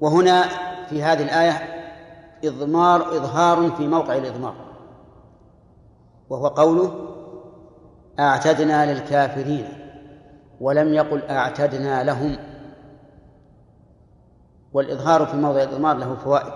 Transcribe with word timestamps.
وهنا 0.00 0.42
في 0.88 1.02
هذه 1.02 1.22
الآية 1.22 1.52
إضمار 2.44 3.16
إظهار 3.16 3.70
في 3.70 3.86
موقع 3.86 4.16
الإضمار. 4.16 4.54
وهو 6.30 6.46
قوله 6.46 7.14
أعتدنا 8.18 8.92
للكافرين 8.92 9.68
ولم 10.60 10.94
يقل 10.94 11.22
أعتدنا 11.22 12.04
لهم. 12.04 12.36
والإظهار 14.72 15.26
في 15.26 15.36
موضع 15.36 15.62
الإضمار 15.62 15.96
له 15.96 16.14
فوائد. 16.14 16.52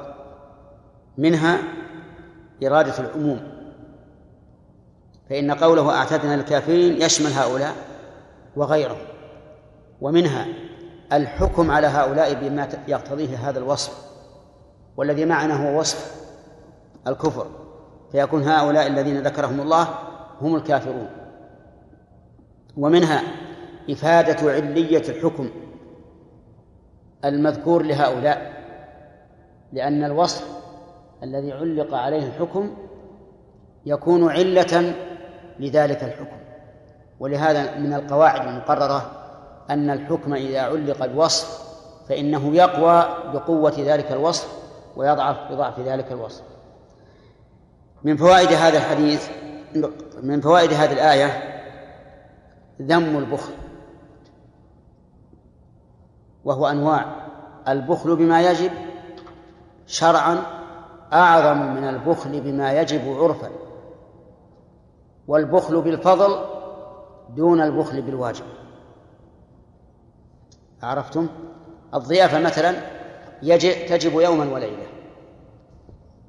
منها 1.18 1.59
إرادة 2.64 2.98
العموم. 2.98 3.40
فإن 5.30 5.50
قوله 5.50 5.95
أعتدنا 5.98 6.36
للكافرين 6.36 7.02
يشمل 7.02 7.32
هؤلاء 7.32 7.74
وغيرهم. 8.56 9.06
ومنها 10.00 10.46
الحكم 11.12 11.70
على 11.70 11.86
هؤلاء 11.86 12.34
بما 12.34 12.68
يقتضيه 12.88 13.48
هذا 13.48 13.58
الوصف 13.58 14.12
والذي 14.96 15.24
معنا 15.24 15.54
هو 15.68 15.80
وصف 15.80 16.23
الكفر 17.06 17.46
فيكون 18.12 18.42
هؤلاء 18.42 18.87
الذين 18.87 19.23
ذكرهم 19.23 19.60
الله 19.60 19.88
هم 20.40 20.56
الكافرون. 20.56 21.09
ومنها 22.77 23.23
إفادة 23.90 24.52
علية 24.52 25.02
الحكم 25.09 25.51
المذكور 27.24 27.82
لهؤلاء 27.82 28.52
لأن 29.73 30.04
الوصف 30.04 30.46
الذي 31.23 31.52
علق 31.52 31.95
عليه 31.95 32.26
الحكم 32.26 32.74
يكون 33.87 34.30
علة 34.30 34.95
لذلك 35.60 36.04
الحكم 36.04 36.37
ولهذا 37.20 37.79
من 37.79 37.95
القواعد 37.95 38.48
المقررة 38.48 39.21
أن 39.72 39.90
الحكم 39.90 40.34
إذا 40.34 40.60
علق 40.60 41.02
الوصف 41.02 41.62
فإنه 42.08 42.56
يقوى 42.56 43.06
بقوة 43.32 43.74
ذلك 43.78 44.12
الوصف 44.12 44.48
ويضعف 44.96 45.52
بضعف 45.52 45.80
ذلك 45.80 46.12
الوصف. 46.12 46.42
من 48.04 48.16
فوائد 48.16 48.52
هذا 48.52 48.79
الحديث 48.79 49.29
من 50.23 50.40
فوائد 50.40 50.73
هذه 50.73 50.92
الآية 50.92 51.42
ذم 52.82 53.18
البخل 53.18 53.52
وهو 56.45 56.66
أنواع. 56.66 57.23
البخل 57.68 58.16
بما 58.16 58.42
يجب 58.51 58.70
شرعا 59.86 60.42
أعظم 61.12 61.74
من 61.74 61.84
البخل 61.84 62.40
بما 62.40 62.73
يجب 62.73 63.16
عرفا 63.18 63.51
والبخل 65.28 65.81
بالفضل 65.81 66.44
دون 67.36 67.60
البخل 67.60 68.03
بالواجب. 68.03 68.44
عرفتم؟ 70.83 71.28
الضيافة 71.94 72.41
مثلا 72.41 72.75
يجب 73.43 73.87
تجب 73.87 74.21
يوما 74.21 74.53
وليلة. 74.53 74.87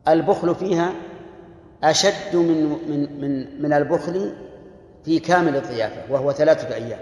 البخل 0.08 0.56
فيها 0.56 0.94
أشد 1.84 2.36
من 2.36 2.70
من 2.88 3.22
من 3.22 3.62
من 3.62 3.74
البخل 3.74 4.36
في 5.06 5.20
كامل 5.20 5.56
الضيافة 5.56 6.14
وهو 6.14 6.32
ثلاثة 6.32 6.76
أيام. 6.76 7.00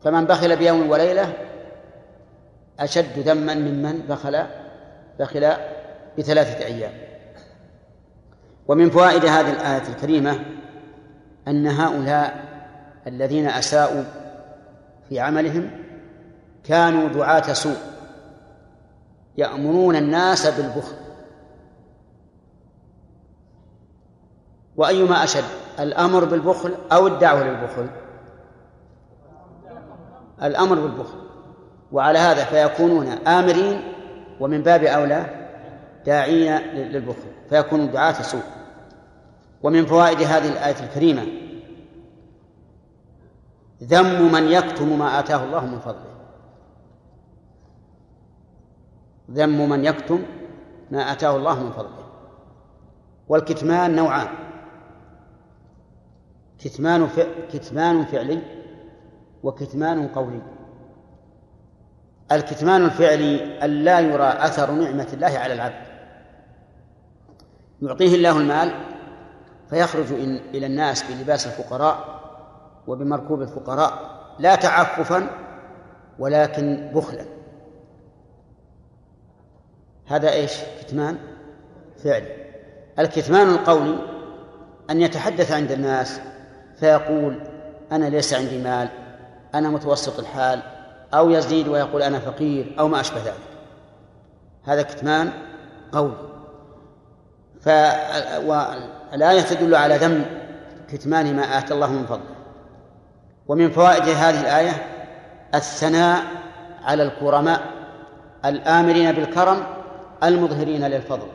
فمن 0.00 0.24
بخل 0.24 0.56
بيوم 0.56 0.90
وليلة 0.90 1.32
أشد 2.80 3.18
ذما 3.18 3.54
ممن 3.54 3.98
بخل 4.08 4.46
بخل 5.18 5.52
بثلاثة 6.18 6.66
أيام. 6.66 6.92
ومن 8.68 8.90
فوائد 8.90 9.24
هذه 9.24 9.50
الآية 9.50 9.88
الكريمة 9.88 10.44
أن 11.48 11.66
هؤلاء 11.66 12.44
الذين 13.06 13.46
أساءوا 13.46 14.04
في 15.08 15.20
عملهم 15.20 15.83
كانوا 16.64 17.08
دعاة 17.08 17.52
سوء. 17.52 17.76
يأمرون 19.36 19.96
الناس 19.96 20.46
بالبخل. 20.46 20.96
وأيما 24.76 25.24
أشد 25.24 25.44
الأمر 25.80 26.24
بالبخل 26.24 26.74
أو 26.92 27.06
الدعوة 27.06 27.44
للبخل؟ 27.44 27.86
الأمر 30.42 30.80
بالبخل. 30.80 31.18
وعلى 31.92 32.18
هذا 32.18 32.44
فيكونون 32.44 33.06
آمرين 33.06 33.92
ومن 34.40 34.62
باب 34.62 34.84
أولى 34.84 35.48
داعين 36.06 36.56
للبخل 36.74 37.28
فيكونون 37.50 37.90
دعاة 37.92 38.22
سوء. 38.22 38.42
ومن 39.62 39.86
فوائد 39.86 40.22
هذه 40.22 40.48
الآية 40.48 40.84
الكريمة 40.84 41.26
ذم 43.82 44.32
من 44.32 44.48
يكتم 44.48 44.98
ما 44.98 45.18
آتاه 45.18 45.44
الله 45.44 45.66
من 45.66 45.78
فضله. 45.78 46.13
ذم 49.30 49.68
من 49.68 49.84
يكتم 49.84 50.22
ما 50.90 51.12
آتاه 51.12 51.36
الله 51.36 51.64
من 51.64 51.72
فضله. 51.72 52.04
والكتمان 53.28 53.96
نوعان. 53.96 54.28
كتمان 56.58 57.08
كتمان 57.52 58.04
فعلي 58.04 58.42
وكتمان 59.42 60.08
قولي 60.08 60.42
الكتمان 62.32 62.84
الفعلي 62.84 63.64
أن 63.64 63.70
لا 63.70 64.00
يرى 64.00 64.24
أثر 64.24 64.70
نعمة 64.70 65.08
الله 65.12 65.38
على 65.38 65.54
العبد. 65.54 65.84
يعطيه 67.82 68.14
الله 68.14 68.38
المال 68.40 68.74
فيخرج 69.70 70.12
إلى 70.54 70.66
الناس 70.66 71.12
بلباس 71.12 71.46
الفقراء 71.46 72.20
وبمركوب 72.86 73.42
الفقراء 73.42 74.14
لا 74.38 74.54
تعففا 74.54 75.30
ولكن 76.18 76.90
بخلا. 76.94 77.24
هذا 80.06 80.32
إيش؟ 80.32 80.52
كتمان 80.80 81.18
فعلي 82.04 82.36
الكتمان 82.98 83.48
القولي 83.48 83.98
أن 84.90 85.00
يتحدث 85.00 85.52
عند 85.52 85.72
الناس 85.72 86.20
فيقول 86.80 87.40
أنا 87.92 88.04
ليس 88.04 88.34
عندي 88.34 88.58
مال 88.58 88.88
أنا 89.54 89.68
متوسط 89.68 90.18
الحال 90.18 90.62
أو 91.14 91.30
يزيد 91.30 91.68
ويقول 91.68 92.02
أنا 92.02 92.18
فقير 92.18 92.74
أو 92.78 92.88
ما 92.88 93.00
أشبه 93.00 93.18
ذلك. 93.18 93.34
هذا 94.64 94.82
كتمان 94.82 95.32
قولي 95.92 96.14
فالآية 97.60 99.40
تدل 99.40 99.74
على 99.74 99.96
ذم 99.96 100.24
كتمان 100.92 101.36
ما 101.36 101.58
آتى 101.58 101.74
الله 101.74 101.92
من 101.92 102.06
فضله. 102.06 102.34
ومن 103.48 103.70
فوائد 103.70 104.02
هذه 104.02 104.40
الآية 104.40 104.72
الثناء 105.54 106.22
على 106.84 107.02
الكرماء 107.02 107.60
الآمرين 108.44 109.12
بالكرم 109.12 109.66
المظهرين 110.24 110.84
للفضل. 110.84 111.26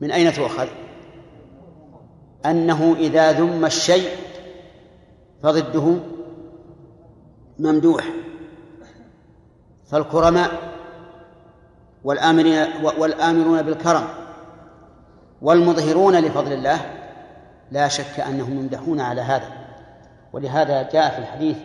من 0.00 0.10
أين 0.10 0.32
تؤخذ؟ 0.32 0.68
أنه 2.46 2.96
إذا 2.98 3.32
ذم 3.32 3.64
الشيء 3.64 4.08
فضده 5.42 5.96
ممدوح. 7.58 8.04
فالكرماء 9.86 10.50
والآمرين 12.04 12.66
والآمرون 12.82 13.62
بالكرم 13.62 14.04
والمظهرون 15.42 16.16
لفضل 16.16 16.52
الله 16.52 16.80
لا 17.70 17.88
شك 17.88 18.20
أنهم 18.20 18.58
يمدحون 18.58 19.00
على 19.00 19.20
هذا. 19.20 19.48
ولهذا 20.32 20.82
جاء 20.82 21.10
في 21.10 21.18
الحديث 21.18 21.56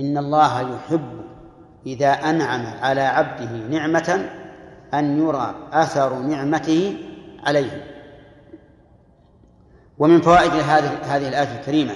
إن 0.00 0.18
الله 0.18 0.60
يحب 0.60 1.35
إذا 1.86 2.12
أنعم 2.12 2.66
على 2.82 3.00
عبده 3.00 3.50
نعمة 3.70 4.30
أن 4.94 5.18
يرى 5.18 5.54
أثر 5.72 6.18
نعمته 6.18 6.96
عليه. 7.46 7.84
ومن 9.98 10.20
فوائد 10.20 10.52
هذه 10.52 11.16
هذه 11.16 11.28
الآية 11.28 11.60
الكريمة 11.60 11.92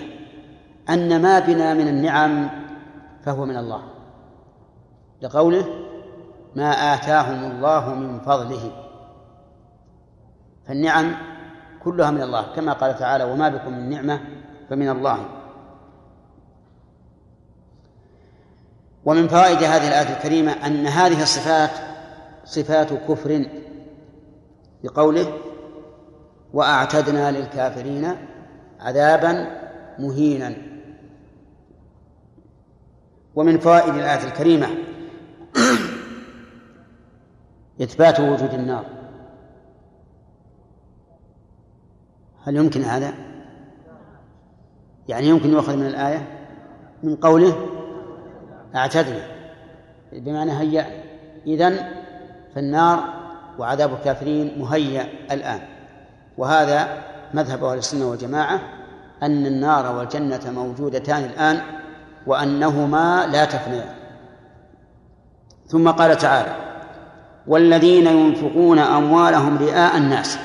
أن 0.91 1.23
ما 1.23 1.39
بنا 1.39 1.75
من 1.75 1.89
النعم 1.89 2.51
فهو 3.25 3.47
من 3.47 3.57
الله. 3.57 3.83
لقوله 5.23 5.65
ما 6.57 6.71
آتاهم 6.71 7.51
الله 7.51 7.95
من 7.95 8.21
فضله. 8.21 8.73
فالنعم 10.69 11.15
كلها 11.85 12.11
من 12.11 12.23
الله 12.23 12.55
كما 12.57 12.73
قال 12.73 12.99
تعالى 12.99 13.25
وما 13.25 13.49
بكم 13.49 13.73
من 13.73 13.91
نعمة 13.91 14.21
فمن 14.71 14.89
الله. 14.89 15.40
ومن 19.05 19.29
فوائد 19.29 19.63
هذه 19.63 19.89
الآية 19.89 20.17
الكريمة 20.17 20.53
أن 20.53 20.87
هذه 20.87 21.23
الصفات 21.23 21.71
صفات 22.45 22.93
كفر 22.93 23.47
بقوله 24.85 25.39
وأعتدنا 26.53 27.31
للكافرين 27.31 28.17
عذابا 28.81 29.61
مهينا. 29.99 30.55
ومن 33.35 33.59
فوائد 33.59 33.95
الآية 33.95 34.25
الكريمة 34.25 34.69
إثبات 37.83 38.21
وجود 38.21 38.55
النار. 38.55 38.87
هل 42.45 42.57
يمكن 42.57 42.83
هذا؟ 42.83 43.15
يعني 45.09 45.27
يمكن 45.27 45.51
يؤخذ 45.51 45.77
من 45.77 45.87
الآية؟ 45.87 46.27
من 47.03 47.17
قوله 47.17 47.70
أعتدنا. 48.77 49.27
بمعنى 50.13 50.59
هيأ. 50.59 50.87
إذن 51.47 51.79
فالنار 52.55 53.05
وعذاب 53.59 53.93
الكافرين 53.93 54.59
مهيأ 54.59 55.07
الآن. 55.31 55.61
وهذا 56.39 57.03
مذهب 57.35 57.65
أهل 57.65 57.79
السنة 57.79 58.11
والجماعة 58.11 58.61
أن 59.23 59.47
النار 59.47 59.97
والجنة 59.97 60.51
موجودتان 60.51 61.25
الآن 61.25 61.61
وأنهما 62.27 63.27
لا 63.27 63.45
تفنيان. 63.45 63.95
ثم 65.67 65.91
قال 65.91 66.19
تعالى 66.19 66.57
والذين 67.47 68.07
ينفقون 68.07 68.79
أموالهم 68.79 69.59
رئاء 69.59 69.97
الناس. 69.97 70.39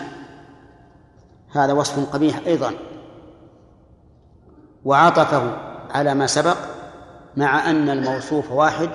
هذا 1.52 1.74
وصف 1.74 2.14
قبيح 2.14 2.40
أيضا. 2.48 2.72
وعطفه 4.86 5.58
على 5.92 6.14
ما 6.14 6.28
سبق 6.28 6.58
مع 7.38 7.70
أن 7.70 7.90
الموصوف 7.90 8.52
واحد 8.52 8.90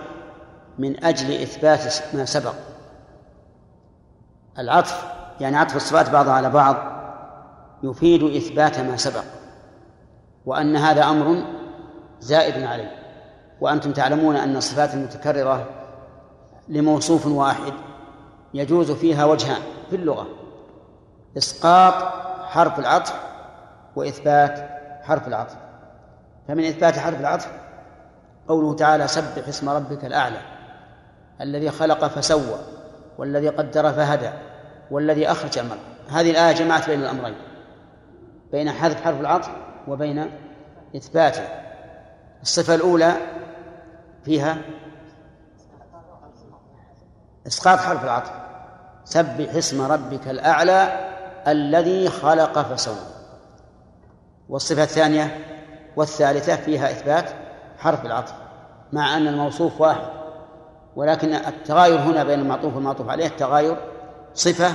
من 0.78 1.04
أجل 1.04 1.42
إثبات 1.42 2.14
ما 2.14 2.24
سبق. 2.24 2.54
العطف 4.58 5.04
يعني 5.40 5.56
عطف 5.56 5.76
الصفات 5.76 6.10
بعضها 6.10 6.32
على 6.32 6.50
بعض 6.50 6.76
يفيد 7.82 8.22
إثبات 8.22 8.78
ما 8.78 8.96
سبق 8.96 9.24
وأن 10.46 10.76
هذا 10.76 11.04
أمر 11.04 11.42
زائد 12.20 12.62
عليه. 12.62 12.96
وأنتم 13.60 13.92
تعلمون 13.92 14.36
أن 14.36 14.56
الصفات 14.56 14.94
المتكررة 14.94 15.68
لموصوف 16.68 17.26
واحد 17.26 17.72
يجوز 18.54 18.90
فيها 18.90 19.24
وجهان 19.24 19.62
في 19.90 19.96
اللغة 19.96 20.26
إسقاط 21.36 21.94
حرف 22.44 22.78
العطف 22.78 23.20
وإثبات 23.96 24.70
حرف 25.02 25.28
العطف. 25.28 25.56
فمن 26.48 26.64
إثبات 26.64 26.98
حرف 26.98 27.20
العطف 27.20 27.69
قوله 28.50 28.74
تعالى 28.74 29.08
سبح 29.08 29.48
اسم 29.48 29.68
ربك 29.68 30.04
الأعلى 30.04 30.40
الذي 31.40 31.70
خلق 31.70 32.06
فسوى 32.06 32.58
والذي 33.18 33.48
قدر 33.48 33.92
فهدى 33.92 34.30
والذي 34.90 35.30
أخرج 35.30 35.58
المرء. 35.58 35.78
هذه 36.10 36.30
الآية 36.30 36.54
جمعت 36.54 36.90
بين 36.90 37.00
الأمرين 37.00 37.34
بين 38.52 38.72
حذف 38.72 39.04
حرف 39.04 39.20
العطف 39.20 39.50
وبين 39.88 40.30
إثباته 40.96 41.42
الصفة 42.42 42.74
الأولى 42.74 43.12
فيها 44.24 44.58
إسقاط 47.46 47.78
حرف 47.78 48.04
العطف. 48.04 48.32
سبح 49.04 49.54
اسم 49.54 49.92
ربك 49.92 50.28
الأعلى 50.28 51.10
الذي 51.48 52.08
خلق 52.08 52.58
فسوى. 52.58 53.06
والصفة 54.48 54.82
الثانية 54.82 55.38
والثالثة 55.96 56.56
فيها 56.56 56.90
إثبات 56.90 57.24
حرف 57.78 58.04
العطف. 58.06 58.39
مع 58.92 59.16
أن 59.16 59.28
الموصوف 59.28 59.80
واحد. 59.80 60.20
ولكن 60.96 61.34
التغاير 61.34 61.98
هنا 61.98 62.24
بين 62.24 62.40
المعطوف 62.40 62.74
والمعطوف 62.74 63.08
عليه 63.08 63.26
التغاير 63.26 63.76
صفة 64.34 64.72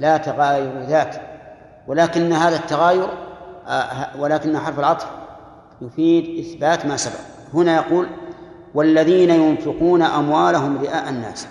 لا 0.00 0.16
تغاير 0.16 0.80
ذات 0.80 1.16
ولكن 1.86 2.32
هذا 2.32 2.56
التغاير 2.56 3.08
آه، 3.66 4.20
ولكن 4.20 4.58
حرف 4.58 4.78
العطف 4.78 5.06
يفيد 5.80 6.46
إثبات 6.46 6.86
ما 6.86 6.96
سبق. 6.96 7.20
هنا 7.54 7.76
يقول 7.76 8.06
والذين 8.74 9.30
ينفقون 9.30 10.02
أموالهم 10.02 10.82
رئاء 10.82 11.08
الناس. 11.08 11.46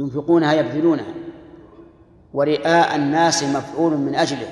ينفقونها 0.00 0.52
يبذلونها. 0.52 1.14
ورئاء 2.34 2.96
الناس 2.96 3.44
مفعول 3.44 3.96
من 3.96 4.14
أجله 4.14 4.48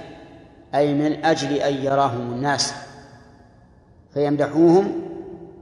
أي 0.74 0.94
من 0.94 1.24
أجل 1.24 1.52
أن 1.52 1.74
يراهم 1.74 2.32
الناس. 2.32 2.74
فيمدحوهم 4.14 5.09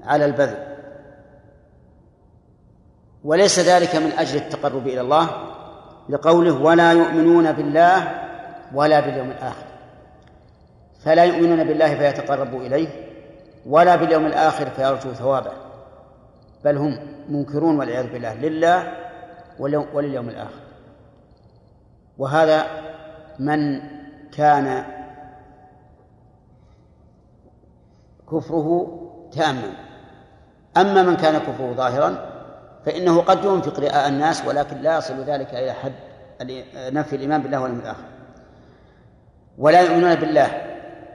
على 0.08 0.24
البذل. 0.24 0.76
وليس 3.24 3.58
ذلك 3.58 3.96
من 3.96 4.12
أجل 4.12 4.36
التقرب 4.36 4.86
إلى 4.86 5.00
الله 5.00 5.28
لقوله 6.08 6.62
ولا 6.62 6.92
يؤمنون 6.92 7.52
بالله 7.52 8.20
ولا 8.74 9.00
باليوم 9.00 9.30
الآخر. 9.30 9.66
فلا 11.04 11.24
يؤمنون 11.24 11.64
بالله 11.64 11.94
فيتقربوا 11.94 12.60
إليه 12.60 12.88
ولا 13.66 13.96
باليوم 13.96 14.26
الآخر 14.26 14.70
فيرجوا 14.70 15.12
ثوابه. 15.12 15.52
بل 16.64 16.76
هم 16.76 16.98
منكرون 17.28 17.78
والعياذ 17.78 18.12
بالله 18.12 18.34
لله 18.34 18.92
ولليوم 19.94 20.28
الآخر. 20.28 20.60
وهذا 22.18 22.66
من 23.38 23.80
كان 24.30 24.84
كفره 28.32 29.00
تاما. 29.32 29.87
أما 30.76 31.02
من 31.02 31.16
كان 31.16 31.38
كفره 31.38 31.72
ظاهرا 31.76 32.30
فإنه 32.86 33.20
قد 33.20 33.44
ينفق 33.44 33.80
رئاء 33.80 34.08
الناس 34.08 34.44
ولكن 34.46 34.76
لا 34.76 34.98
يصل 34.98 35.24
ذلك 35.24 35.54
إلى 35.54 35.72
حد 35.72 35.92
نفي 36.76 37.16
الإيمان 37.16 37.42
بالله 37.42 37.60
واليوم 37.60 37.80
الآخر. 37.80 38.04
ولا 39.58 39.80
يؤمنون 39.80 40.14
بالله 40.14 40.62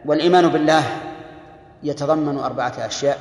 والإيمان 0.05 0.47
بالله 0.47 0.83
يتضمن 1.83 2.37
أربعة 2.37 2.73
أشياء 2.85 3.17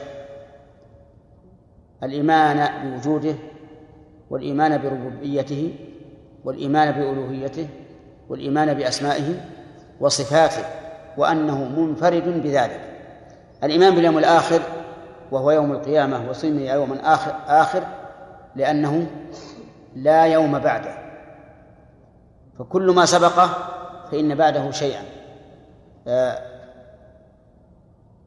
الإيمان 2.03 2.69
بوجوده 2.83 3.35
والإيمان 4.31 4.83
بربوبيته 4.83 5.75
والإيمان 6.45 6.93
بألوهيته 6.93 7.69
والإيمان 8.29 8.75
بأسمائه 8.75 9.35
وصفاته 10.01 10.65
وأنه 11.17 11.65
منفرد 11.65 12.43
بذلك. 12.43 12.81
الإيمان 13.65 13.95
باليوم 13.95 14.19
الآخر 14.19 14.63
وهو 15.33 15.51
يوم 15.51 15.73
القيامة 15.73 16.31
وسمي 16.31 16.67
يوما 16.67 17.15
آخر 17.15 17.35
آخر 17.47 17.83
لأنه 18.57 19.07
لا 19.97 20.27
يوم 20.27 20.59
بعده. 20.59 20.95
فكل 22.59 22.91
ما 22.91 23.07
سبقه 23.07 23.49
فإن 24.11 24.35
بعده 24.35 24.71
شيئا. 24.71 25.03
آه، 26.09 26.39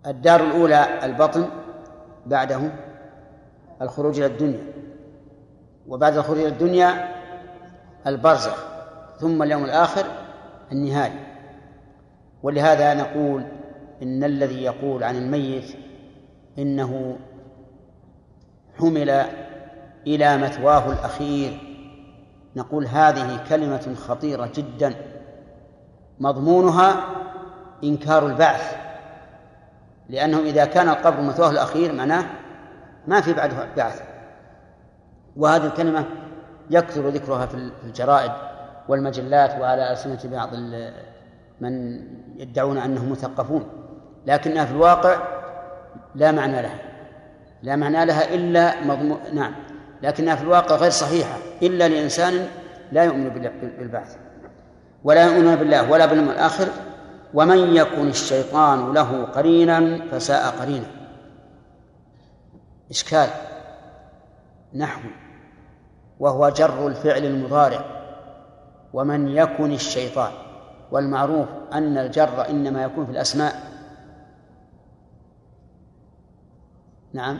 الدار 0.05 0.43
الأولى 0.43 1.05
البطن 1.05 1.47
بعده 2.25 2.59
الخروج 3.81 4.19
إلى 4.19 4.25
الدنيا. 4.25 4.73
وبعد 5.87 6.17
الخروج 6.17 6.37
إلى 6.37 6.47
الدنيا 6.47 7.15
البرزخ 8.07 8.65
ثم 9.19 9.43
اليوم 9.43 9.63
الآخر 9.63 10.05
النهاية. 10.71 11.27
ولهذا 12.43 12.93
نقول 12.93 13.45
إن 14.03 14.23
الذي 14.23 14.63
يقول 14.63 15.03
عن 15.03 15.15
الميت 15.15 15.84
إنه 16.59 17.17
حمل 18.79 19.09
إلى 20.07 20.37
مثواه 20.37 20.91
الأخير. 20.91 21.61
نقول 22.55 22.87
هذه 22.87 23.43
كلمة 23.49 23.95
خطيرة 24.07 24.49
جدا 24.55 24.95
مضمونها 26.19 27.05
إنكار 27.83 28.27
البعث 28.27 28.75
لأنه 30.09 30.39
إذا 30.39 30.65
كان 30.65 30.89
القبر 30.89 31.21
مثواه 31.21 31.49
الأخير 31.49 31.93
معناه 31.93 32.25
ما 33.07 33.21
في 33.21 33.33
بعده 33.33 33.67
بعث. 33.77 34.01
وهذه 35.37 35.65
الكلمة 35.65 36.05
يكثر 36.69 37.09
ذكرها 37.09 37.45
في 37.45 37.71
الجرائد 37.83 38.31
والمجلات 38.87 39.61
وعلى 39.61 39.91
ألسنة 39.91 40.19
بعض 40.31 40.49
من 41.61 42.01
يدعون 42.35 42.77
أنهم 42.77 43.11
مثقفون 43.11 43.67
لكنها 44.25 44.65
في 44.65 44.71
الواقع 44.71 45.34
لا 46.15 46.31
معنى 46.31 46.61
لها. 46.61 46.79
لا 47.63 47.75
معنى 47.75 48.05
لها 48.05 48.33
إلا 48.35 48.83
مضمون 48.83 49.19
نعم. 49.33 49.55
لكنها 50.03 50.35
في 50.35 50.43
الواقع 50.43 50.75
غير 50.75 50.89
صحيحة 50.89 51.37
إلا 51.61 51.87
لإنسان 51.87 52.47
لا 52.91 53.03
يؤمن 53.03 53.29
بالبعث 53.79 54.15
ولا 55.03 55.23
يؤمن 55.23 55.55
بالله 55.55 55.91
ولا 55.91 56.05
باليوم 56.05 56.29
الآخر. 56.29 56.67
ومن 57.33 57.57
يكن 57.57 58.07
الشيطان 58.07 58.93
له 58.93 59.23
قرينا 59.23 59.99
فساء 60.11 60.55
قرينا. 60.61 60.85
إشكال 62.91 63.27
نحو 64.75 65.01
وهو 66.19 66.49
جر 66.49 66.87
الفعل 66.87 67.25
المضارع. 67.25 67.85
ومن 68.93 69.27
يكن 69.27 69.71
الشيطان 69.71 70.31
والمعروف 70.91 71.47
أن 71.73 71.97
الجر 71.97 72.49
إنما 72.49 72.83
يكون 72.83 73.05
في 73.05 73.11
الأسماء. 73.11 73.74
نعم. 77.15 77.37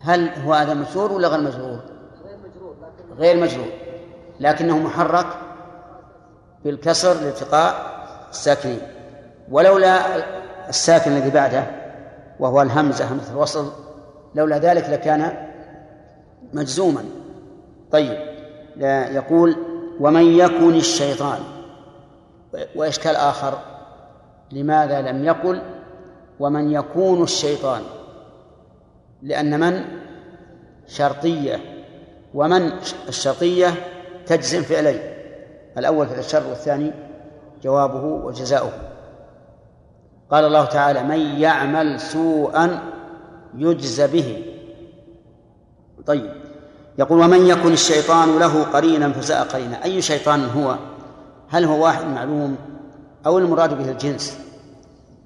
هل 0.00 0.28
هو 0.28 0.52
هذا 0.52 0.74
مجرور 0.74 1.12
ولا 1.12 1.28
غير 1.28 1.40
مجرور؟ 1.40 1.80
غير 3.18 3.40
مجرور. 3.40 3.68
لكنه 4.40 4.78
محرك 4.78 5.26
بالكسر 6.64 7.14
لالتقاء 7.14 7.96
الساكنين. 8.30 8.80
ولولا 9.50 9.98
الساكن 10.68 11.12
الذي 11.12 11.30
بعده 11.30 11.66
وهو 12.40 12.62
الهمزة 12.62 13.12
همزة 13.12 13.32
الوصل 13.32 13.72
لولا 14.34 14.58
ذلك 14.58 14.90
لكان 14.90 15.48
مجزوما. 16.52 17.04
طيب 17.92 18.18
يقول 19.16 19.56
ومن 20.00 20.22
يكن 20.22 20.74
الشيطان. 20.74 21.38
وإشكال 22.74 23.16
آخر 23.16 23.58
لماذا 24.52 25.00
لم 25.02 25.24
يقل 25.24 25.75
ومن 26.40 26.70
يكون 26.70 27.22
الشيطان 27.22 27.82
لأن 29.22 29.60
من؟ 29.60 29.84
شرطية. 30.86 31.60
ومن 32.34 32.72
الشرطية 33.08 33.74
تجزم 34.26 34.62
فعلين 34.62 35.00
الأول 35.78 36.06
فعل 36.06 36.18
الشر 36.18 36.46
والثاني 36.48 36.92
جوابه 37.62 38.04
وجزاؤه. 38.04 38.72
قال 40.30 40.44
الله 40.44 40.64
تعالى 40.64 41.02
من 41.02 41.18
يعمل 41.18 42.00
سوءا 42.00 42.80
يجز 43.54 44.00
به. 44.00 44.44
طيب. 46.06 46.30
يقول 46.98 47.20
ومن 47.20 47.46
يكن 47.46 47.72
الشيطان 47.72 48.38
له 48.38 48.62
قرينا 48.62 49.12
فساء 49.12 49.42
قرينا. 49.44 49.84
أي 49.84 50.02
شيطان 50.02 50.44
هو؟ 50.44 50.76
هل 51.48 51.64
هو 51.64 51.84
واحد 51.84 52.06
معلوم؟ 52.06 52.56
أو 53.26 53.38
المراد 53.38 53.78
به 53.78 53.90
الجنس؟ 53.90 54.38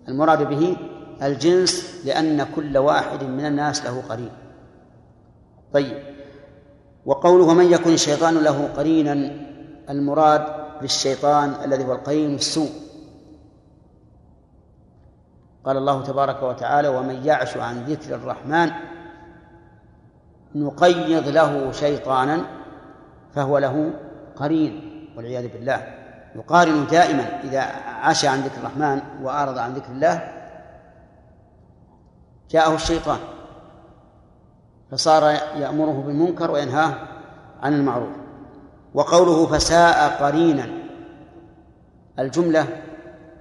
المراد 0.08 0.48
به 0.48 0.76
الجنس 1.22 2.02
لأن 2.04 2.46
كل 2.56 2.78
واحد 2.78 3.24
من 3.24 3.46
الناس 3.46 3.84
له 3.84 4.02
قرين. 4.08 4.32
طيب. 5.72 6.02
وقوله 7.06 7.54
من 7.54 7.72
يكن 7.72 7.92
الشيطان 7.92 8.34
له 8.34 8.68
قرينا 8.76 9.36
المراد 9.90 10.46
بالشيطان 10.80 11.54
الذي 11.64 11.84
هو 11.84 11.92
القرين 11.92 12.34
السوء. 12.34 12.70
قال 15.64 15.76
الله 15.76 16.02
تبارك 16.02 16.42
وتعالى 16.42 16.88
ومن 16.88 17.26
يعش 17.26 17.56
عن 17.56 17.84
ذكر 17.84 18.14
الرحمن 18.14 18.70
نقيض 20.54 21.28
له 21.28 21.72
شيطانا 21.72 22.44
فهو 23.34 23.58
له 23.58 23.92
قرين. 24.36 24.90
والعياذ 25.16 25.48
بالله. 25.48 25.94
يقارن 26.36 26.86
دائما 26.86 27.40
إذا 27.44 27.60
عاش 28.00 28.24
عن 28.24 28.40
ذكر 28.40 28.58
الرحمن 28.58 29.00
وأعرض 29.22 29.58
عن 29.58 29.74
ذكر 29.74 29.92
الله 29.92 30.39
جاءه 32.50 32.75
الشيطان 32.75 33.19
فصار 34.90 35.23
يأمره 35.57 36.02
بالمنكر 36.07 36.50
وينهاه 36.50 36.95
عن 37.62 37.75
المعروف. 37.75 38.09
وقوله 38.95 39.47
فساء 39.47 40.09
قرينا 40.25 40.69
الجملة 42.19 42.66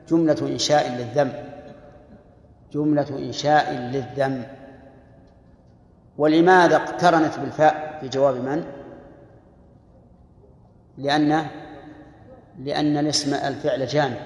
جملة 0.10 0.38
إنشاء 0.42 0.92
للذم 0.92 1.34
جملة 2.74 3.10
إنشاء 3.10 3.74
للذم. 3.74 4.44
ولماذا 6.18 6.75
اقترنت 6.75 7.39
بالفاء 7.39 7.98
في 8.01 8.10
جواب 8.10 8.36
من؟ 8.36 8.63
لأن 10.98 11.46
لأن 12.60 12.98
الاسم 12.98 13.34
الفعل 13.34 13.88
جامد 13.88 14.22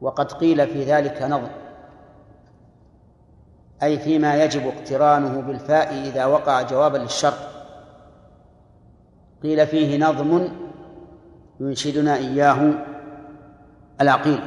وقد 0.00 0.32
قيل 0.32 0.66
في 0.66 0.84
ذلك 0.84 1.22
نظم 1.22 1.63
أي 3.84 3.98
فيما 3.98 4.44
يجب 4.44 4.66
اقترانه 4.66 5.40
بالفاء 5.40 5.94
إذا 5.94 6.26
وقع 6.26 6.62
جوابا 6.62 6.98
للشرط. 6.98 7.38
قيل 9.42 9.66
فيه 9.66 9.98
نظم 9.98 10.48
ينشدنا 11.60 12.16
إياه 12.16 12.72
العقيل. 14.00 14.40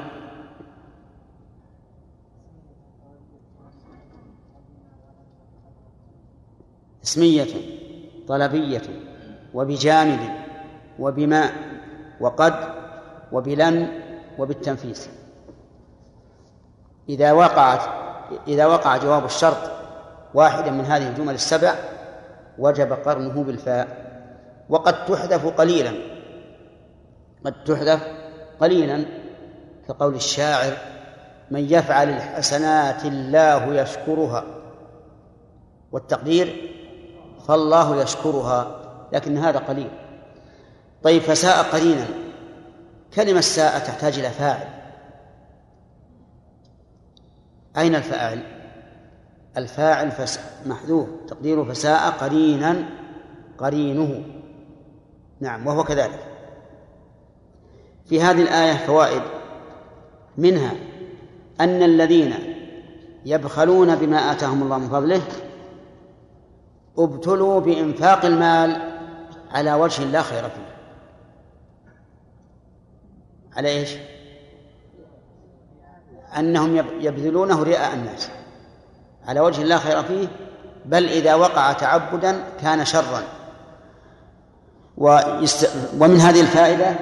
اسمية 7.04 7.78
طلبية 8.28 8.82
وبجامد 9.54 10.20
وبماء 11.00 11.54
وقد 12.20 12.54
وبلن 13.32 13.88
وبالتنفيس. 14.40 15.10
إذا 17.10 17.32
وقعت 17.32 18.07
إذا 18.48 18.66
وقع 18.66 18.98
جواب 18.98 19.26
الشرط 19.26 19.58
واحدا 20.34 20.72
من 20.72 20.86
هذه 20.86 21.08
الجمل 21.08 21.34
السبع 21.34 21.76
وجب 22.58 22.94
قرنه 22.94 23.44
بالفاء. 23.44 24.08
وقد 24.70 25.06
تحذف 25.06 25.48
قليلا. 25.48 25.92
قد 27.46 27.64
تحذف 27.64 28.04
قليلا 28.60 29.06
كقول 29.88 30.16
الشاعر 30.16 30.78
من 31.52 31.60
يفعل 31.60 32.10
الحسنات 32.10 33.06
الله 33.06 33.74
يشكرها 33.74 34.44
والتقدير 35.92 36.72
فالله 37.48 38.02
يشكرها 38.02 38.80
لكن 39.14 39.38
هذا 39.38 39.60
قليل. 39.60 39.90
طيب 41.04 41.22
فساء 41.22 41.64
قليلا. 41.64 42.06
كلمة 43.16 43.42
ساء 43.42 43.80
تحتاج 43.80 44.20
إلى 44.20 44.30
فاعل. 44.30 44.77
أين 47.78 47.96
الفاعل؟ 47.96 48.44
الفاعل 49.58 50.12
فس... 50.12 50.40
محذوف. 50.66 51.08
تقديره 51.28 51.64
فساء 51.64 52.10
قرينا 52.10 52.90
قرينه. 53.58 54.24
نعم 55.40 55.68
وهو 55.68 55.84
كذلك. 55.84 56.20
في 58.06 58.22
هذه 58.22 58.42
الآية 58.42 58.74
فوائد. 58.74 59.22
منها 60.38 60.72
أن 61.62 61.84
الذين 61.84 62.34
يبخلون 63.26 63.96
بما 63.96 64.18
آتاهم 64.18 64.64
الله 64.64 64.78
من 64.78 64.90
فضله 64.90 65.22
ابتلوا 66.98 67.60
بإنفاق 67.60 68.26
المال 68.26 68.98
على 69.52 69.74
وجه 69.74 70.04
لا 70.04 70.22
خير 70.22 70.44
فيه. 70.44 70.78
على 73.56 73.70
إيش؟ 73.70 73.98
أنهم 76.40 76.86
يبذلونه 77.02 77.64
رئاء 77.64 77.94
الناس 77.94 78.30
على 79.28 79.40
وجه 79.40 79.64
لا 79.64 79.78
خير 79.78 80.04
فيه 80.04 80.28
بل 80.86 81.06
إذا 81.06 81.36
وقع 81.36 81.74
تعبدا 81.74 82.44
كان 82.62 82.86
شرا. 82.86 83.24
ومن 84.98 86.18
هذه 86.18 86.42
الفائدة 86.42 86.96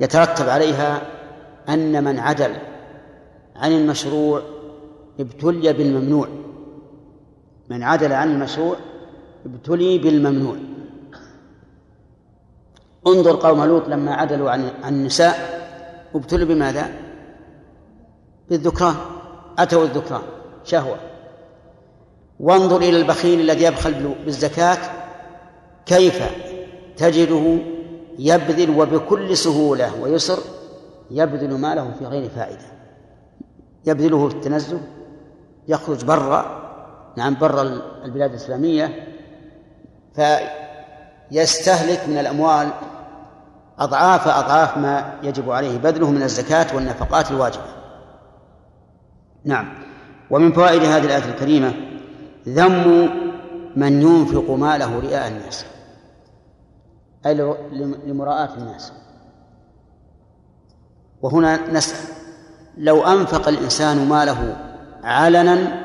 يترتب 0.00 0.48
عليها 0.48 1.02
أن 1.68 2.04
من 2.04 2.18
عدل 2.18 2.56
عن 3.56 3.72
المشروع 3.72 4.42
ابتلي 5.20 5.72
بالممنوع 5.72 6.28
من 7.70 7.82
عدل 7.82 8.12
عن 8.12 8.32
المشروع 8.32 8.76
ابتلي 9.46 9.98
بالممنوع 9.98 10.56
انظر 13.06 13.36
قوم 13.36 13.64
لوط 13.64 13.88
لما 13.88 14.14
عدلوا 14.14 14.50
عن 14.50 14.70
عن 14.82 14.94
النساء 14.94 15.60
ابتلوا 16.14 16.46
بماذا؟ 16.48 17.09
بالذكران 18.50 18.94
أتوا 19.58 19.84
الذكران 19.84 20.22
شهوة. 20.64 20.96
وانظر 22.40 22.76
إلى 22.76 22.96
البخيل 22.96 23.40
الذي 23.40 23.64
يبخل 23.64 24.14
بالزكاة 24.24 24.78
كيف 25.86 26.22
تجده 26.96 27.58
يبذل 28.18 28.80
وبكل 28.80 29.36
سهولة 29.36 30.02
ويسر 30.02 30.38
يبذل 31.10 31.54
ماله 31.54 31.90
في 31.98 32.06
غير 32.06 32.28
فائدة. 32.28 32.66
يبذله 33.86 34.28
في 34.28 34.34
التنزه 34.34 34.80
يخرج 35.68 36.04
برا 36.04 36.60
نعم 37.16 37.34
برا 37.34 37.62
البلاد 38.04 38.30
الإسلامية 38.30 39.06
فيستهلك 41.30 42.08
من 42.08 42.18
الأموال 42.18 42.68
أضعاف 43.78 44.28
أضعاف 44.28 44.76
ما 44.76 45.18
يجب 45.22 45.50
عليه 45.50 45.78
بذله 45.78 46.10
من 46.10 46.22
الزكاة 46.22 46.76
والنفقات 46.76 47.30
الواجبة. 47.30 47.79
نعم 49.44 49.68
ومن 50.30 50.52
فوائد 50.52 50.82
هذه 50.82 51.04
الآية 51.04 51.24
الكريمة 51.34 51.72
ذم 52.48 53.10
من 53.76 54.02
ينفق 54.02 54.50
ماله 54.50 55.00
رئاء 55.00 55.28
الناس 55.28 55.64
أي 57.26 57.34
لمراءاة 58.06 58.54
الناس 58.54 58.92
وهنا 61.22 61.72
نسأل 61.72 62.14
لو 62.78 63.02
أنفق 63.02 63.48
الإنسان 63.48 64.08
ماله 64.08 64.56
علنا 65.04 65.82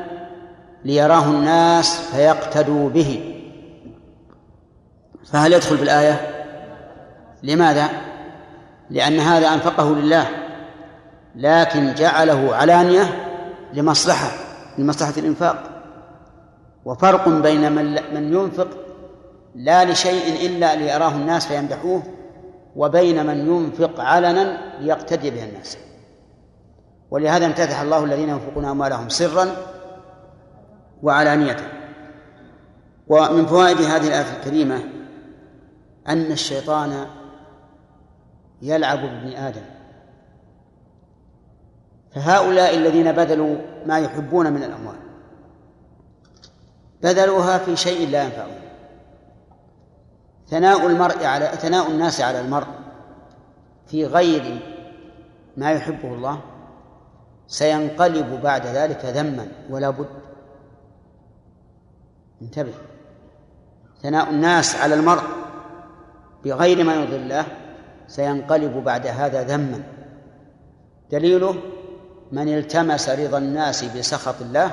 ليراه 0.85 1.25
الناس 1.25 2.00
فيقتدوا 2.00 2.89
به 2.89 3.31
فهل 5.25 5.53
يدخل 5.53 5.77
بالآية؟ 5.77 6.45
لماذا؟ 7.43 7.89
لأن 8.89 9.19
هذا 9.19 9.53
أنفقه 9.53 9.95
لله 9.95 10.27
لكن 11.35 11.93
جعله 11.93 12.55
علانية 12.55 13.25
لمصلحة 13.74 14.31
لمصلحة 14.77 15.13
الإنفاق. 15.17 15.72
وفرق 16.86 17.29
بين 17.29 17.72
من 17.72 18.13
من 18.13 18.34
ينفق 18.34 18.67
لا 19.55 19.91
لشيء 19.91 20.45
إلا 20.45 20.75
ليراه 20.75 21.12
الناس 21.12 21.48
فيمدحوه 21.48 22.03
وبين 22.75 23.25
من 23.25 23.38
ينفق 23.38 24.00
علنا 24.00 24.75
ليقتدي 24.79 25.29
به 25.29 25.43
الناس. 25.43 25.77
ولهذا 27.12 27.45
امتدح 27.45 27.81
الله 27.81 28.03
الذين 28.03 28.29
ينفقون 28.29 28.65
أموالهم 28.65 29.10
سرا 29.10 29.48
وعلانية. 31.03 31.57
ومن 33.07 33.45
فوائد 33.45 33.81
هذه 33.81 34.07
الآية 34.07 34.38
الكريمة 34.38 34.84
أن 36.07 36.31
الشيطان 36.31 37.05
يلعب 38.62 39.00
بابن 39.00 39.34
آدم. 39.38 39.75
فهؤلاء 42.15 42.75
الذين 42.75 43.12
بذلوا 43.12 43.57
ما 43.86 44.00
يحبون 44.00 44.53
من 44.53 44.63
الأموال. 44.63 44.95
بذلوها 47.03 47.57
في 47.57 47.75
شيء 47.75 48.10
لا 48.10 48.24
ينفعهم. 48.24 48.62
ثناء 50.48 50.88
المرء 50.88 51.25
على 51.25 51.45
ثناء 51.45 51.91
الناس 51.91 52.22
على 52.22 52.39
المرء 52.39 52.67
في 53.88 54.05
غير 54.05 54.62
ما 55.57 55.72
يحبه 55.72 56.13
الله 56.13 56.41
سينقلب 57.48 58.41
بعد 58.43 58.65
ذلك 58.65 59.05
ذما 59.05 59.48
ولا 59.69 59.89
بد. 59.89 60.10
انتبه. 62.41 62.74
ثناء 64.03 64.29
الناس 64.29 64.75
على 64.75 64.95
المرء 64.95 65.24
بغير 66.43 66.84
ما 66.84 66.95
يرضي 66.95 67.15
الله 67.15 67.45
سينقلب 68.07 68.84
بعد 68.84 69.07
هذا 69.07 69.43
ذما. 69.43 69.84
دليله 71.12 71.55
من 72.32 72.58
التمس 72.58 73.10
رضا 73.10 73.38
الناس 73.38 73.84
بسخط 73.84 74.41
الله 74.41 74.72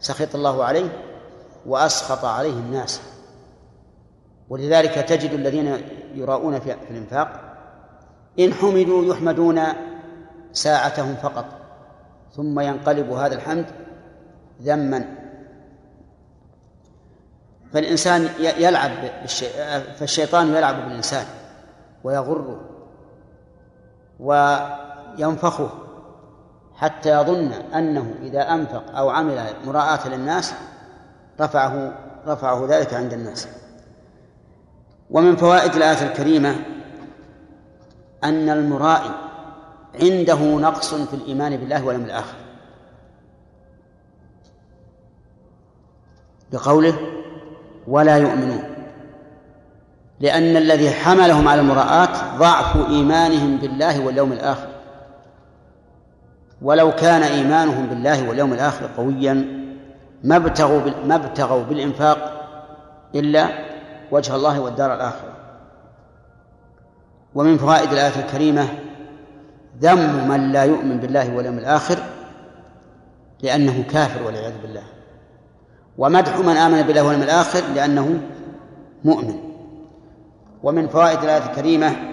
سخط 0.00 0.34
الله 0.34 0.64
عليه 0.64 0.88
وأسخط 1.66 2.24
عليه 2.24 2.52
الناس. 2.52 3.00
ولذلك 4.48 4.94
تجد 4.94 5.32
الذين 5.32 5.82
يراؤون 6.14 6.60
في 6.60 6.76
الإنفاق 6.90 7.56
إن 8.38 8.54
حمدوا 8.54 9.14
يحمدون 9.14 9.60
ساعتهم 10.52 11.14
فقط 11.14 11.44
ثم 12.36 12.60
ينقلب 12.60 13.10
هذا 13.10 13.34
الحمد 13.34 13.66
ذما. 14.62 15.04
فالإنسان 17.72 18.28
يلعب 18.40 18.90
فالشيطان 19.98 20.54
يلعب 20.54 20.74
بالإنسان 20.84 21.24
ويغره 22.04 22.60
وينفخه. 24.20 25.70
حتى 26.80 27.20
يظن 27.20 27.52
أنه 27.52 28.14
إذا 28.22 28.54
أنفق 28.54 28.96
أو 28.96 29.10
عمل 29.10 29.46
مراءة 29.66 30.08
للناس 30.08 30.54
رفعه 31.40 31.92
رفعه 32.26 32.66
ذلك 32.68 32.94
عند 32.94 33.12
الناس. 33.12 33.48
ومن 35.10 35.36
فوائد 35.36 35.74
الآية 35.74 36.02
الكريمة 36.02 36.56
أن 38.24 38.48
المرائي 38.48 39.10
عنده 40.02 40.38
نقص 40.40 40.94
في 40.94 41.14
الإيمان 41.14 41.56
بالله 41.56 41.84
واليوم 41.84 42.04
الآخر. 42.04 42.34
بقوله 46.52 46.98
ولا 47.88 48.16
يؤمنون. 48.16 48.62
لأن 50.20 50.56
الذي 50.56 50.90
حملهم 50.90 51.48
على 51.48 51.60
المراءة 51.60 52.38
ضعف 52.38 52.76
إيمانهم 52.76 53.56
بالله 53.56 54.06
واليوم 54.06 54.32
الآخر. 54.32 54.69
ولو 56.62 56.92
كان 56.92 57.22
إيمانهم 57.22 57.86
بالله 57.86 58.28
واليوم 58.28 58.52
الآخر 58.52 58.90
قويا 58.96 59.44
ما 60.24 60.36
ابتغوا 60.36 60.80
ما 61.06 61.14
ابتغوا 61.14 61.62
بالإنفاق 61.62 62.46
إلا 63.14 63.48
وجه 64.10 64.36
الله 64.36 64.60
والدار 64.60 64.94
الآخرة. 64.94 65.32
ومن 67.34 67.58
فوائد 67.58 67.92
الآية 67.92 68.20
الكريمة 68.26 68.68
ذم 69.80 70.28
من 70.28 70.52
لا 70.52 70.64
يؤمن 70.64 70.96
بالله 70.96 71.36
واليوم 71.36 71.58
الآخر 71.58 71.98
لأنه 73.42 73.84
كافر 73.90 74.22
والعياذ 74.22 74.52
بالله. 74.62 74.82
ومدح 75.98 76.38
من 76.38 76.56
آمن 76.56 76.82
بالله 76.82 77.02
واليوم 77.02 77.22
الآخر 77.22 77.62
لأنه 77.74 78.20
مؤمن. 79.04 79.34
ومن 80.62 80.88
فوائد 80.88 81.22
الآية 81.22 81.50
الكريمة 81.50 82.09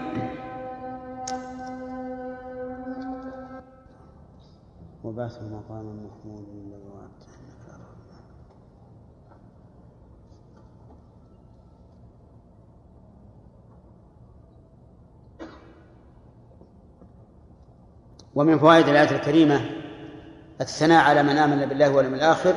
وبعث 5.08 5.42
مقام 5.42 6.06
محمود 6.06 6.48
ومن 18.36 18.60
فوائد 18.60 18.88
الآية 18.88 19.12
الكريمة 19.12 19.62
الثناء 20.62 21.04
على 21.04 21.24
من 21.24 21.38
آمن 21.38 21.66
بالله 21.66 21.96
واليوم 21.96 22.14
الآخر 22.14 22.56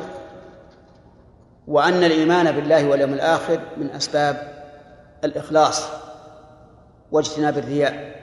وأن 1.67 2.03
الإيمان 2.03 2.51
بالله 2.51 2.89
واليوم 2.89 3.13
الآخر 3.13 3.61
من 3.77 3.89
أسباب 3.89 4.63
الإخلاص 5.23 5.87
واجتناب 7.11 7.57
الرياء 7.57 8.21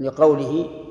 لقوله 0.00 0.83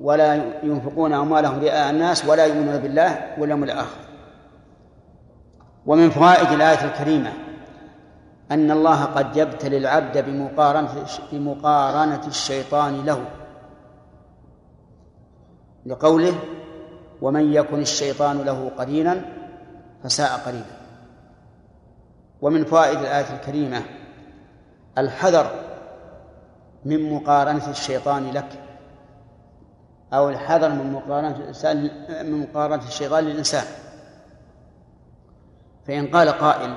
ولا 0.00 0.34
ينفقون 0.62 1.12
أموالهم 1.12 1.60
رئاء 1.60 1.90
الناس 1.90 2.24
ولا 2.24 2.44
يؤمنون 2.44 2.78
بالله 2.78 3.34
واليوم 3.38 3.64
الآخر. 3.64 3.98
ومن 5.86 6.10
فوائد 6.10 6.52
الآية 6.52 6.84
الكريمة 6.84 7.32
أن 8.50 8.70
الله 8.70 9.04
قد 9.04 9.36
يبتلي 9.36 9.78
العبد 9.78 10.18
بمقارنة 10.18 11.06
بمقارنة 11.32 12.26
الشيطان 12.26 13.04
له. 13.04 13.24
لقوله 15.86 16.34
ومن 17.22 17.52
يكن 17.52 17.80
الشيطان 17.80 18.38
له 18.38 18.70
قرينا 18.78 19.20
فساء 20.04 20.40
قرينا 20.46 20.76
ومن 22.42 22.64
فوائد 22.64 22.98
الآية 22.98 23.34
الكريمة 23.34 23.82
الحذر 24.98 25.50
من 26.84 27.12
مقارنة 27.12 27.70
الشيطان 27.70 28.30
لك. 28.30 28.63
أو 30.14 30.28
الحذر 30.28 30.68
من 30.68 30.92
مقارنة 30.92 31.36
الإنسان 31.36 31.90
من 32.08 32.40
مقارنة 32.40 32.86
الشيطان 32.88 33.24
للإنسان. 33.24 33.64
فإن 35.86 36.06
قال 36.06 36.28
قائل 36.28 36.74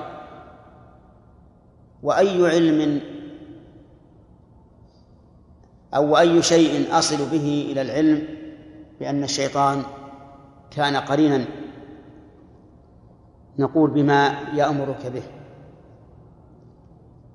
وأي 2.02 2.46
علم 2.46 3.00
أو 5.94 6.18
أي 6.18 6.42
شيء 6.42 6.98
أصل 6.98 7.16
به 7.16 7.68
إلى 7.72 7.82
العلم 7.82 8.28
بأن 9.00 9.24
الشيطان 9.24 9.82
كان 10.70 10.96
قرينا 10.96 11.44
نقول 13.58 13.90
بما 13.90 14.28
يأمرك 14.54 15.06
به. 15.06 15.22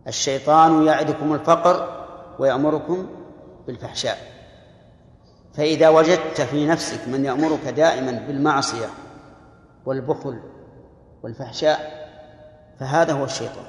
الشيطان 0.07 0.85
يعدكم 0.85 1.33
الفقر 1.33 2.05
ويأمركم 2.39 3.07
بالفحشاء. 3.67 4.32
فإذا 5.53 5.89
وجدت 5.89 6.41
في 6.41 6.67
نفسك 6.67 7.07
من 7.07 7.25
يأمرك 7.25 7.67
دائما 7.67 8.11
بالمعصية 8.11 8.87
والبخل 9.85 10.39
والفحشاء 11.23 12.03
فهذا 12.79 13.13
هو 13.13 13.25
الشيطان. 13.25 13.65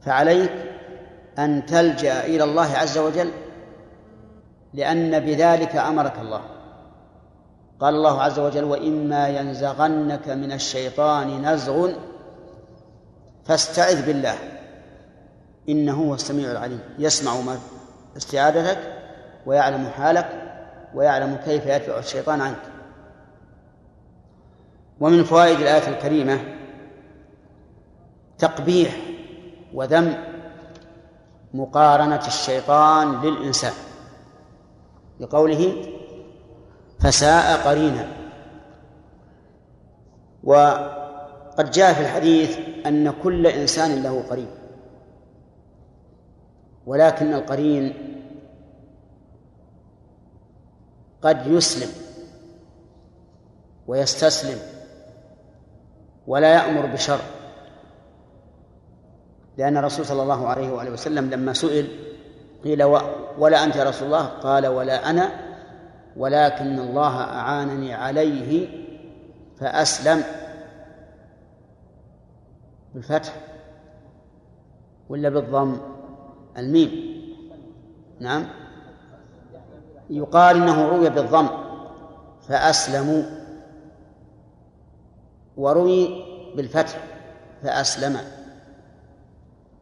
فعليك 0.00 0.52
أن 1.38 1.66
تلجأ 1.66 2.24
إلى 2.24 2.44
الله 2.44 2.76
عز 2.76 2.98
وجل 2.98 3.30
لأن 4.74 5.20
بذلك 5.20 5.76
أمرك 5.76 6.18
الله. 6.18 6.42
قال 7.80 7.94
الله 7.94 8.22
عز 8.22 8.38
وجل 8.38 8.64
وإما 8.64 9.28
ينزغنك 9.28 10.28
من 10.28 10.52
الشيطان 10.52 11.42
نزغ 11.42 11.90
فاستعذ 13.44 14.06
بالله 14.06 14.38
إنه 15.68 15.94
هو 15.94 16.14
السميع 16.14 16.50
العليم. 16.50 16.80
يسمع 16.98 17.40
ما 17.40 17.58
استعاذتك 18.16 18.95
ويعلم 19.46 19.86
حالك 19.86 20.28
ويعلم 20.94 21.36
كيف 21.44 21.66
يدفع 21.66 21.98
الشيطان 21.98 22.40
عنك. 22.40 22.62
ومن 25.00 25.24
فوائد 25.24 25.60
الآية 25.60 25.88
الكريمة 25.88 26.40
تقبيح 28.38 28.96
وذم 29.74 30.14
مقارنة 31.54 32.26
الشيطان 32.26 33.20
للإنسان 33.22 33.72
لقوله 35.20 35.86
فساء 37.00 37.68
قرينا. 37.68 38.06
وقد 40.44 41.70
جاء 41.70 41.92
في 41.92 42.00
الحديث 42.00 42.58
أن 42.86 43.10
كل 43.22 43.46
إنسان 43.46 44.02
له 44.02 44.22
قرين 44.30 44.48
ولكن 46.86 47.34
القرين 47.34 48.15
قد 51.26 51.46
يسلم 51.46 51.88
ويستسلم 53.86 54.58
ولا 56.26 56.54
يأمر 56.54 56.86
بشر 56.86 57.18
لأن 59.58 59.76
الرسول 59.76 60.06
صلى 60.06 60.22
الله 60.22 60.48
عليه 60.48 60.70
وآله 60.70 60.90
وسلم 60.90 61.30
لما 61.30 61.52
سئل 61.52 61.88
قيل 62.64 62.84
ولا 63.38 63.64
أنت 63.64 63.76
يا 63.76 63.84
رسول 63.84 64.06
الله؟ 64.06 64.26
قال 64.26 64.66
ولا 64.66 65.10
أنا 65.10 65.30
ولكن 66.16 66.78
الله 66.78 67.20
أعانني 67.20 67.94
عليه 67.94 68.68
فأسلم 69.60 70.22
بالفتح 72.94 73.36
ولا 75.08 75.28
بالضم؟ 75.28 75.80
الميم. 76.58 76.90
نعم. 78.20 78.46
يقال 80.10 80.56
إنه 80.56 80.88
روي 80.88 81.10
بالضم 81.10 81.48
فأسلموا. 82.48 83.22
وروي 85.56 86.24
بالفتح 86.56 86.98
فأسلم. 87.62 88.16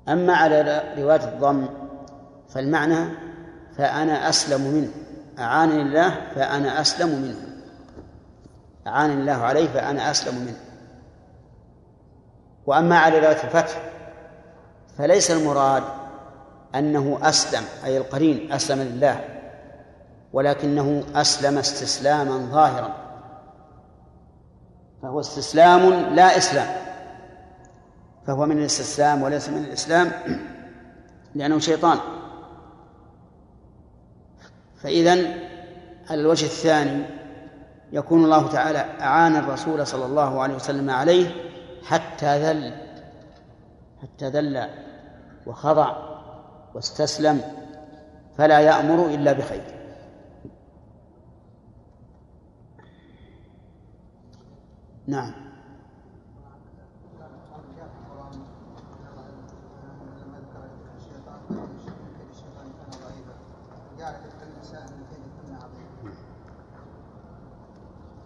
أما 0.09 0.33
على 0.35 0.83
رواية 0.99 1.25
الضم 1.25 1.67
فالمعنى 2.49 3.09
فأنا 3.77 4.29
أسلم 4.29 4.61
منه. 4.61 4.91
أعانني 5.39 5.83
الله 5.83 6.21
فأنا 6.35 6.81
أسلم 6.81 7.09
منه. 7.09 7.37
أعانني 8.87 9.15
الله 9.15 9.33
عليه 9.33 9.69
فأنا 9.69 10.11
أسلم 10.11 10.35
منه. 10.35 10.61
وأما 12.67 12.99
على 12.99 13.19
رواية 13.19 13.45
الفتح 13.45 13.83
فليس 14.99 15.31
المراد 15.31 15.83
أنه 16.75 17.19
أسلم 17.23 17.63
أي 17.85 17.97
القرين 17.97 18.53
أسلم 18.53 18.81
لله. 18.81 19.34
ولكنه 20.35 21.03
أسلم 21.14 21.59
استسلاما 21.59 22.38
ظاهرا. 22.53 22.94
فهو 25.03 25.20
استسلام 25.20 25.90
لا 26.14 26.37
إسلام. 26.37 26.77
فهو 28.27 28.47
من 28.47 28.59
الاستسلام 28.59 29.23
وليس 29.23 29.49
من 29.49 29.64
الإسلام 29.64 30.12
لأنه 31.35 31.59
شيطان. 31.59 31.99
فإذا 34.83 35.18
الوجه 36.11 36.44
الثاني 36.44 37.05
يكون 37.92 38.25
الله 38.25 38.49
تعالى 38.49 38.79
أعان 39.01 39.37
الرسول 39.37 39.87
صلى 39.87 40.05
الله 40.05 40.42
عليه 40.42 40.55
وسلم 40.55 40.90
عليه 40.90 41.31
حتى 41.85 42.38
ذل 42.38 42.75
حتى 44.03 44.29
ذل 44.29 44.68
وخضع 45.47 45.97
واستسلم 46.75 47.40
فلا 48.38 48.61
يأمر 48.61 49.07
إلا 49.07 49.33
بخير. 49.33 49.84
نعم. 55.07 55.33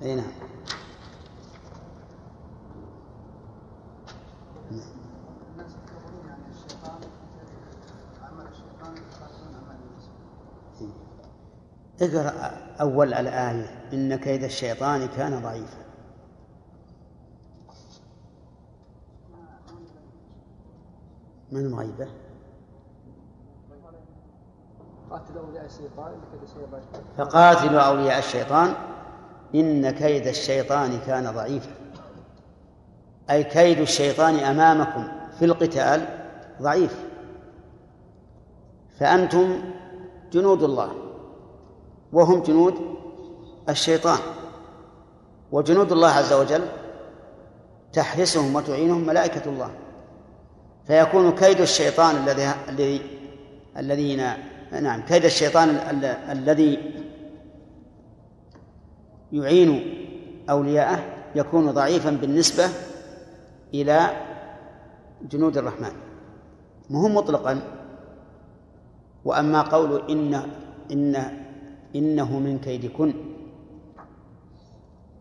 أي 0.03 0.15
نعم. 0.17 0.25
اقرأ 12.01 12.31
أول 12.81 13.15
الآية. 13.15 13.89
إن 13.93 14.17
كيد 14.17 14.45
الشيطان 14.45 15.09
كان 15.17 15.43
ضعيفا. 15.43 15.88
من 21.53 21.61
المغيبة؟ 21.61 22.09
فقاتلوا 27.19 27.81
أولياء 27.81 28.19
الشيطان. 28.19 28.75
إن 29.55 29.91
كيد 29.91 30.27
الشيطان 30.27 30.99
كان 31.07 31.31
ضعيفا. 31.35 31.71
أي 33.31 33.45
كيد 33.45 33.79
الشيطان 33.79 34.35
أمامكم 34.35 35.09
في 35.39 35.45
القتال 35.45 36.07
ضعيف. 36.63 37.05
فأنتم 38.99 39.61
جنود 40.33 40.63
الله 40.63 40.93
وهم 42.13 42.43
جنود 42.43 42.75
الشيطان. 43.69 44.19
وجنود 45.53 45.93
الله 45.93 46.09
عز 46.09 46.33
وجل 46.33 46.67
تحرسهم 47.93 48.55
وتعينهم 48.55 49.07
ملائكة 49.07 49.51
الله. 49.51 49.71
فيكون 50.89 51.31
كيد 51.35 51.61
الشيطان 51.61 52.17
الذي 52.17 52.53
الذي 52.69 53.01
الذين 53.77 54.23
نعم 54.73 55.01
كيد 55.01 55.25
الشيطان 55.25 55.69
الذي 56.31 56.79
يعين 59.33 59.95
أولياءه 60.51 61.05
يكون 61.35 61.71
ضعيفا 61.71 62.11
بالنسبة 62.11 62.65
إلى 63.75 64.11
جنود 65.31 65.57
الرحمن. 65.57 65.93
مهم 66.91 67.15
مطلقا. 67.15 67.61
وأما 69.25 69.63
قول 69.63 70.11
إن 70.11 70.43
إن 70.93 71.17
إنه 71.97 72.39
من 72.39 72.59
كيدكن 72.59 73.15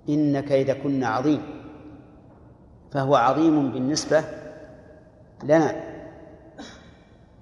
إن 0.09 0.39
كيدكن 0.39 1.03
عظيم. 1.03 1.41
فهو 2.91 3.15
عظيم 3.15 3.71
بالنسبة 3.71 4.46
لنا 5.43 5.83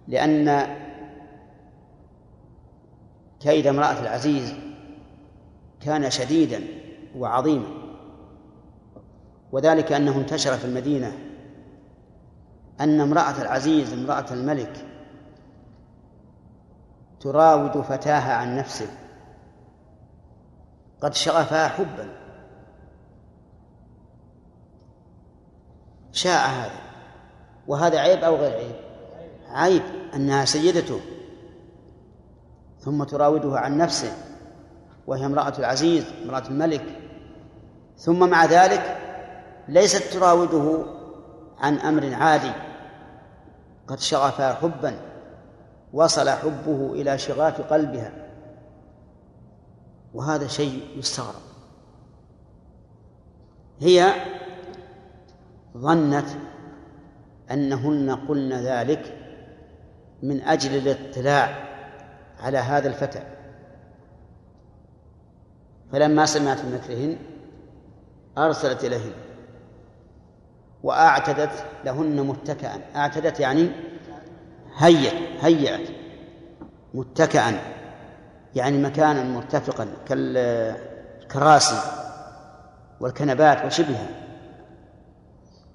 لأن 0.08 0.68
كيد 3.40 3.68
امرأة 3.68 4.00
العزيز 4.00 4.54
كان 5.82 6.10
شديدا 6.10 6.64
وعظيما 7.16 7.68
وذلك 9.52 9.92
أنه 9.92 10.18
انتشر 10.18 10.58
في 10.58 10.66
المدينة 10.66 11.18
أن 12.80 13.02
امرأة 13.02 13.42
العزيز 13.42 13.94
امرأة 13.94 14.26
الملك 14.32 14.86
تراود 17.20 17.82
فتاها 17.82 18.34
عن 18.34 18.58
نفسه 18.58 18.88
قد 21.02 21.14
شغفها 21.14 21.68
حبا 21.68 22.26
شاء 26.12 26.50
هذا. 26.50 26.85
وهذا 27.68 28.00
عيب 28.00 28.24
أو 28.24 28.36
غير 28.36 28.54
عيب؟ 28.54 28.76
عيب 29.50 29.82
أنها 30.16 30.46
سيدته 30.46 31.00
ثم 32.80 33.04
تراوده 33.04 33.60
عن 33.60 33.78
نفسه 33.78 34.12
وهي 35.08 35.26
امرأة 35.26 35.54
العزيز 35.60 36.06
امرأة 36.24 36.48
الملك. 36.48 37.02
ثم 37.98 38.30
مع 38.30 38.46
ذلك 38.46 38.98
ليست 39.68 40.14
تراوده 40.14 40.86
عن 41.60 41.78
أمر 41.78 42.14
عادي. 42.14 42.52
قد 43.88 44.00
شغفها 44.00 44.54
حبا 44.54 44.98
وصل 45.94 46.30
حبه 46.30 46.94
إلى 46.94 47.18
شغاف 47.18 47.62
قلبها. 47.62 48.12
وهذا 50.14 50.48
شيء 50.48 50.88
يستغرب. 50.98 51.42
هي 53.80 54.14
ظنت 55.78 56.28
أنهن 57.52 58.16
قلن 58.16 58.54
ذلك 58.54 59.14
من 60.24 60.42
أجل 60.42 60.78
الاطلاع 60.78 61.66
على 62.40 62.58
هذا 62.58 62.88
الفتى. 62.88 63.24
فلما 65.92 66.26
سمعت 66.26 66.62
بمكرهن 66.62 67.18
أرسلت 68.38 68.84
إليهن 68.84 69.12
وأعتدت 70.84 71.66
لهن 71.86 72.28
متكئا. 72.28 72.82
أعتدت 72.96 73.40
يعني 73.40 73.70
هيأت 74.78 75.44
هيأت 75.44 75.90
متكئا 76.94 77.60
يعني 78.56 78.78
مكانا 78.78 79.24
مرتفقا 79.24 79.88
كالكراسي 80.08 81.78
والكنبات 83.00 83.66
وشبهها. 83.66 84.25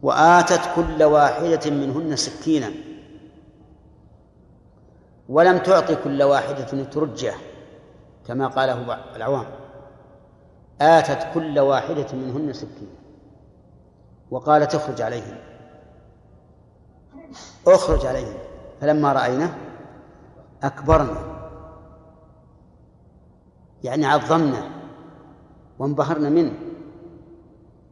وآتت 0.02 0.60
كل 0.76 1.02
واحدة 1.02 1.70
منهن 1.70 2.16
سكينا 2.16 2.70
ولم 5.28 5.58
تعطي 5.58 5.96
كل 5.96 6.22
واحدة 6.22 6.84
ترجه 6.84 7.34
كما 8.26 8.46
قاله 8.46 8.98
العوام. 9.16 9.46
آتت 10.80 11.34
كل 11.34 11.58
واحدة 11.58 12.06
منهن 12.12 12.52
سكينا 12.52 13.00
وقالت 14.30 14.74
اخرج 14.74 15.02
عليهم. 15.02 15.36
أخرج 17.66 18.06
عليهم. 18.06 18.34
فلما 18.80 19.12
رأيناه 19.12 19.54
أكبرنا. 20.62 21.30
يعني 23.84 24.06
عظمنا 24.06 24.70
وانبهرنا 25.78 26.28
منه. 26.28 26.54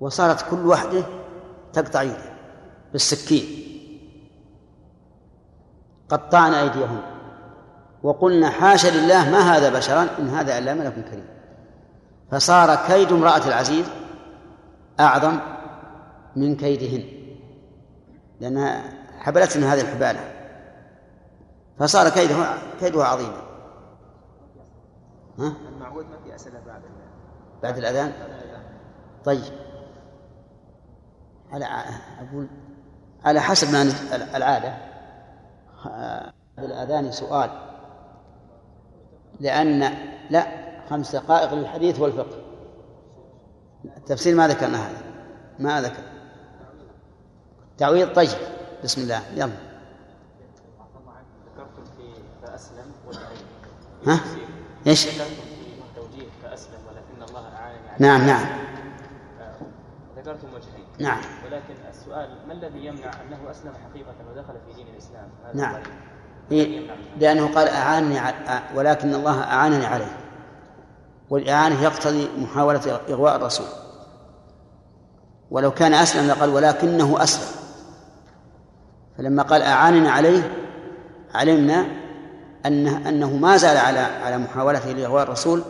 وصارت 0.01 0.51
كل 0.51 0.67
واحدة 0.67 1.05
تقطع 1.73 2.03
يده 2.03 2.33
بالسكين. 2.93 3.65
قطعنا 6.09 6.63
أيديهم 6.63 7.01
وقلنا 8.03 8.51
حاشا 8.51 8.89
لله 8.89 9.31
ما 9.31 9.39
هذا 9.39 9.79
بشرا؟ 9.79 10.07
إن 10.19 10.29
هذا 10.29 10.59
إلا 10.59 10.75
ملك 10.75 10.93
كريم. 10.93 11.27
فصار 12.31 12.77
كيد 12.87 13.13
امرأة 13.13 13.47
العزيز 13.49 13.87
أعظم 15.01 15.39
من 16.37 16.57
كيدهن. 16.57 17.05
لأنها 18.41 18.83
حبلتهن 19.19 19.63
هذه 19.63 19.81
الحبالة. 19.81 20.21
فصار 21.79 22.09
كيده 22.09 22.35
كيدها 22.81 23.05
عظيما 23.05 23.43
ها؟ 25.39 25.53
المعهود 25.69 26.05
ما 26.05 26.19
في 26.25 26.35
أسئلة 26.35 26.61
بعد 26.67 26.83
بعد 27.63 27.79
الأذان؟ 27.79 28.13
طيب. 29.25 29.68
على 31.53 31.65
أقول 32.21 32.47
على 33.25 33.41
حسب 33.41 33.73
ما 33.73 33.93
العادة. 34.35 34.75
الأذان 36.59 37.13
سؤال. 37.13 37.51
لأن 39.41 39.95
لا 40.31 40.47
خمس 40.91 41.17
دقائق 41.17 41.55
للحديث 41.55 42.01
والفقه. 42.01 42.37
التفسير 43.97 44.35
ما 44.35 44.49
ذكرنا 44.49 44.79
هذا. 44.79 45.03
ما 45.59 45.83
ذكر. 45.83 46.03
تعويض 47.79 48.15
طيب. 48.15 48.29
بسم 48.85 49.01
الله. 49.01 49.23
يلا. 49.35 49.51
ذكرتم 51.57 51.85
في 51.97 52.23
فأسلم 52.47 52.93
ها؟ 54.07 54.21
إيش؟ 54.87 55.09
ذكرتم 55.09 55.31
في 55.31 56.01
توجيه 56.01 56.29
فأسلم 56.43 56.79
ولكن 56.89 57.31
الله 57.31 57.49
أعانني 57.57 57.79
نعم 57.99 58.27
نعم. 58.27 58.47
ذكرتم 60.17 60.49
وجهين. 60.55 60.87
نعم. 60.99 61.21
ولكن 61.49 61.75
السؤال 61.91 62.29
ما 62.47 62.53
الذي 62.53 62.87
يمنع 62.87 63.11
أنه 63.29 63.51
أسلم 63.51 63.73
حقيقة 63.91 64.15
ودخل 64.31 64.55
في 64.67 64.75
دين 64.77 64.87
الإسلام؟ 64.95 65.29
هذا 65.45 65.55
نعم. 65.55 65.83
إيه؟ 66.53 66.91
لأنه 67.19 67.55
قال 67.55 67.69
أعانني 67.69 68.19
ع- 68.19 68.63
ولكن 68.75 69.15
الله 69.15 69.41
أعانني 69.43 69.87
عليه. 69.87 70.17
والإعانة 71.31 71.83
يقتضي 71.83 72.29
محاولة 72.39 73.01
إغواء 73.11 73.37
الرسول. 73.37 73.67
ولو 75.51 75.71
كان 75.71 75.95
أسلم 75.95 76.29
لقال 76.29 76.51
ولكنه 76.51 77.23
أسلم. 77.23 77.59
فلما 79.19 79.43
قال 79.43 79.63
أعانني 79.63 80.09
عليه 80.09 80.53
علمنا 81.35 81.87
أنه 82.67 83.09
أنه 83.09 83.37
ما 83.37 83.57
زال 83.57 83.77
على 83.77 83.99
على 83.99 84.39
محاولته 84.39 84.93
لإغواء 84.93 85.23
الرسول 85.23 85.63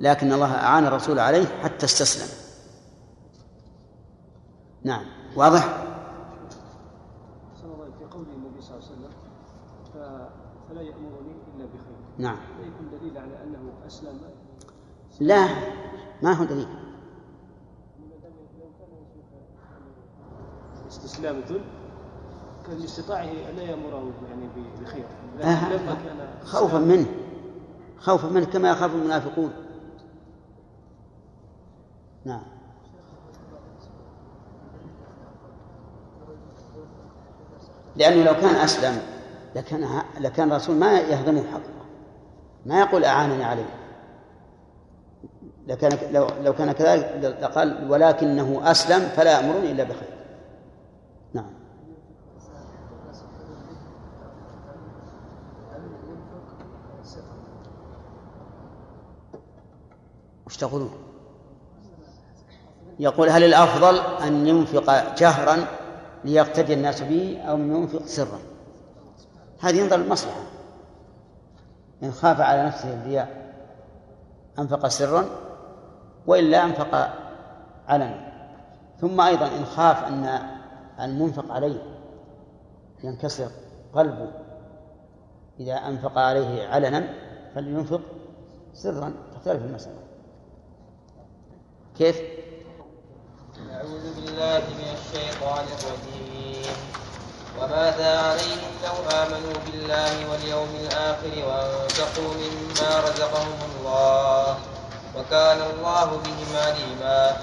لكن 0.00 0.32
الله 0.32 0.54
أعان 0.54 0.86
الرسول 0.86 1.18
عليه 1.18 1.44
حتى 1.62 1.86
استسلم. 1.86 2.41
نعم. 4.84 5.04
واضح؟ 5.36 5.64
صلى 7.54 7.72
الله 7.72 7.84
عليه 7.84 7.94
في 7.98 8.04
قول 8.04 8.26
النبي 8.36 8.60
صلى 8.60 8.78
الله 8.78 8.88
عليه 8.88 8.96
وسلم 8.96 9.10
فلا 10.68 10.82
يأمرني 10.82 11.34
إلا 11.54 11.64
بخير. 11.64 11.96
نعم. 12.18 12.36
لا 12.60 12.66
يكون 12.66 12.90
دليل 13.00 13.18
على 13.18 13.42
أنه 13.44 13.72
أسلم. 13.86 14.20
لا 15.20 15.48
ما 16.22 16.32
هو 16.32 16.44
دليل؟ 16.44 16.68
استسلام 20.88 21.40
ذل 21.40 21.64
كان 22.66 22.78
لاستطاعه 22.78 23.24
ألا 23.24 23.62
يأمره 23.62 24.12
يعني 24.28 24.48
بخير. 24.80 25.06
لكن. 25.38 25.48
لما 25.48 25.94
كان 25.94 26.44
خوفا 26.44 26.78
منه. 26.78 27.06
خوفا 27.98 28.28
منه 28.28 28.44
كما 28.44 28.70
يخاف 28.70 28.94
المنافقون. 28.94 29.52
نعم. 32.24 32.51
لأنه 37.96 38.24
لو 38.24 38.34
كان 38.34 38.54
أسلم 38.54 39.02
لكان 39.56 40.02
لكان 40.20 40.52
الرسول 40.52 40.76
ما 40.76 41.00
يهضمه 41.00 41.44
حقه 41.52 41.82
ما 42.66 42.80
يقول 42.80 43.04
أعانني 43.04 43.44
عليه. 43.44 43.68
لكان 45.66 46.12
لو 46.12 46.26
لو 46.44 46.52
كان 46.52 46.72
كذلك 46.72 47.36
لقال 47.42 47.90
ولكنه 47.90 48.70
أسلم 48.70 49.00
فلا 49.00 49.32
يأمرني 49.32 49.72
إلا 49.72 49.84
بخير. 49.84 50.08
نعم. 51.34 51.50
وش 60.46 60.56
تقولون؟ 60.56 60.90
يقول 62.98 63.28
هل 63.28 63.44
الأفضل 63.44 63.98
أن 63.98 64.46
ينفق 64.46 65.14
جهرا 65.14 65.66
ليقتدي 66.24 66.74
الناس 66.74 67.02
به 67.02 67.42
أو 67.42 67.58
ينفق 67.58 68.06
سرا. 68.06 68.38
هذه 69.60 69.76
ينظر 69.76 69.96
المصلحة 69.96 70.40
إن 72.02 72.12
خاف 72.12 72.40
على 72.40 72.66
نفسه 72.66 72.94
الرياء 72.94 73.52
أنفق 74.58 74.88
سرا 74.88 75.24
وإلا 76.26 76.64
أنفق 76.64 77.10
علنا. 77.88 78.32
ثم 79.00 79.20
أيضا 79.20 79.46
إن 79.46 79.64
خاف 79.64 80.04
أن 80.04 80.40
المنفق 81.00 81.52
عليه 81.52 81.82
ينكسر 83.04 83.50
قلبه 83.94 84.30
إذا 85.60 85.74
أنفق 85.74 86.18
عليه 86.18 86.68
علنا 86.68 87.14
فلينفق 87.54 88.00
سرا. 88.72 89.12
تختلف 89.34 89.64
المسألة. 89.64 89.98
كيف؟ 91.98 92.41
أعوذ 93.52 94.04
بالله 94.16 94.62
من 94.80 94.88
الشيطان 94.96 95.64
الرجيم. 95.76 96.76
وماذا 97.60 98.10
عليهم 98.20 98.72
لو 98.84 98.96
آمنوا 99.12 99.56
بالله 99.64 100.12
واليوم 100.30 100.70
الآخر 100.80 101.32
وأنفقوا 101.48 102.32
مما 102.42 102.90
رزقهم 103.00 103.58
الله 103.68 104.56
وكان 105.16 105.60
الله 105.70 106.08
بهم 106.24 106.50
عليما. 106.56 107.36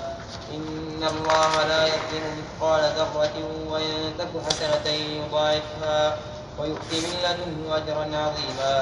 إن 0.54 1.02
الله 1.14 1.52
لا 1.64 1.84
يظلم 1.86 2.26
مثقال 2.42 2.82
ذرة 2.98 3.36
وإن 3.70 4.14
تك 4.18 4.34
حسنة 4.50 4.86
يضاعفها 4.90 6.18
ويؤتي 6.60 6.98
من 7.06 7.14
لدنه 7.24 7.78
أجرا 7.78 8.06
عظيما. 8.18 8.76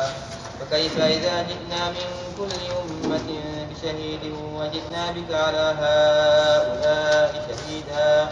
فكيف 0.60 1.02
إذا 1.02 1.42
جئنا 1.42 1.90
من 1.90 2.08
كل 2.38 2.54
أمة 2.82 3.30
بشهيد 3.70 4.24
وجئنا 4.56 5.12
بك 5.12 5.32
على 5.32 5.76
هؤلاء 5.80 7.32
شهيدا؟ 7.48 8.30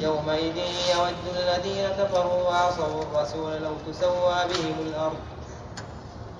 يومئذ 0.00 0.56
يود 0.94 1.14
الذين 1.36 1.88
كفروا 1.98 2.42
وعصوا 2.42 3.02
الرسول 3.02 3.52
لو 3.52 3.92
تسوى 3.92 4.36
بهم 4.50 4.86
الأرض 4.86 5.16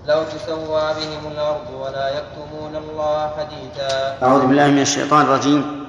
لو 0.07 0.23
تسوى 0.23 0.95
بهم 0.95 1.33
الأرض 1.33 1.71
ولا 1.81 2.09
يكتمون 2.09 2.77
الله 2.77 3.31
حديثا. 3.39 4.23
أعوذ 4.23 4.47
بالله 4.47 4.67
من 4.67 4.81
الشيطان 4.81 5.23
الرجيم. 5.23 5.87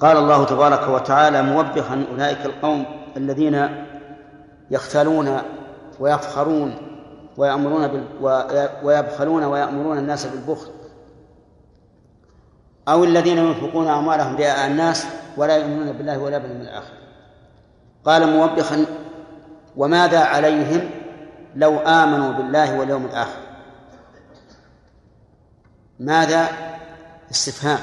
قال 0.00 0.16
الله 0.16 0.44
تبارك 0.44 0.88
وتعالى 0.88 1.42
موبخا 1.42 2.06
أولئك 2.12 2.44
القوم 2.44 2.84
الذين 3.16 3.86
يختالون 4.70 5.42
ويفخرون 6.00 6.89
ويأمرون 7.36 7.88
بال... 7.88 8.04
ويبخلون 8.82 9.44
ويأمرون 9.44 9.98
الناس 9.98 10.26
بالبخل. 10.26 10.70
أو 12.88 13.04
الذين 13.04 13.38
ينفقون 13.38 13.88
أموالهم 13.88 14.36
رئاء 14.36 14.66
الناس 14.66 15.06
ولا 15.36 15.56
يؤمنون 15.56 15.92
بالله 15.92 16.18
ولا 16.18 16.38
باليوم 16.38 16.60
الآخر. 16.60 16.92
قال 18.04 18.36
موبخا 18.36 18.86
وماذا 19.76 20.18
عليهم 20.18 20.90
لو 21.56 21.78
آمنوا 21.78 22.32
بالله 22.32 22.78
واليوم 22.78 23.04
الآخر؟ 23.04 23.40
ماذا؟ 26.00 26.48
استفهام. 27.30 27.78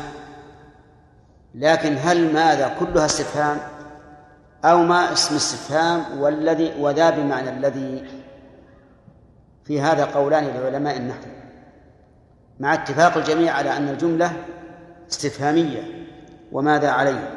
لكن 1.55 1.97
هل 1.97 2.33
ماذا؟ 2.33 2.75
كلها 2.79 3.05
استفهام؟ 3.05 3.57
أو 4.65 4.83
ما 4.83 5.13
اسم 5.13 5.35
استفهام 5.35 6.19
والذي 6.19 6.73
وذا 6.79 7.09
بمعنى 7.09 7.49
الذي 7.49 8.05
في 9.67 9.81
هذا 9.81 10.05
قولان 10.05 10.47
لعلماء 10.47 10.97
النحو 10.97 11.27
مع 12.59 12.73
اتفاق 12.73 13.17
الجميع 13.17 13.53
على 13.53 13.77
أن 13.77 13.89
الجملة 13.89 14.45
استفهامية 15.11 16.07
وماذا 16.51 16.89
عليه؟ 16.89 17.29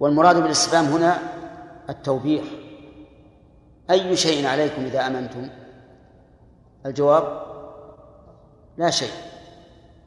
والمراد 0.00 0.36
بالاستفهام 0.36 0.84
هنا 0.84 1.18
التوبيخ. 1.88 2.44
أي 3.90 4.16
شيء 4.16 4.46
عليكم 4.46 4.82
إذا 4.84 5.06
أمنتم؟ 5.06 5.48
الجواب 6.86 7.42
لا 8.78 8.90
شيء 8.90 9.12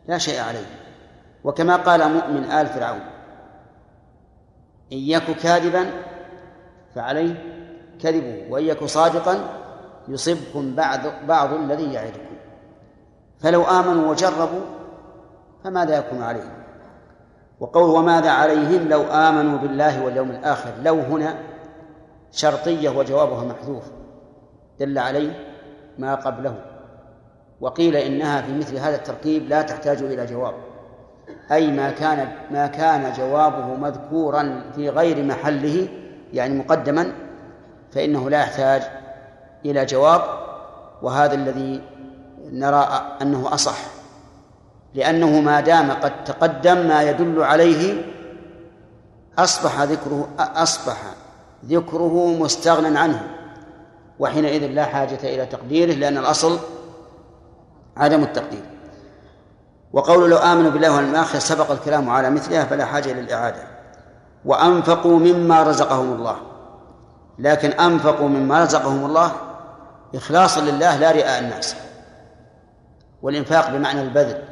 لا 0.07 0.17
شيء 0.17 0.39
عليه. 0.41 0.65
وكما 1.43 1.75
قال 1.75 2.13
مؤمن 2.13 2.43
آل 2.43 2.67
فرعون 2.67 3.01
إن 4.91 4.97
يك 4.97 5.31
كاذبا 5.31 5.85
فعليه 6.95 7.35
كذبه 8.01 8.45
وإن 8.49 8.65
يك 8.65 8.83
صادقا 8.83 9.62
يصبكم 10.07 10.75
بعض 10.75 10.99
بعض 11.27 11.53
الذي 11.53 11.93
يعدكم. 11.93 12.35
فلو 13.39 13.63
آمنوا 13.63 14.11
وجربوا 14.11 14.61
فماذا 15.63 15.97
يكون 15.97 16.21
عليهم؟ 16.21 16.53
وقول 17.59 17.89
وماذا 17.89 18.31
عليهم؟ 18.31 18.89
لو 18.89 19.01
آمنوا 19.01 19.57
بالله 19.57 20.03
واليوم 20.05 20.29
الآخر. 20.29 20.71
لو 20.83 20.99
هنا 20.99 21.35
شرطية 22.31 22.89
وجوابها 22.89 23.43
محذوف. 23.43 23.83
دل 24.79 24.97
عليه 24.97 25.31
ما 25.97 26.15
قبله. 26.15 26.55
وقيل 27.61 27.95
إنها 27.95 28.41
في 28.41 28.57
مثل 28.57 28.77
هذا 28.77 28.95
التركيب 28.95 29.49
لا 29.49 29.61
تحتاج 29.61 30.01
إلى 30.01 30.25
جواب. 30.25 30.53
أي 31.51 31.71
ما 31.71 31.91
كان 31.91 32.31
ما 32.51 32.67
كان 32.67 33.13
جوابه 33.13 33.75
مذكورا 33.75 34.63
في 34.75 34.89
غير 34.89 35.25
محله 35.25 35.87
يعني 36.33 36.55
مقدما 36.55 37.13
فإنه 37.91 38.29
لا 38.29 38.41
يحتاج 38.41 38.81
إلى 39.65 39.86
جواب 39.86 40.21
وهذا 41.02 41.36
الذي 41.36 41.82
نرى 42.52 42.88
أنه 43.21 43.54
أصح 43.54 43.78
لأنه 44.93 45.41
ما 45.41 45.60
دام 45.62 45.91
قد 45.91 46.23
تقدم 46.23 46.88
ما 46.88 47.04
يدل 47.04 47.43
عليه 47.43 48.06
أصبح 49.39 49.82
ذكره 49.82 50.28
أصبح 50.39 50.97
ذكره 51.65 52.28
مستغنى 52.39 52.99
عنه 52.99 53.28
وحينئذ 54.19 54.67
لا 54.67 54.86
حاجة 54.86 55.19
إلى 55.23 55.45
تقديره 55.45 55.93
لأن 55.93 56.17
الأصل 56.17 56.60
عدم 57.97 58.23
التقدير. 58.23 58.63
وقول 59.93 60.30
لو 60.30 60.38
آمنوا 60.38 60.71
بالله 60.71 60.95
واليوم 60.95 61.12
الآخر 61.12 61.39
سبق 61.39 61.71
الكلام 61.71 62.10
على 62.10 62.30
مثلها 62.30 62.63
فلا 62.63 62.86
حاجة 62.86 63.12
إلى 63.12 63.19
الإعادة. 63.19 63.63
وأنفقوا 64.45 65.19
مما 65.19 65.63
رزقهم 65.63 66.13
الله. 66.13 66.36
لكن 67.39 67.69
أنفقوا 67.69 68.28
مما 68.28 68.63
رزقهم 68.63 69.06
الله 69.06 69.32
إخلاصا 70.15 70.62
لله 70.62 70.97
لا 70.97 71.12
رئاء 71.12 71.39
الناس 71.39 71.76
والإنفاق 73.21 73.69
بمعنى 73.69 74.02
البذل 74.02 74.43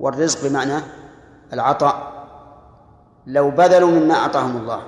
والرزق 0.00 0.48
بمعنى 0.48 0.80
العطاء. 1.52 2.12
لو 3.26 3.50
بذلوا 3.50 3.90
مما 3.90 4.14
أعطاهم 4.14 4.56
الله 4.56 4.82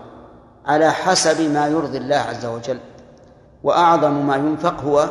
على 0.67 0.91
حسب 0.91 1.51
ما 1.51 1.67
يرضي 1.69 1.99
الله 1.99 2.17
عز 2.17 2.47
وجل 2.47 2.79
وأعظم 3.63 4.27
ما 4.27 4.37
ينفق 4.37 4.81
هو 4.81 5.09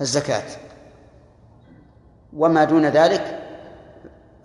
الزكاة. 0.00 0.42
وما 2.36 2.64
دون 2.64 2.86
ذلك 2.86 3.42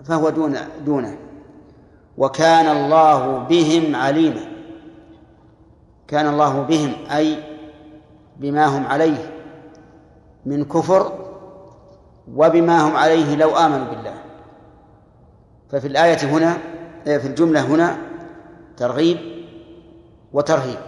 فهو 0.06 0.30
دون 0.30 0.58
دونه. 0.86 1.18
وكان 2.18 2.68
الله 2.78 3.38
بهم 3.38 3.96
عليما. 3.96 4.42
كان 6.08 6.28
الله 6.28 6.62
بهم 6.62 6.94
أي 7.12 7.51
بما 8.40 8.66
هم 8.66 8.88
عليه 8.88 9.32
من 10.46 10.66
كفر 10.66 11.12
وبما 12.36 12.88
هم 12.88 12.96
عليه 12.96 13.36
لو 13.36 13.50
آمنوا 13.50 13.88
بالله. 13.88 14.14
ففي 15.70 15.88
الآية 15.88 16.26
هنا 16.26 16.58
في 17.04 17.28
الجملة 17.28 17.62
هنا 17.62 17.98
ترغيب 18.78 19.18
وترهيب. 20.34 20.80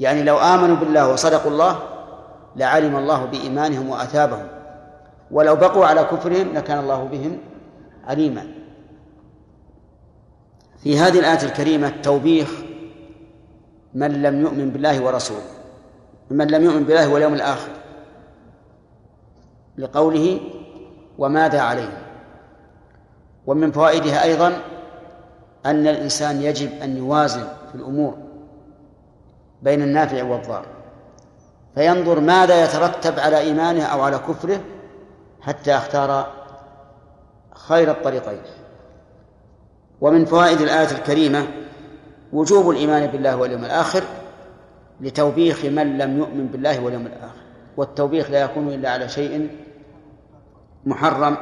يعني 0.00 0.22
لو 0.22 0.36
آمنوا 0.36 0.76
بالله 0.76 1.12
وصدقوا 1.12 1.50
الله 1.50 1.78
لعلم 2.56 2.96
الله 2.96 3.24
بإيمانهم 3.24 3.88
وأثابهم. 3.90 4.46
ولو 5.30 5.56
بقوا 5.56 5.86
على 5.86 6.04
كفرهم 6.04 6.52
لكان 6.52 6.78
الله 6.78 7.04
بهم 7.04 7.38
عليما. 8.04 8.46
في 10.82 10.98
هذه 10.98 11.18
الآية 11.18 11.42
الكريمة 11.42 11.88
توبيخ 12.02 12.50
من 13.94 14.22
لم 14.22 14.40
يؤمن 14.40 14.70
بالله 14.70 15.04
ورسوله. 15.04 15.53
من 16.30 16.46
لم 16.46 16.64
يؤمن 16.64 16.84
بالله 16.84 17.12
واليوم 17.12 17.34
الآخر 17.34 17.70
لقوله 19.78 20.40
وماذا 21.18 21.60
عليه؟ 21.60 21.98
ومن 23.46 23.72
فوائدها 23.72 24.22
أيضا 24.22 24.62
أن 25.66 25.86
الإنسان 25.86 26.42
يجب 26.42 26.82
أن 26.82 26.96
يوازن 26.96 27.44
في 27.72 27.74
الأمور 27.74 28.18
بين 29.62 29.82
النافع 29.82 30.24
والضار 30.24 30.66
فينظر 31.74 32.20
ماذا 32.20 32.64
يترتب 32.64 33.18
على 33.18 33.38
إيمانه 33.38 33.84
أو 33.84 34.02
على 34.02 34.18
كفره 34.18 34.60
حتى 35.40 35.76
اختار 35.76 36.32
خير 37.54 37.90
الطريقين. 37.90 38.40
ومن 40.00 40.24
فوائد 40.24 40.60
الآية 40.60 40.90
الكريمة 40.90 41.46
وجوب 42.32 42.70
الإيمان 42.70 43.06
بالله 43.06 43.36
واليوم 43.36 43.64
الآخر 43.64 44.04
لتوبيخ 45.00 45.64
من 45.64 45.98
لم 45.98 46.18
يؤمن 46.18 46.46
بالله 46.46 46.84
واليوم 46.84 47.06
الآخر. 47.06 47.40
والتوبيخ 47.76 48.30
لا 48.30 48.40
يكون 48.42 48.68
إلا 48.68 48.90
على 48.90 49.08
شيء 49.08 49.50
محرم. 50.86 51.36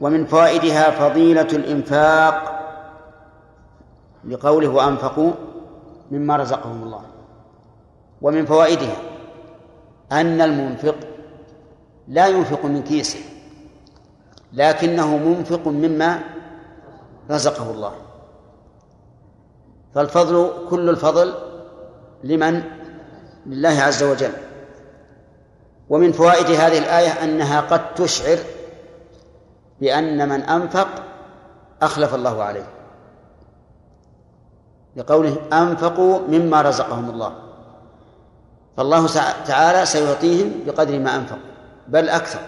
ومن 0.00 0.26
فوائدها 0.26 0.90
فضيلة 0.90 1.48
الإنفاق 1.52 2.60
لقوله 4.24 4.68
وأنفقوا 4.68 5.32
مما 6.10 6.36
رزقهم 6.36 6.82
الله. 6.82 7.02
ومن 8.22 8.46
فوائدها 8.46 8.96
أن 10.12 10.40
المنفق 10.40 10.96
لا 12.08 12.26
ينفق 12.26 12.64
من 12.64 12.82
كيسه 12.82 13.20
لكنه 14.52 15.16
منفق 15.16 15.68
مما 15.68 16.20
رزقه 17.30 17.70
الله. 17.70 18.03
فالفضل 19.94 20.50
كل 20.70 20.88
الفضل 20.90 21.34
لمن؟ 22.24 22.62
لله 23.46 23.82
عز 23.82 24.02
وجل. 24.02 24.32
ومن 25.88 26.12
فوائد 26.12 26.46
هذه 26.46 26.78
الآية 26.78 27.24
أنها 27.24 27.60
قد 27.60 27.94
تشعر 27.94 28.38
بأن 29.80 30.28
من 30.28 30.42
أنفق 30.42 30.88
أخلف 31.82 32.14
الله 32.14 32.42
عليه. 32.42 32.66
لقوله 34.96 35.36
أنفقوا 35.52 36.18
مما 36.28 36.62
رزقهم 36.62 37.10
الله. 37.10 37.34
فالله 38.76 39.06
تعالى 39.46 39.86
سيعطيهم 39.86 40.52
بقدر 40.66 40.98
ما 40.98 41.16
أنفقوا 41.16 41.54
بل 41.88 42.08
أكثر. 42.08 42.40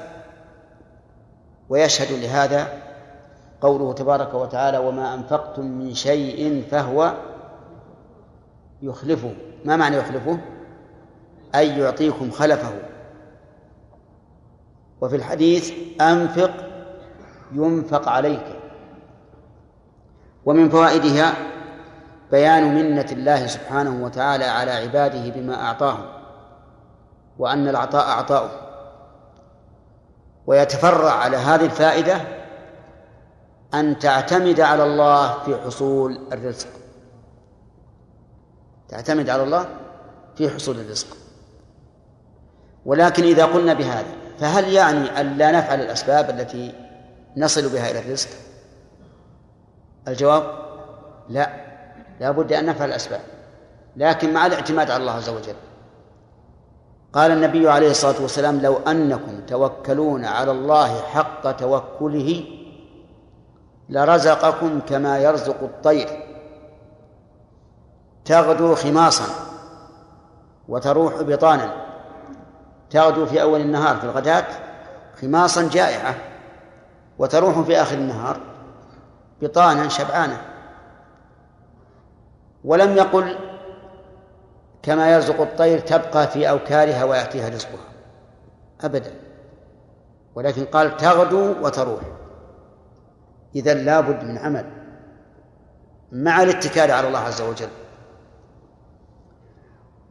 ويشهد 1.69 2.13
لهذا 2.23 2.69
قوله 3.61 3.93
تبارك 3.93 4.35
وتعالى 4.35 4.79
وما 4.79 5.15
أنفقتم 5.15 5.65
من 5.65 5.95
شيء 5.95 6.65
فهو 6.71 7.13
يخلفه. 8.83 9.35
ما 9.65 9.77
معنى 9.77 9.97
يخلفه؟ 9.97 10.39
أي 11.55 11.79
يعطيكم 11.79 12.31
خلفه. 12.31 12.73
وفي 15.01 15.17
الحديث 15.17 15.73
أنفق 16.01 16.51
ينفق 17.53 18.09
عليك. 18.09 18.47
ومن 20.45 20.69
فوائدها 20.69 21.35
بيان 22.31 22.75
منة 22.75 23.07
الله 23.13 23.47
سبحانه 23.47 24.05
وتعالى 24.05 24.45
على 24.45 24.71
عباده 24.71 25.31
بما 25.31 25.63
أعطاهم 25.63 26.07
وأن 27.39 27.69
العطاء 27.69 28.11
عطاؤه 28.11 28.51
ويتفرع 30.47 31.13
على 31.13 31.37
هذه 31.37 31.65
الفائدة 31.65 32.21
أن 33.75 33.99
تعتمد 33.99 34.61
على 34.61 34.85
الله 34.85 35.39
في 35.45 35.57
حصول 35.57 36.19
الرزق. 36.33 36.69
تعتمد 38.89 39.31
على 39.31 39.43
الله 39.43 39.67
في 40.37 40.51
حصول 40.51 40.81
الرزق. 40.81 41.17
ولكن 42.87 43.23
إذا 43.23 43.45
قلنا 43.45 43.75
بهذا 43.75 44.15
فهل 44.39 44.73
يعني 44.73 45.21
أن 45.21 45.37
لا 45.37 45.51
نفعل 45.51 45.81
الأسباب 45.81 46.31
التي 46.31 46.75
نصل 47.37 47.69
بها 47.69 47.91
إلى 47.91 47.99
الرزق؟ 47.99 48.29
الجواب 50.09 50.43
لا 51.29 51.51
لا 52.21 52.31
بد 52.31 52.53
أن 52.53 52.67
نفعل 52.67 52.89
الأسباب 52.89 53.21
لكن 53.97 54.33
مع 54.33 54.47
الاعتماد 54.47 54.91
على 54.91 55.01
الله 55.01 55.13
عز 55.13 55.29
وجل. 55.29 55.55
قال 57.13 57.31
النبي 57.31 57.71
عليه 57.71 57.91
الصلاة 57.91 58.23
والسلام 58.23 58.61
لو 58.61 58.77
أنكم 58.77 59.41
توكلون 59.47 60.25
على 60.25 60.51
الله 60.51 61.01
حق 61.01 61.51
توكله 61.53 62.45
لرزقكم 63.89 64.81
كما 64.81 65.19
يرزق 65.19 65.63
الطير. 65.63 66.26
تغدو 68.27 68.75
خماصا 68.75 69.25
وتروح 70.69 71.23
بطانا. 71.23 71.87
تغدو 72.91 73.27
في 73.27 73.43
أول 73.43 73.61
النهار 73.61 73.97
في 73.97 74.05
الغداة 74.05 74.47
خماصا 75.21 75.69
جائعة 75.69 76.15
وتروح 77.19 77.61
في 77.61 77.83
آخر 77.83 77.95
النهار 77.95 78.41
بطانا 79.43 79.89
شبعانة. 79.89 80.41
ولم 82.65 82.97
يقل 82.97 83.39
كما 84.83 85.13
يرزق 85.13 85.41
الطير 85.41 85.79
تبقى 85.79 86.29
في 86.29 86.51
أوكارها 86.51 87.05
ويأتيها 87.05 87.49
رزقها. 87.49 87.89
أبدا. 88.81 89.15
ولكن 90.35 90.65
قال 90.65 90.97
تغدو 90.97 91.55
وتروح. 91.63 92.01
إذا 93.57 93.75
لابد 93.75 94.25
من 94.25 94.39
عمل 94.39 94.67
مع 96.13 96.43
الاتكال 96.43 96.91
على 96.91 97.09
الله 97.09 97.19
عز 97.19 97.43
وجل. 97.43 97.69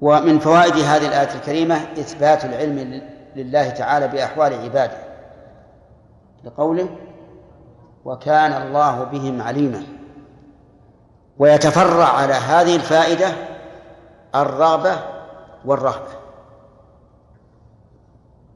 ومن 0.02 0.40
فوائد 0.40 0.74
هذه 0.74 1.08
الآية 1.08 1.36
الكريمة 1.36 1.76
إثبات 1.76 2.46
العلم 2.46 3.02
لله 3.36 3.70
تعالى 3.70 4.08
بأحوال 4.08 4.54
عباده 4.54 4.98
لقوله 6.44 6.90
وكان 8.06 8.62
الله 8.62 9.04
بهم 9.04 9.42
عليما 9.42 9.84
ويتفرع 11.38 12.08
على 12.08 12.34
هذه 12.34 12.76
الفائدة 12.76 13.28
الرغبة 14.36 15.00
والرهبة 15.66 16.16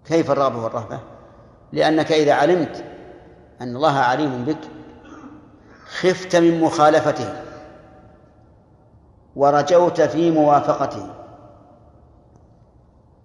كيف 0.06 0.32
الرغبة 0.32 0.64
والرهبة؟ 0.64 1.00
لأنك 1.72 2.12
إذا 2.12 2.34
علمت 2.34 2.84
أن 3.62 3.76
الله 3.76 4.00
عليم 4.00 4.46
بك 4.46 4.58
خفت 6.00 6.36
من 6.36 6.62
مخالفته 6.62 7.34
ورجوت 9.36 10.02
في 10.02 10.32
موافقته 10.32 11.19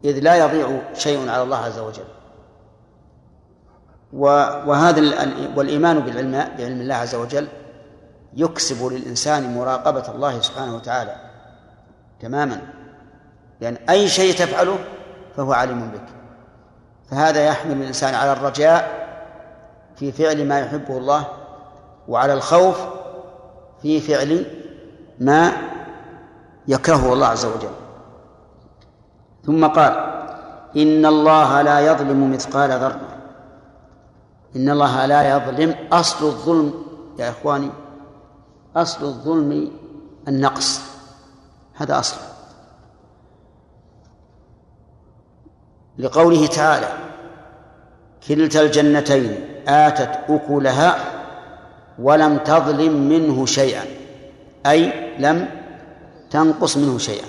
إذ 0.05 0.19
لا 0.19 0.37
يضيع 0.37 0.81
شيء 0.95 1.29
على 1.29 1.43
الله 1.43 1.57
عز 1.57 1.79
وجل. 1.79 2.05
وهذا 4.67 5.01
والإيمان 5.57 6.01
بالعلم 6.01 6.33
بعلم 6.59 6.81
الله 6.81 6.95
عز 6.95 7.15
وجل 7.15 7.49
يكسب 8.35 8.87
للإنسان 8.87 9.55
مراقبة 9.55 10.09
الله 10.09 10.41
سبحانه 10.41 10.77
وتعالى 10.77 11.17
تماما. 12.21 12.61
لأن 13.61 13.77
أي 13.91 14.09
شيء 14.09 14.35
تفعله 14.35 14.79
فهو 15.37 15.53
عليم 15.53 15.89
بك. 15.89 16.07
فهذا 17.11 17.47
يحمل 17.47 17.73
الإنسان 17.73 18.15
على 18.15 18.33
الرجاء 18.33 19.05
في 19.97 20.13
فعل 20.13 20.49
ما 20.49 20.61
يحبه 20.61 20.99
الله 20.99 21.29
وعلى 22.09 22.33
الخوف 22.33 22.81
في 23.83 24.01
فعل 24.01 24.47
ما 25.21 25.53
يكرهه 26.69 27.13
الله 27.13 27.27
عز 27.27 27.45
وجل. 27.45 27.84
ثم 29.47 29.67
قال 29.67 29.93
إن 30.77 31.07
الله 31.07 31.63
لا 31.63 31.81
يظلم 31.81 32.33
مثقال 32.33 32.71
ذرة. 32.71 33.01
إن 34.57 34.71
الله 34.71 35.07
لا 35.07 35.37
يظلم 35.37 35.75
أصل 35.93 36.27
الظلم 36.27 36.75
يا 37.19 37.31
إخواني 37.31 37.71
أصل 38.77 39.05
الظلم 39.05 39.71
النقص. 40.29 40.81
هذا 41.75 41.99
أصل. 41.99 42.17
لقوله 45.99 46.47
تعالى 46.47 46.89
كلتا 48.29 48.61
الجنتين 48.61 49.45
آتت 49.69 50.31
أكلها 50.31 50.97
ولم 51.99 52.39
تظلم 52.39 53.09
منه 53.09 53.47
شيئا 53.47 53.85
أي 54.67 54.93
لم 55.19 55.49
تنقص 56.31 56.77
منه 56.77 56.99
شيئا. 56.99 57.27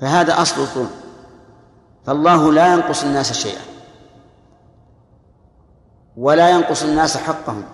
فهذا 0.00 0.42
أصل 0.42 0.60
الظلم. 0.60 0.90
فالله 2.06 2.52
لا 2.52 2.74
ينقص 2.74 3.04
الناس 3.04 3.32
شيئا. 3.32 3.62
ولا 6.16 6.50
ينقص 6.50 6.82
الناس 6.82 7.16
حقهم. 7.16 7.64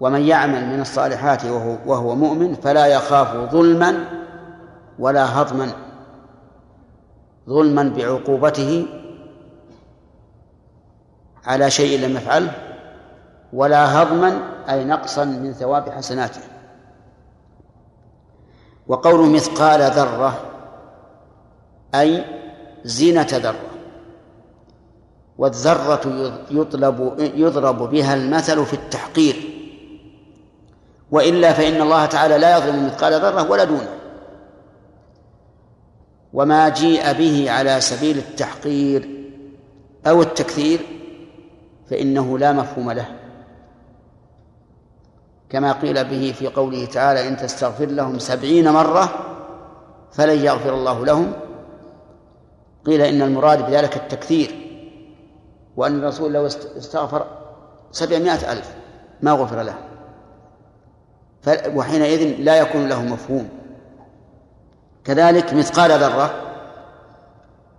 ومن 0.00 0.20
يعمل 0.20 0.66
من 0.66 0.80
الصالحات 0.80 1.44
وهو, 1.44 1.76
وهو 1.86 2.14
مؤمن 2.14 2.54
فلا 2.54 2.86
يخاف 2.86 3.52
ظلما 3.52 4.04
ولا 4.98 5.40
هضما. 5.40 5.72
ظلما 7.48 7.82
بعقوبته 7.96 8.86
على 11.44 11.70
شيء 11.70 12.06
لم 12.06 12.16
يفعله 12.16 12.52
ولا 13.52 14.02
هضما 14.02 14.40
أي 14.68 14.84
نقصا 14.84 15.24
من 15.24 15.52
ثواب 15.52 15.90
حسناته. 15.90 16.40
وقول 18.86 19.30
مثقال 19.30 19.80
ذرة 19.80 20.51
أي 21.94 22.24
زينة 22.84 23.26
ذرة 23.32 23.70
والذرة 25.38 26.32
يطلب 26.50 27.14
يضرب 27.18 27.90
بها 27.90 28.14
المثل 28.14 28.66
في 28.66 28.74
التحقير. 28.74 29.36
وإلا 31.10 31.52
فإن 31.52 31.82
الله 31.82 32.06
تعالى 32.06 32.38
لا 32.38 32.58
يظلم 32.58 32.86
مثقال 32.86 33.12
ذرة 33.12 33.50
ولا 33.50 33.64
دونه. 33.64 33.98
وما 36.32 36.68
جيء 36.68 37.12
به 37.12 37.50
على 37.50 37.80
سبيل 37.80 38.18
التحقير 38.18 39.08
أو 40.06 40.22
التكثير 40.22 40.80
فإنه 41.90 42.38
لا 42.38 42.52
مفهوم 42.52 42.90
له. 42.90 43.06
كما 45.50 45.72
قيل 45.72 46.04
به 46.04 46.34
في 46.38 46.46
قوله 46.46 46.84
تعالى 46.84 47.28
إن 47.28 47.36
تستغفر 47.36 47.86
لهم 47.86 48.18
سبعين 48.18 48.70
مرة 48.72 49.08
فلن 50.12 50.44
يغفر 50.44 50.74
الله 50.74 51.04
لهم 51.04 51.32
قيل 52.86 53.00
إن 53.00 53.22
المراد 53.22 53.66
بذلك 53.66 53.96
التكثير 53.96 54.68
وأن 55.76 55.98
الرسول 55.98 56.32
لو 56.32 56.46
استغفر 56.46 57.26
سبعمائة 57.92 58.52
ألف 58.52 58.74
ما 59.22 59.32
غفر 59.32 59.62
له 59.62 59.74
وحينئذ 61.74 62.40
لا 62.40 62.56
يكون 62.56 62.88
له 62.88 63.02
مفهوم 63.02 63.48
كذلك 65.04 65.54
مثقال 65.54 65.90
ذرة 65.90 66.34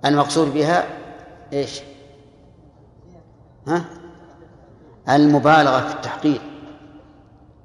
المقصود 0.06 0.54
بها 0.54 0.84
إيش؟ 1.54 1.82
ها؟ 3.68 3.86
المبالغة 5.10 5.80
في 5.80 5.94
التحقير 5.96 6.42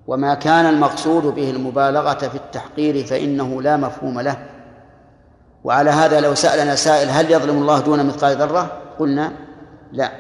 وما 0.07 0.35
كان 0.35 0.67
المقصود 0.67 1.23
به 1.23 1.51
المبالغة 1.51 2.29
في 2.29 2.35
التحقير 2.35 3.05
فإنه 3.05 3.63
لا 3.63 3.77
مفهوم 3.77 4.21
له 4.21 4.47
وعلى 5.65 5.91
هذا 5.91 6.21
لو 6.21 6.35
سألنا 6.35 6.75
سائل 6.75 7.09
هل 7.11 7.31
يظلم 7.31 7.59
الله 7.59 7.81
دون 7.81 8.07
مثقال 8.07 8.37
ذرة؟ 8.37 8.83
قلنا 8.99 9.33
لا. 9.93 10.13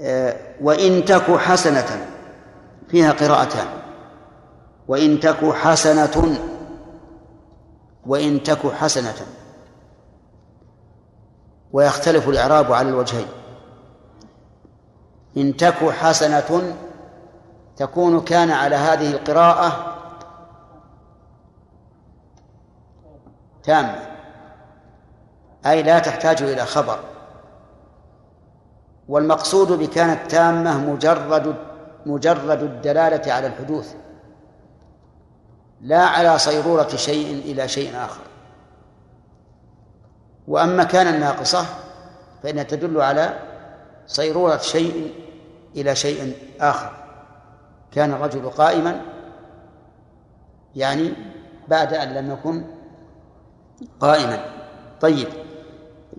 آه، 0.00 0.36
وإن 0.60 1.04
تك 1.04 1.36
حسنة 1.36 2.06
فيها 2.88 3.12
قراءتان. 3.12 3.66
وإن 4.88 5.20
تك 5.20 5.52
حسنة 5.52 6.38
وإن 8.06 8.42
تك 8.42 8.72
حسنة. 8.72 9.26
ويختلف 11.72 12.28
الإعراب 12.28 12.72
على 12.72 12.88
الوجهين. 12.88 13.28
إن 15.36 15.56
تك 15.56 15.90
حسنة 15.90 16.76
تكون 17.76 18.20
كان 18.20 18.50
على 18.50 18.76
هذه 18.76 19.10
القراءة 19.10 19.91
تامة 23.62 23.98
أي 25.66 25.82
لا 25.82 25.98
تحتاج 25.98 26.42
إلى 26.42 26.66
خبر. 26.66 26.98
والمقصود 29.08 29.72
بكانت 29.72 30.30
تامة 30.30 30.90
مجرد 30.90 31.56
مجرد 32.06 32.62
الدلالة 32.62 33.32
على 33.32 33.46
الحدوث. 33.46 33.94
لا 35.80 36.04
على 36.04 36.38
صيرورة 36.38 36.88
شيء 36.88 37.52
إلى 37.52 37.68
شيء 37.68 37.96
آخر. 37.96 38.22
وأما 40.48 40.84
كان 40.84 41.14
الناقصة 41.14 41.66
فإنها 42.42 42.62
تدل 42.62 43.00
على 43.00 43.38
صيرورة 44.06 44.56
شيء 44.56 45.14
إلى 45.76 45.96
شيء 45.96 46.36
آخر. 46.60 46.90
كان 47.92 48.12
الرجل 48.12 48.50
قائما 48.50 49.00
يعني 50.76 51.12
بعد 51.68 51.94
أن 51.94 52.14
لم 52.14 52.32
يكن 52.32 52.64
قائما. 54.00 54.44
طيب 55.00 55.28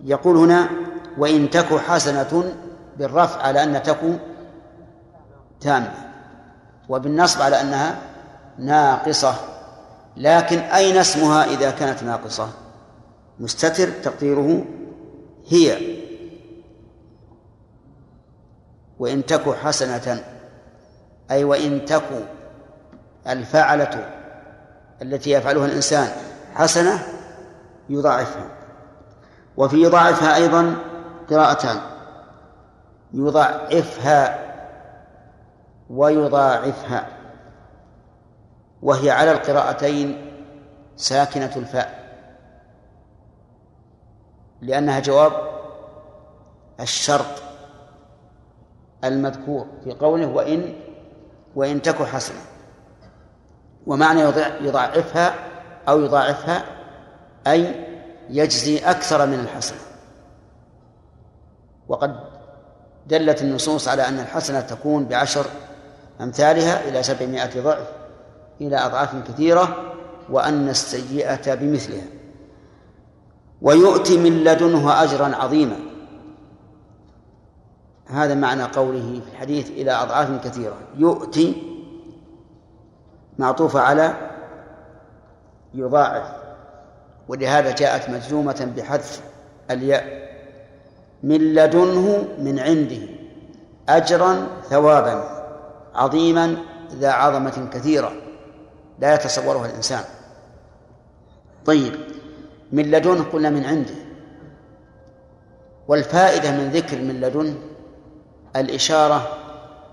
يقول 0.04 0.36
هنا 0.36 0.68
وإن 1.18 1.50
تك 1.50 1.76
حسنة 1.76 2.54
بالرفع 2.98 3.42
على 3.42 3.62
أن 3.62 3.82
تكو 3.82 4.12
تامة 5.60 5.92
وبالنصب 6.88 7.42
على 7.42 7.60
أنها 7.60 7.98
ناقصة 8.58 9.34
لكن 10.16 10.58
أين 10.58 10.96
اسمها 10.96 11.44
إذا 11.44 11.70
كانت 11.70 12.02
ناقصة؟ 12.02 12.48
مستتر 13.40 13.88
تقديره 13.88 14.64
هي. 15.48 15.78
وإن 18.98 19.26
تك 19.26 19.54
حسنة 19.54 20.24
أي 21.30 21.44
وإن 21.44 21.84
تك 21.84 22.28
الفعلة 23.28 24.10
التي 25.02 25.30
يفعلها 25.30 25.66
الإنسان 25.66 26.08
حسنة 26.54 27.13
يضاعفها. 27.88 28.46
وفي 29.56 29.82
يضاعفها 29.82 30.36
أيضا 30.36 30.76
قراءتان. 31.30 31.80
يضاعفها 33.12 34.44
ويضاعفها. 35.90 37.06
وهي 38.82 39.10
على 39.10 39.32
القراءتين 39.32 40.30
ساكنة 40.96 41.52
الفاء. 41.56 42.04
لأنها 44.62 45.00
جواب 45.00 45.32
الشرط 46.80 47.42
المذكور 49.04 49.66
في 49.84 49.92
قوله 49.92 50.26
وإن 50.26 50.74
وإن 51.54 51.82
تك 51.82 52.02
حسنة. 52.02 52.40
ومعنى 53.86 54.20
يضاعفها 54.60 55.34
أو 55.88 56.00
يضاعفها 56.00 56.73
أي 57.46 57.86
يجزي 58.30 58.78
أكثر 58.78 59.26
من 59.26 59.40
الحسنة. 59.40 59.78
وقد 61.88 62.20
دلت 63.06 63.42
النصوص 63.42 63.88
على 63.88 64.08
أن 64.08 64.18
الحسنة 64.18 64.60
تكون 64.60 65.04
بعشر 65.04 65.46
أمثالها 66.20 66.88
إلى 66.88 67.02
سبعمائة 67.02 67.60
ضعف 67.60 67.88
إلى 68.60 68.76
أضعاف 68.76 69.28
كثيرة 69.28 69.94
وأن 70.30 70.68
السيئة 70.68 71.54
بمثلها. 71.54 72.06
ويؤتي 73.62 74.18
من 74.18 74.44
لدنه 74.44 75.02
أجرا 75.02 75.36
عظيما. 75.36 75.76
هذا 78.06 78.34
معنى 78.34 78.62
قوله 78.62 79.20
في 79.24 79.32
الحديث 79.32 79.70
إلى 79.70 79.90
أضعاف 79.90 80.44
كثيرة. 80.44 80.76
يؤتي 80.96 81.62
معطوفة 83.38 83.80
على 83.80 84.30
يضاعف. 85.74 86.43
ولهذا 87.28 87.70
جاءت 87.70 88.10
مجزومة 88.10 88.72
بحذف 88.76 89.22
الياء 89.70 90.24
من 91.22 91.54
لدنه 91.54 92.28
من 92.38 92.58
عنده 92.58 93.08
أجرا 93.88 94.46
ثوابا 94.70 95.44
عظيما 95.94 96.56
ذا 96.92 97.10
عظمة 97.10 97.68
كثيرة 97.72 98.12
لا 98.98 99.14
يتصورها 99.14 99.66
الإنسان. 99.66 100.04
طيب 101.66 101.94
من 102.72 102.90
لدنه 102.90 103.24
قلنا 103.32 103.50
من 103.50 103.64
عنده. 103.64 103.94
والفائدة 105.88 106.50
من 106.50 106.68
ذكر 106.68 107.02
من 107.02 107.20
لدنه 107.20 107.54
الإشارة 108.56 109.28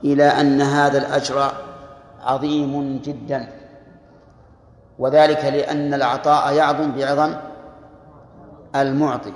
إلى 0.04 0.24
أن 0.24 0.62
هذا 0.62 0.98
الأجر 0.98 1.52
عظيم 2.22 3.02
جدا. 3.02 3.61
وذلك 5.02 5.46
لأن 5.46 5.94
العطاء 5.94 6.54
يعظم 6.54 6.92
بعظم 6.92 7.32
المعطي. 8.76 9.34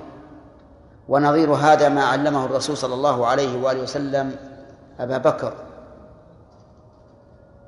ونظير 1.08 1.50
هذا 1.54 1.88
ما 1.88 2.04
علمه 2.04 2.44
الرسول 2.44 2.76
صلى 2.76 2.94
الله 2.94 3.26
عليه 3.26 3.62
وآله 3.62 3.82
وسلم 3.82 4.36
أبا 5.00 5.18
بكر. 5.18 5.52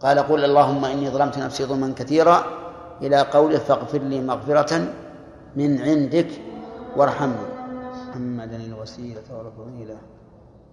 قال 0.01 0.19
قل 0.19 0.45
اللهم 0.45 0.85
إني 0.85 1.11
ظلمت 1.11 1.39
نفسي 1.39 1.65
ظلما 1.65 1.95
كثيرا 1.97 2.45
إلى 3.03 3.19
قوله 3.35 3.59
فاغفر 3.59 3.99
لي 3.99 4.21
مغفرة 4.21 4.73
من 5.57 5.83
عندك 5.83 6.31
وارحمني. 6.97 7.49
محمدا 8.09 8.57
الوسيلة 8.57 9.27
والفضيلة 9.31 9.97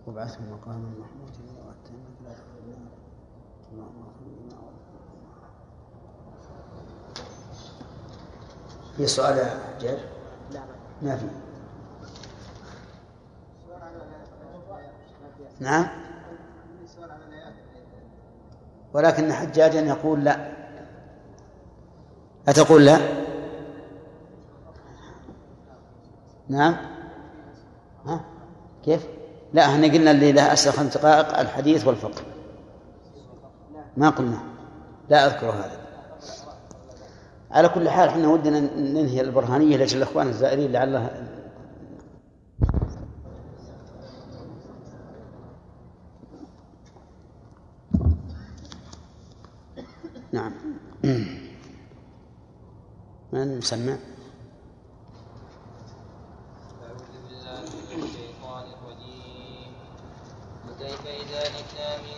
وابعثه 0.08 0.40
مقاما 0.52 0.90
محمودا. 1.02 1.45
في 8.98 9.08
سؤال 9.08 9.38
يا؟ 9.82 9.98
لا. 10.52 10.60
ما 11.02 11.16
في. 11.16 11.26
نعم. 15.60 15.88
ولكن 18.94 19.34
حجاجا 19.34 19.80
يقول 19.80 20.24
لا. 20.24 20.52
أتقول 22.48 22.86
لا؟ 22.86 23.00
نعم. 26.50 26.76
ها؟ 28.06 28.22
كيف؟ 28.86 29.08
لا 29.54 29.66
إحنا 29.66 29.88
قلنا 29.88 30.12
اللي 30.12 30.32
له 30.32 30.56
خمس 30.56 30.98
دقائق 30.98 31.40
الحديث 31.40 31.88
والفقه. 31.88 32.22
ما 33.98 34.10
قلنا. 34.10 34.40
لا 35.10 35.26
أذكر 35.26 35.50
هذا. 35.50 35.75
على 37.56 37.70
كل 37.70 37.90
حال 37.90 38.10
إحنا 38.10 38.28
ودنا 38.28 38.60
ننهي 38.60 39.22
البرهانية 39.22 39.78
لأجل 39.78 39.98
الإخوان 39.98 40.28
الزائرين 40.28 40.72
لعله 40.72 41.28
نعم. 50.32 50.54
من 53.34 53.62
الرجيم. 58.74 59.72
وكيف 60.70 61.02
إذا 61.08 61.44
جئنا 61.44 61.98
من 61.98 62.15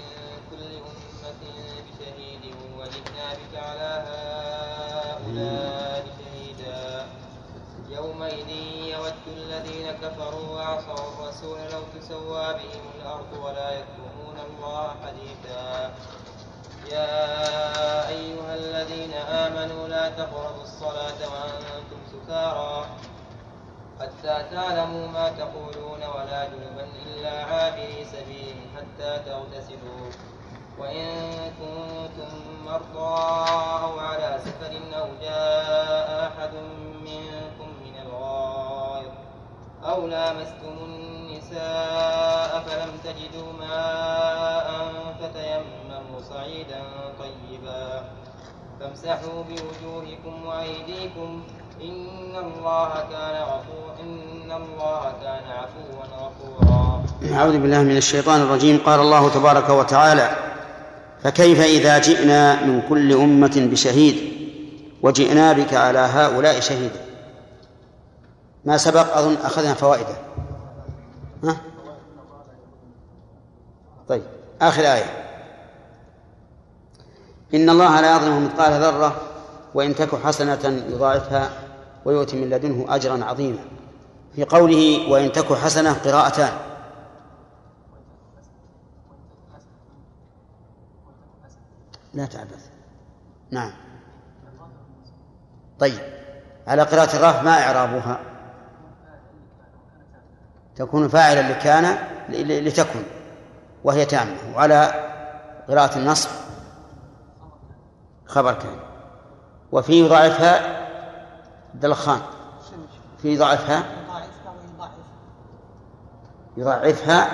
كفروا 10.02 10.56
وعصوا 10.56 11.08
الرسول 11.08 11.60
لو 11.74 11.82
تسوى 12.00 12.54
بهم 12.54 12.86
الأرض 12.95 13.32
ولا 13.43 13.70
يكتمون 13.72 14.38
الله 14.48 14.95
حديثا. 15.04 15.91
يا 16.91 18.08
أيها 18.10 18.56
الذين 18.56 19.14
آمنوا 19.14 19.88
لا 19.88 20.10
تقربوا 20.10 20.64
الصلاة 20.64 21.20
وأنتم 21.32 22.00
سكارى. 22.14 22.86
حتى 24.00 24.36
تعلموا 24.52 25.08
ما 25.08 25.30
تقولون 25.30 26.02
ولا 26.16 26.45
جنبا 26.45 26.88
إلا 27.06 27.43
عابري 27.43 28.06
سبيل 28.06 28.56
حتى 28.76 29.12
تغتسلوا. 29.26 30.10
وإن 30.78 31.10
كنتم 31.60 32.32
مرضى 32.66 33.18
أو 33.84 34.00
على 34.00 34.39
سفر 34.45 34.74
أو 35.00 35.08
جاء 35.22 36.08
أحد 36.28 36.54
أو 39.88 40.07
لامستم 40.07 40.75
النساء 40.85 42.63
فلم 42.67 42.91
تجدوا 43.03 43.51
ماء 43.59 44.67
فتيمموا 45.19 46.19
صعيدا 46.29 46.81
طيبا. 47.19 48.03
فامسحوا 48.79 49.43
بوجوهكم 49.43 50.45
وأيديكم. 50.45 51.43
إن 51.81 52.35
الله 52.35 52.89
كان 53.11 53.35
غفور 53.43 53.89
إن 54.03 54.51
الله 54.51 55.13
كان 55.23 55.43
عفوا 55.51 56.03
غفورا. 56.17 57.03
أعوذ 57.33 57.57
بالله 57.57 57.81
من 57.81 57.97
الشيطان 57.97 58.41
الرجيم. 58.41 58.77
قال 58.85 58.99
الله 58.99 59.29
تبارك 59.29 59.69
وتعالى 59.69 60.29
فكيف 61.23 61.61
إذا 61.61 61.97
جئنا 61.97 62.63
من 62.65 62.81
كل 62.89 63.13
أمة 63.13 63.67
بشهيد 63.71 64.15
وجئنا 65.01 65.53
بك 65.53 65.73
على 65.73 65.99
هؤلاء 65.99 66.59
شهيدا؟ 66.59 67.07
ما 68.68 68.78
سبق 68.78 69.18
أظن 69.18 69.34
أخذنا 69.34 69.74
فوائده. 69.74 70.15
ها؟ 71.43 71.57
طيب 74.07 74.24
آخر 74.61 74.82
آية. 74.82 75.05
إن 77.53 77.70
الله 77.70 78.01
لا 78.01 78.15
يظلم 78.15 78.45
مثقال 78.45 78.82
ذرة 78.82 79.22
وإن 79.74 79.95
تك 79.95 80.15
حسنة 80.15 80.84
يضاعفها 80.89 81.49
ويؤتي 82.05 82.41
من 82.41 82.49
لدنه 82.49 82.95
أجرا 82.95 83.26
عظيما. 83.26 83.65
في 84.36 84.43
قوله 84.43 85.11
وإن 85.11 85.32
تك 85.32 85.53
حسنة 85.53 85.93
قراءتان. 85.93 86.53
لا 92.13 92.26
تعبث. 92.26 92.70
نعم. 93.51 93.72
طيب 95.80 95.99
على 96.68 96.82
قراءة 96.82 97.15
الراف 97.15 97.43
ما 97.43 97.63
إعرابها؟ 97.63 98.36
تكون 100.78 101.07
فاعلا 101.07 101.51
لكان 101.51 101.97
لتكن 102.30 103.03
وهي 103.84 104.05
تامة 104.05 104.38
وعلى 104.55 104.93
قراءة 105.69 105.97
النصب 105.97 106.30
خبر 108.25 108.53
كان 108.53 108.80
وفي 109.71 110.05
يضاعفها 110.05 110.78
دلخان. 111.73 112.19
في 113.21 113.34
يضاعفها 113.34 113.84
يضاعفها 116.57 117.30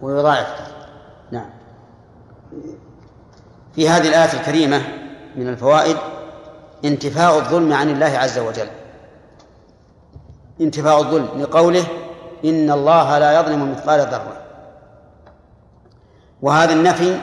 ويضاعف 0.00 0.72
نعم. 1.30 1.50
في 3.74 3.88
هذه 3.88 4.08
الآية 4.08 4.40
الكريمة 4.40 4.82
من 5.36 5.48
الفوائد 5.48 5.96
انتفاء 6.84 7.38
الظلم 7.38 7.72
عن 7.72 7.90
الله 7.90 8.18
عز 8.18 8.38
وجل. 8.38 8.68
انتفاء 10.60 10.98
الظلم 11.00 11.42
لقوله 11.42 12.01
إن 12.44 12.70
الله 12.70 13.18
لا 13.18 13.40
يظلم 13.40 13.72
مثقال 13.72 14.00
ذرة. 14.00 14.36
وهذا 16.42 16.72
النفي 16.72 17.20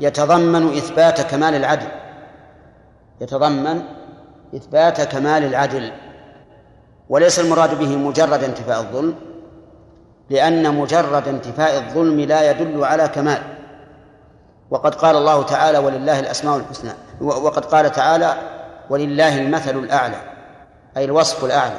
يتضمن 0.00 0.76
إثبات 0.76 1.20
كمال 1.20 1.54
العدل. 1.54 1.88
يتضمن 3.20 3.82
إثبات 4.56 5.00
كمال 5.00 5.44
العدل. 5.44 5.92
وليس 7.08 7.40
المراد 7.40 7.78
به 7.78 7.96
مجرد 7.96 8.44
انتفاء 8.44 8.80
الظلم 8.80 9.14
لأن 10.30 10.74
مجرد 10.74 11.28
انتفاء 11.28 11.78
الظلم 11.78 12.20
لا 12.20 12.50
يدل 12.50 12.84
على 12.84 13.08
كمال. 13.08 13.42
وقد 14.70 14.94
قال 14.94 15.16
الله 15.16 15.42
تعالى 15.42 15.78
ولله 15.78 16.20
الأسماء 16.20 16.56
الحسنى. 16.56 16.90
وقد 17.20 17.64
قال 17.64 17.92
تعالى 17.92 18.34
ولله 18.90 19.38
المثل 19.38 19.78
الأعلى. 19.78 20.20
أي 20.96 21.04
الوصف 21.04 21.44
الأعلى. 21.44 21.78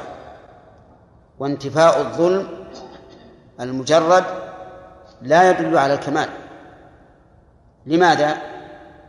وانتفاء 1.38 2.00
الظلم 2.00 2.59
المجرد 3.60 4.24
لا 5.22 5.50
يدل 5.50 5.78
على 5.78 5.94
الكمال. 5.94 6.28
لماذا؟ 7.86 8.36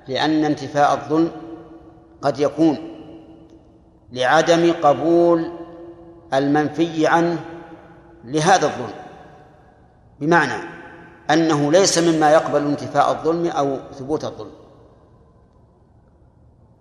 لأن 0.08 0.46
انتفاء 0.46 0.94
الظلم 0.94 1.32
قد 2.22 2.40
يكون 2.40 2.78
لعدم 4.12 4.74
قبول 4.84 5.52
المنفي 6.34 7.08
عنه 7.08 7.40
لهذا 8.26 8.66
الظلم. 8.66 8.94
بمعنى 10.20 10.64
أنه 11.32 11.72
ليس 11.72 11.98
مما 11.98 12.32
يقبل 12.32 12.62
انتفاء 12.66 13.12
الظلم 13.12 13.48
أو 13.48 13.78
ثبوت 13.94 14.26
الظلم. 14.26 14.52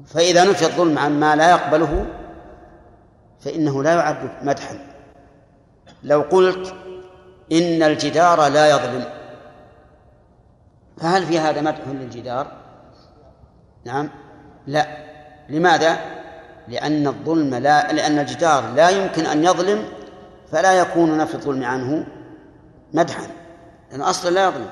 فإذا 0.06 0.44
نفي 0.44 0.64
الظلم 0.64 0.98
عن 0.98 1.20
ما 1.20 1.36
لا 1.36 1.50
يقبله 1.50 2.06
فإنه 3.40 3.82
لا 3.82 3.94
يعد 3.94 4.30
مدحا. 4.42 4.78
لو 6.02 6.20
قلت 6.20 6.74
إن 7.52 7.82
الجدار 7.82 8.48
لا 8.48 8.70
يظلم. 8.70 9.04
فهل 11.00 11.26
في 11.26 11.38
هذا 11.38 11.60
مدح 11.60 11.80
للجدار؟ 11.86 12.52
نعم. 13.84 14.10
لا. 14.66 14.86
لماذا؟ 15.48 15.98
لأن 16.68 17.06
الظلم 17.06 17.54
لا 17.54 17.92
لأن 17.92 18.18
الجدار 18.18 18.72
لا 18.74 18.88
يمكن 18.88 19.26
أن 19.26 19.44
يظلم 19.44 19.84
فلا 20.52 20.72
يكون 20.72 21.18
نفي 21.18 21.34
الظلم 21.34 21.64
عنه 21.64 22.06
مدحا. 22.92 23.26
لأنه 23.90 24.10
أصلا 24.10 24.30
لا 24.30 24.48
يظلم. 24.48 24.70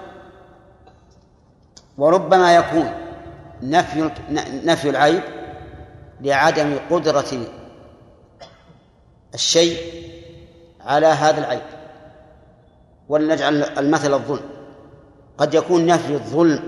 وربما 1.99 2.57
يكون 2.57 2.93
نفي 3.63 4.11
نفي 4.65 4.91
العيب 4.91 5.23
لعدم 6.21 6.79
قدرة 6.91 7.47
الشيء 9.35 9.79
على 10.81 11.07
هذا 11.07 11.39
العيب. 11.39 11.78
ولنجعل 13.09 13.63
المثل 13.63 14.15
الظلم. 14.15 14.43
قد 15.39 15.55
يكون 15.55 15.87
نفي 15.87 16.15
الظلم 16.15 16.61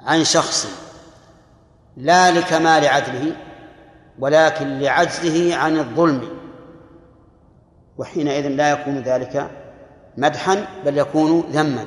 عن 0.00 0.24
شخص 0.24 0.68
لا 1.96 2.30
لكمال 2.30 2.86
عدله 2.86 3.36
ولكن 4.18 4.78
لعجزه 4.78 5.56
عن 5.56 5.78
الظلم. 5.78 6.28
وحينئذ 7.98 8.48
لا 8.48 8.70
يكون 8.70 8.98
ذلك 8.98 9.50
مدحا 10.16 10.66
بل 10.84 10.98
يكون 10.98 11.40
ذما. 11.40 11.86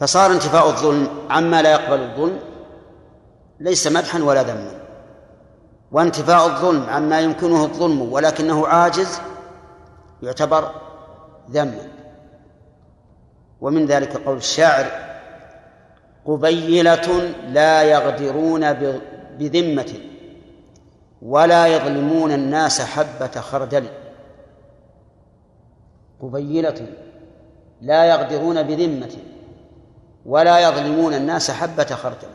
فصار 0.00 0.32
انتفاء 0.32 0.66
الظلم 0.66 1.08
عما 1.30 1.62
لا 1.62 1.72
يقبل 1.72 2.00
الظلم 2.02 2.38
ليس 3.60 3.86
مدحا 3.86 4.22
ولا 4.22 4.42
ذما. 4.42 4.80
وانتفاء 5.92 6.46
الظلم 6.46 6.82
عما 6.90 7.20
يمكنه 7.20 7.64
الظلم 7.64 8.12
ولكنه 8.12 8.66
عاجز 8.66 9.20
يعتبر 10.22 10.83
ذما 11.50 11.88
ومن 13.60 13.86
ذلك 13.86 14.16
قول 14.16 14.36
الشاعر 14.36 14.86
قبيلة 16.24 17.34
لا 17.48 17.82
يغدرون 17.82 18.72
بذمة 19.38 19.94
ولا 21.22 21.66
يظلمون 21.66 22.32
الناس 22.32 22.80
حبة 22.80 23.40
خردل. 23.40 23.86
قبيلة 26.20 26.86
لا 27.80 28.04
يغدرون 28.04 28.62
بذمة 28.62 29.16
ولا 30.26 30.58
يظلمون 30.58 31.14
الناس 31.14 31.50
حبة 31.50 31.84
خردل. 31.84 32.28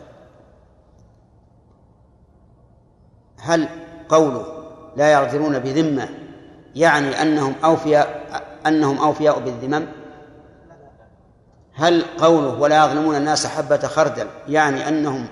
هل 3.39 3.67
قوله 4.09 4.45
لا 4.95 5.11
يغدرون 5.11 5.59
بذمة 5.59 6.09
يعني 6.75 7.21
أنهم 7.21 7.55
أوفياء 7.63 8.19
أنهم 8.67 8.97
أوفياء 8.97 9.39
بالذمم؟ 9.39 9.85
هل 11.73 12.05
قوله 12.17 12.59
ولا 12.59 12.85
يظلمون 12.85 13.15
الناس 13.15 13.47
حبة 13.47 13.77
خردل 13.77 14.27
يعني 14.47 14.87
أنهم 14.87 15.27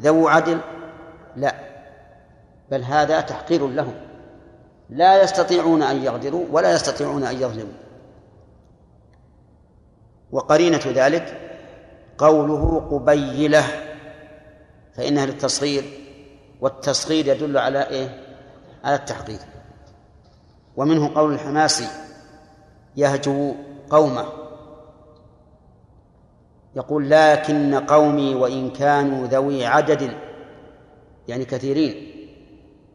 ذو 0.00 0.28
عدل؟ 0.28 0.60
لا. 1.36 1.54
بل 2.70 2.82
هذا 2.82 3.20
تحقير 3.20 3.66
لهم. 3.66 3.94
لا 4.90 5.22
يستطيعون 5.22 5.82
أن 5.82 6.02
يغدروا 6.02 6.44
ولا 6.50 6.72
يستطيعون 6.72 7.24
أن 7.24 7.34
يظلموا. 7.34 7.74
وقرينة 10.32 10.80
ذلك 10.86 11.40
قوله 12.18 12.88
قبيلة 12.90 13.64
فإنها 14.94 15.26
للتصغير 15.26 15.84
والتصغير 16.60 17.26
يدل 17.26 17.58
على 17.58 17.88
إيه؟ 17.88 18.20
على 18.84 18.94
التحقيق. 18.94 19.40
ومنه 20.76 21.14
قول 21.14 21.34
الحماسي 21.34 22.05
يهجو 22.96 23.54
قومه. 23.90 24.24
يقول 26.76 27.10
لكن 27.10 27.74
قومي 27.74 28.34
وإن 28.34 28.70
كانوا 28.70 29.26
ذوي 29.26 29.66
عدد 29.66 30.16
يعني 31.28 31.44
كثيرين 31.44 32.12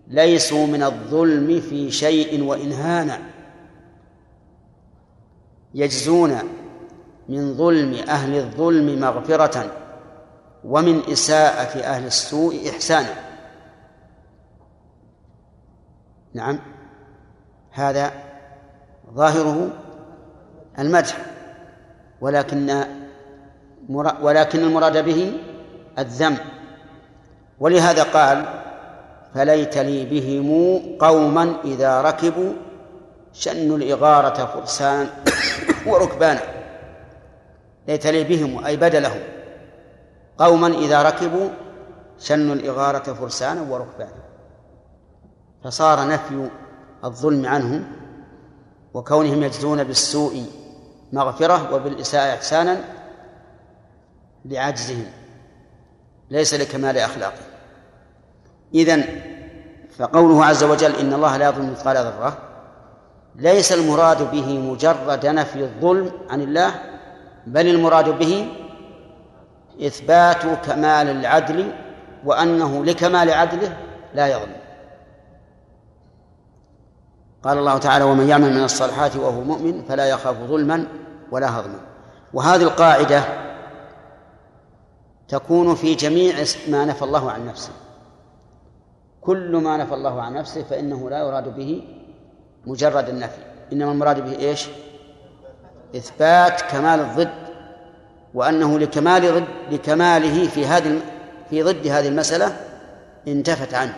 ليسوا 0.08 0.68
من 0.68 0.84
الظلم 0.84 1.62
في 1.62 1.91
شيء 1.91 2.43
وإن 2.43 2.72
هانا 2.72 3.20
يجزون 5.74 6.38
من 7.30 7.54
ظلم 7.54 7.93
أهل 7.93 8.36
الظلم 8.36 8.99
مغفرة 8.99 9.72
ومن 10.64 11.02
إساءة 11.12 11.80
أهل 11.80 12.06
السوء 12.06 12.70
إحسانا 12.70 13.16
نعم 16.34 16.60
هذا 17.72 18.14
ظاهره 19.14 19.70
المدح 20.80 21.17
ولكن 22.22 22.86
ولكن 24.22 24.59
المراد 24.59 25.05
به 25.05 25.34
الذم. 25.99 26.38
ولهذا 27.59 28.03
قال 28.03 28.45
فليت 29.34 29.78
لي 29.78 30.05
بهم 30.05 30.49
قوما 30.99 31.55
إذا 31.65 32.01
ركبوا 32.01 32.53
شنوا 33.34 33.78
الإغارة 33.78 34.45
فرسانا 34.45 35.09
وركبانا. 35.86 36.41
ليت 37.88 38.07
لي 38.07 38.24
بهم 38.24 38.65
أي 38.65 38.78
بدلهم. 38.78 39.22
قوما 40.38 40.67
إذا 40.67 41.01
ركبوا 41.01 41.49
شنوا 42.19 42.55
الإغارة 42.55 43.13
فرسانا 43.13 43.61
وركبانا. 43.61 44.22
فصار 45.63 46.07
نفي 46.07 46.49
الظلم 47.03 47.45
عنهم 47.45 47.84
وكونهم 48.93 49.43
يجزون 49.43 49.84
بالسوء 49.84 50.45
مغفرة 51.14 51.74
وبالإساءة 51.74 52.34
إحسانا 52.36 52.82
لعجزهم 54.45 55.05
ليس 56.30 56.53
لكمال 56.53 56.97
أخلاقه 56.97 57.41
إذن 58.76 59.03
فقوله 59.97 60.45
عز 60.45 60.64
وجل 60.64 60.95
إن 60.95 61.14
الله 61.14 61.38
لا 61.38 61.49
يظلم 61.49 61.72
مثقال 61.72 61.97
ذرة 61.97 62.38
ليس 63.36 63.72
المراد 63.72 64.32
به 64.32 64.59
مجرد 64.59 65.26
نفي 65.26 65.59
الظلم 65.59 66.12
عن 66.30 66.41
الله 66.41 66.72
بل 67.47 67.68
المراد 67.68 68.09
به 68.20 68.47
إثبات 69.82 70.66
كمال 70.66 71.07
العدل 71.09 71.72
وأنه 72.26 72.86
لكمال 72.86 73.32
عدله 73.32 73.78
لا 74.14 74.28
يظلم. 74.28 74.61
قال 77.43 77.57
الله 77.57 77.77
تعالى 77.77 78.03
ومن 78.03 78.29
يعمل 78.29 78.53
من 78.53 78.63
الصالحات 78.63 79.15
وهو 79.15 79.41
مؤمن 79.41 79.83
فلا 79.83 80.05
يخاف 80.05 80.37
ظلما 80.37 80.87
ولا 81.31 81.59
هضما. 81.59 81.79
وهذه 82.33 82.61
القاعدة 82.61 83.23
تكون 85.27 85.75
في 85.75 85.95
جميع 85.95 86.35
ما 86.69 86.85
نفى 86.85 87.01
الله 87.01 87.31
عن 87.31 87.47
نفسه. 87.47 87.71
كل 89.21 89.55
ما 89.55 89.77
نفى 89.77 89.93
الله 89.93 90.21
عن 90.21 90.33
نفسه 90.33 90.63
فإنه 90.63 91.09
لا 91.09 91.19
يراد 91.19 91.55
به 91.55 91.83
مجرد 92.65 93.09
النفي. 93.09 93.41
إنما 93.73 93.91
المراد 93.91 94.25
به 94.25 94.39
إيش؟ 94.39 94.67
إثبات 95.95 96.61
كمال 96.61 96.99
الضد 96.99 97.31
وأنه 98.33 98.79
لكمال 98.79 99.21
ضد 99.21 99.73
لكماله 99.73 100.47
في 100.47 100.65
هذه 100.65 101.01
في 101.49 101.63
ضد 101.63 101.87
هذه 101.87 102.07
المسألة 102.07 102.57
انتفت 103.27 103.73
عنه. 103.73 103.95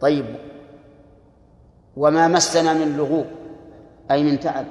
طيب 0.00 0.47
وما 1.98 2.28
مسنا 2.28 2.72
من 2.72 2.96
لغوب 2.96 3.26
أي 4.10 4.22
من 4.22 4.40
تعب. 4.40 4.66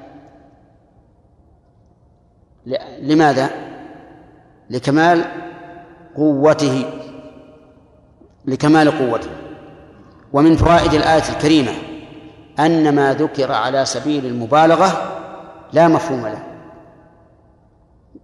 لماذا؟ 3.00 3.50
لكمال 4.70 5.26
قوته 6.16 6.86
لكمال 8.46 8.92
قوته. 8.92 9.30
ومن 10.34 10.56
فوائد 10.56 10.94
الآية 10.94 11.30
الكريمة 11.30 11.72
أن 12.60 12.96
ما 12.96 13.14
ذكر 13.14 13.52
على 13.52 13.86
سبيل 13.86 14.26
المبالغة 14.26 14.88
لا 15.74 15.88
مفهوم 15.88 16.28
له. 16.28 16.44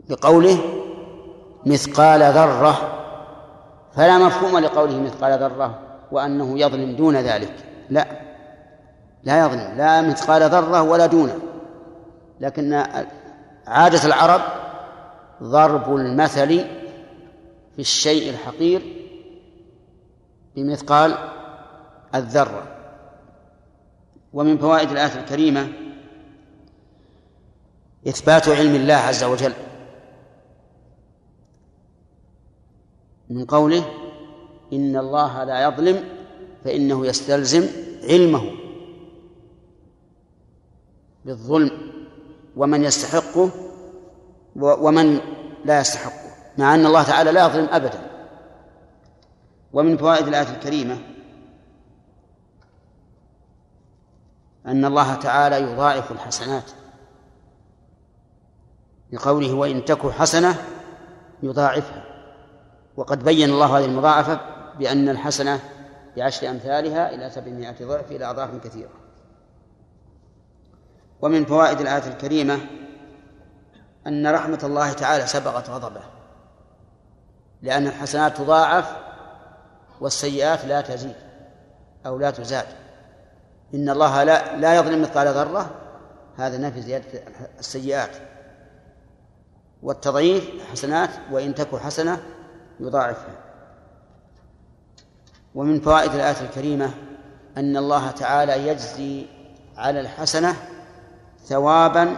بقوله 0.10 0.58
مثقال 1.66 2.22
ذرة 2.22 2.78
فلا 3.96 4.18
مفهوم 4.18 4.58
لقوله 4.58 5.00
مثقال 5.02 5.40
ذرة 5.40 5.80
وأنه 6.12 6.60
يظلم 6.60 6.96
دون 6.96 7.16
ذلك. 7.16 7.54
لا. 7.90 8.33
لا 9.24 9.46
يظلم 9.46 9.78
لا 9.78 10.02
مثقال 10.02 10.42
ذرة 10.42 10.82
ولا 10.82 11.06
دونة. 11.06 11.40
لكن 12.40 12.74
عادة 13.68 14.06
العرب 14.06 14.42
ضرب 15.44 15.96
المثل 15.96 16.48
في 17.76 17.80
الشيء 17.80 18.30
الحقير 18.30 18.82
بمثقال 20.56 21.18
الذرة. 22.16 22.68
ومن 24.34 24.58
فوائد 24.58 24.92
الآية 24.92 25.20
الكريمة 25.20 25.68
إثبات 28.08 28.50
علم 28.50 28.76
الله 28.76 28.94
عز 28.94 29.24
وجل. 29.24 29.54
من 33.30 33.46
قوله 33.46 33.86
إن 34.74 34.98
الله 34.98 35.44
لا 35.44 35.64
يظلم 35.64 36.04
فإنه 36.64 37.08
يستلزم 37.08 37.68
علمه. 38.04 38.63
بالظلم 41.26 41.72
ومن 42.56 42.84
يستحقه 42.84 43.50
ومن 44.56 45.20
لا 45.66 45.80
يستحقه 45.80 46.34
مع 46.58 46.76
أن 46.76 46.86
الله 46.86 47.04
تعالى 47.04 47.32
لا 47.32 47.46
يظلم 47.46 47.68
أبدا. 47.72 48.10
ومن 49.74 49.98
فوائد 49.98 50.28
الآية 50.28 50.56
الكريمة 50.56 50.98
أن 54.66 54.86
الله 54.86 55.16
تعالى 55.16 55.62
يضاعف 55.62 56.12
الحسنات 56.12 56.72
لقوله 59.12 59.54
وإن 59.54 59.86
تك 59.86 60.10
حسنة 60.10 60.56
يضاعفها. 61.44 62.04
وقد 62.98 63.24
بين 63.24 63.50
الله 63.50 63.78
هذه 63.78 63.86
المضاعفة 63.86 64.40
بأن 64.80 65.10
الحسنة 65.10 65.60
بعشر 66.18 66.50
أمثالها 66.50 67.16
إلى 67.16 67.30
سبعمائة 67.30 67.86
ضعف 67.86 68.12
إلى 68.12 68.30
أضعاف 68.30 68.64
كثيرة. 68.64 69.03
ومن 71.24 71.46
فوائد 71.46 71.82
الآية 71.82 72.08
الكريمة 72.08 72.60
أن 74.08 74.28
رحمة 74.28 74.60
الله 74.64 74.94
تعالى 74.94 75.28
سبقت 75.28 75.70
غضبه 75.70 76.02
لأن 77.62 77.88
الحسنات 77.88 78.38
تضاعف 78.38 78.96
والسيئات 80.02 80.66
لا 80.66 80.82
تزيد 80.82 81.16
أو 82.06 82.18
لا 82.18 82.32
تزاد. 82.32 82.66
إن 83.74 83.90
الله 83.90 84.24
لا 84.24 84.58
لا 84.58 84.76
يظلم 84.76 85.02
مثقال 85.02 85.28
ذرة 85.28 85.70
هذا 86.38 86.58
نفي 86.58 86.82
زيادة 86.82 87.06
السيئات. 87.60 88.12
والتضعيف 89.84 90.50
حسنات 90.72 91.10
وإن 91.32 91.56
تك 91.56 91.76
حسنة 91.76 92.24
يضاعفها. 92.80 93.36
ومن 95.56 95.82
فوائد 95.82 96.14
الآية 96.14 96.42
الكريمة 96.42 96.94
أن 97.58 97.78
الله 97.78 98.12
تعالى 98.12 98.68
يجزي 98.68 99.26
على 99.78 100.00
الحسنة 100.00 100.73
ثوابا 101.44 102.16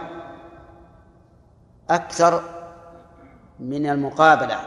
أكثر 1.90 2.42
من 3.60 3.86
المقابلة. 3.86 4.60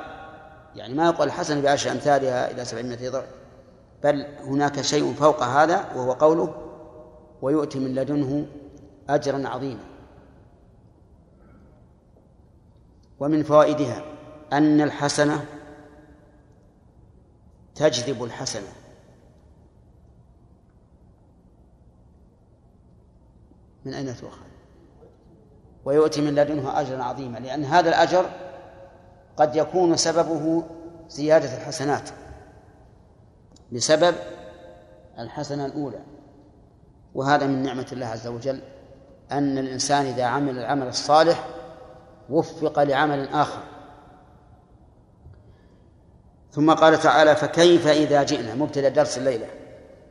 يعني 0.76 0.94
ما 0.94 1.06
يقول 1.06 1.28
الحسنة 1.28 1.62
بعشر 1.62 1.92
أمثالها 1.92 2.52
إلى 2.52 2.66
سبعمائة 2.66 3.10
ضعف 3.10 3.28
بل 4.04 4.26
هناك 4.40 4.82
شيء 4.82 5.14
فوق 5.14 5.44
هذا 5.44 5.92
وهو 5.96 6.12
قوله 6.12 6.56
ويؤتي 7.42 7.80
من 7.80 7.96
لدنه 7.96 8.48
أجرا 9.10 9.48
عظيما 9.48 9.84
ومن 13.20 13.44
فوائدها 13.44 14.04
أن 14.54 14.82
الحسنة 14.82 15.46
تجذب 17.76 18.24
الحسنة. 18.24 18.68
من 23.86 23.94
أين 23.94 24.16
تؤخذ؟ 24.16 24.49
ويؤتي 25.90 26.22
من 26.22 26.36
لدنه 26.36 26.80
أجرا 26.80 27.04
عظيما 27.04 27.38
لأن 27.38 27.66
هذا 27.66 27.90
الأجر 27.90 28.26
قد 29.38 29.56
يكون 29.56 29.98
سببه 29.98 30.64
زيادة 31.08 31.58
الحسنات 31.58 32.10
بسبب 33.72 34.16
الحسنة 35.20 35.66
الأولى. 35.66 36.00
وهذا 37.16 37.48
من 37.48 37.64
نعمة 37.64 37.86
الله 37.92 38.06
عز 38.06 38.28
وجل 38.28 38.62
أن 39.32 39.58
الإنسان 39.58 40.06
إذا 40.06 40.24
عمل 40.24 40.58
العمل 40.58 40.88
الصالح 40.88 41.48
وفق 42.30 42.84
لعمل 42.84 43.28
آخر. 43.28 43.62
ثم 46.52 46.74
قال 46.74 47.00
تعالى 47.00 47.36
فكيف 47.36 47.88
إذا 47.88 48.24
جئنا؟ 48.24 48.56
مبتدأ 48.56 48.90
درس 48.90 49.18
الليلة. 49.18 49.48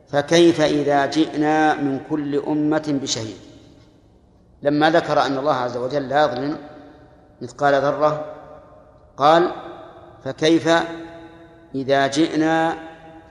فكيف 0.08 0.60
إذا 0.60 1.06
جئنا 1.06 1.74
من 1.74 2.00
كل 2.10 2.36
أمة 2.36 2.98
بشهيد؟ 3.02 3.47
لما 4.62 4.90
ذكر 4.90 5.20
أن 5.20 5.38
الله 5.38 5.54
عز 5.54 5.76
وجل 5.76 6.08
لا 6.08 6.24
يظلم 6.24 6.58
مثقال 7.42 7.74
ذرة 7.74 8.34
قال 9.16 9.52
فكيف 10.24 10.68
إذا 11.74 12.06
جئنا 12.06 12.78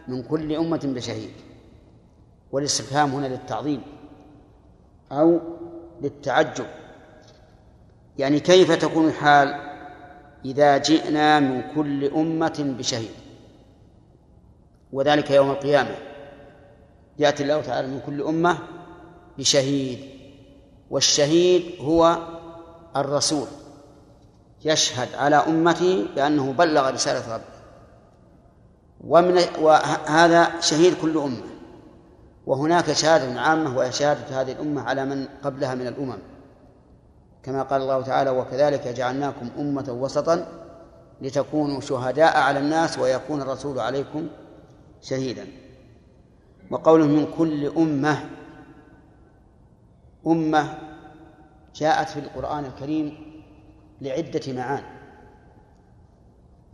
من 0.07 0.23
كل 0.23 0.55
أمة 0.55 0.79
بشهيد؟ 0.83 1.31
والاستفهام 2.51 3.11
هنا 3.11 3.27
للتعظيم 3.27 3.81
أو 5.11 5.39
للتعجب. 6.01 6.65
يعني 8.17 8.39
كيف 8.39 8.71
تكون 8.71 9.07
الحال 9.07 9.55
إذا 10.45 10.77
جئنا 10.77 11.39
من 11.39 11.61
كل 11.75 12.05
أمة 12.05 12.75
بشهيد؟ 12.79 13.11
وذلك 14.93 15.31
يوم 15.31 15.51
القيامة. 15.51 15.95
يأتي 17.19 17.43
الله 17.43 17.61
تعالى 17.61 17.87
من 17.87 17.99
كل 18.05 18.21
أمة 18.21 18.57
بشهيد. 19.37 20.16
والشهيد 20.89 21.81
هو 21.81 22.17
الرسول. 22.95 23.47
يشهد 24.65 25.15
على 25.15 25.35
أمته 25.35 26.05
بأنه 26.15 26.53
بلغ 26.53 26.89
رسالة 26.89 27.33
ربه. 27.35 27.57
ومن 29.07 29.41
وهذا 29.61 30.59
شهيد 30.61 30.93
كل 31.01 31.17
أمة. 31.17 31.43
وهناك 32.45 32.93
شهادة 32.93 33.41
عامة 33.41 33.77
وهي 33.77 33.91
شهادة 33.91 34.41
هذه 34.41 34.51
الأمة 34.51 34.81
على 34.81 35.05
من 35.05 35.27
قبلها 35.43 35.75
من 35.75 35.87
الأمم. 35.87 36.17
كما 37.43 37.63
قال 37.63 37.81
الله 37.81 38.01
تعالى 38.01 38.29
وكذلك 38.29 38.87
جعلناكم 38.87 39.49
أمة 39.59 39.85
وسطا 39.89 40.47
لتكونوا 41.21 41.81
شهداء 41.81 42.37
على 42.37 42.59
الناس 42.59 42.99
ويكون 42.99 43.41
الرسول 43.41 43.79
عليكم 43.79 44.27
شهيدا. 45.01 45.47
وقوله 46.71 47.05
من 47.05 47.27
كل 47.37 47.65
أمة 47.77 48.29
أمة 50.27 50.77
جاءت 51.75 52.09
في 52.09 52.19
القرآن 52.19 52.65
الكريم 52.65 53.17
لعدة 54.01 54.53
معان. 54.53 54.83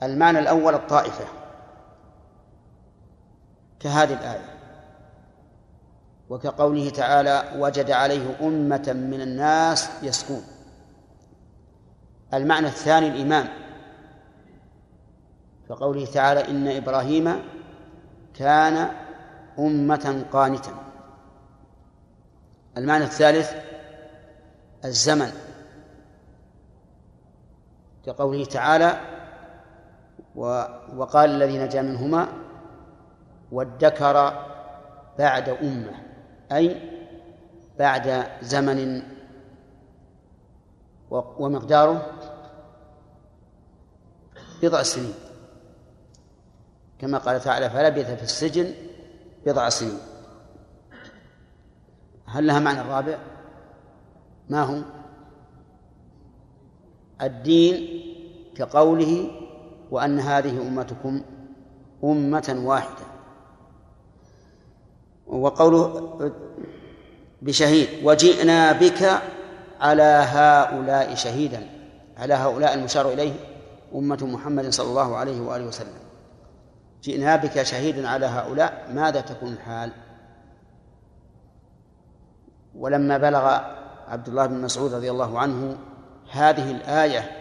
المعنى 0.03 0.39
الأول 0.39 0.73
الطائفة 0.73 1.25
كهذه 3.79 4.13
الآية. 4.13 4.53
وكقوله 6.29 6.89
تعالى 6.89 7.51
وجد 7.57 7.91
عليه 7.91 8.35
أمة 8.41 8.93
من 8.95 9.21
الناس 9.21 9.89
يسكون 10.03 10.43
المعنى 12.33 12.67
الثاني 12.67 13.07
الإمام 13.07 13.47
كقوله 15.69 16.05
تعالى 16.05 16.49
إن 16.49 16.67
إبراهيم 16.67 17.41
كان 18.33 18.89
أمة 19.59 20.25
قانتا 20.31 20.82
المعنى 22.77 23.03
الثالث 23.03 23.53
الزمن. 24.85 25.31
كقوله 28.05 28.45
تعالى 28.45 28.99
وقال 30.95 31.29
الذي 31.29 31.57
نجا 31.57 31.81
منهما 31.81 32.27
وادكر 33.51 34.45
بعد 35.19 35.49
أمة. 35.49 35.93
أي 36.51 36.89
بعد 37.79 38.25
زمن. 38.41 39.03
ومقداره 41.11 42.11
بضع 44.61 44.83
سنين. 44.83 45.13
كما 46.99 47.17
قال 47.17 47.41
تعالى 47.41 47.69
فلبث 47.69 48.11
في 48.11 48.23
السجن 48.23 48.73
بضع 49.45 49.69
سنين. 49.69 49.99
هل 52.33 52.47
لها 52.47 52.59
معنى 52.59 52.81
الرابع؟ 52.81 53.17
ما 54.49 54.63
هو 54.63 54.81
الدين 57.21 58.01
كقوله 58.55 59.31
وأن 59.91 60.19
هذه 60.19 60.61
أمتكم 60.61 61.21
أمة 62.03 62.61
واحدة. 62.63 63.05
وقوله 65.27 66.19
بشهيد 67.41 67.87
وجئنا 68.03 68.71
بك 68.71 69.21
على 69.81 70.25
هؤلاء 70.27 71.15
شهيدا 71.15 71.69
على 72.17 72.33
هؤلاء 72.33 72.73
المشار 72.73 73.13
إليه 73.13 73.33
أمة 73.95 74.19
محمد 74.21 74.69
صلى 74.69 74.89
الله 74.89 75.15
عليه 75.15 75.41
وآله 75.41 75.65
وسلم. 75.65 76.03
جئنا 77.03 77.35
بك 77.35 77.63
شهيدا 77.63 78.09
على 78.09 78.25
هؤلاء 78.25 78.89
ماذا 78.93 79.21
تكون 79.21 79.53
الحال؟ 79.53 79.91
ولما 82.75 83.17
بلغ 83.17 83.57
عبد 84.07 84.27
الله 84.27 84.45
بن 84.45 84.61
مسعود 84.61 84.93
رضي 84.93 85.11
الله 85.11 85.39
عنه 85.39 85.77
هذه 86.31 86.71
الآية 86.71 87.31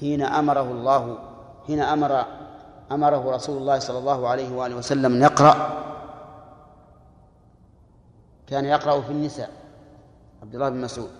حين 0.00 0.22
أمره 0.22 0.62
الله 0.62 1.18
حين 1.66 1.80
أمر 1.80 2.24
أمره 2.92 3.34
رسول 3.34 3.56
الله 3.58 3.78
صلى 3.78 3.98
الله 3.98 4.28
عليه 4.28 4.56
وآله 4.56 4.76
وسلم 4.76 5.14
أن 5.14 5.22
يقرأ 5.22 5.84
كان 8.46 8.64
يقرأ 8.64 9.00
في 9.00 9.10
النساء 9.10 9.50
عبد 10.42 10.54
الله 10.54 10.68
بن 10.68 10.80
مسعود. 10.80 11.10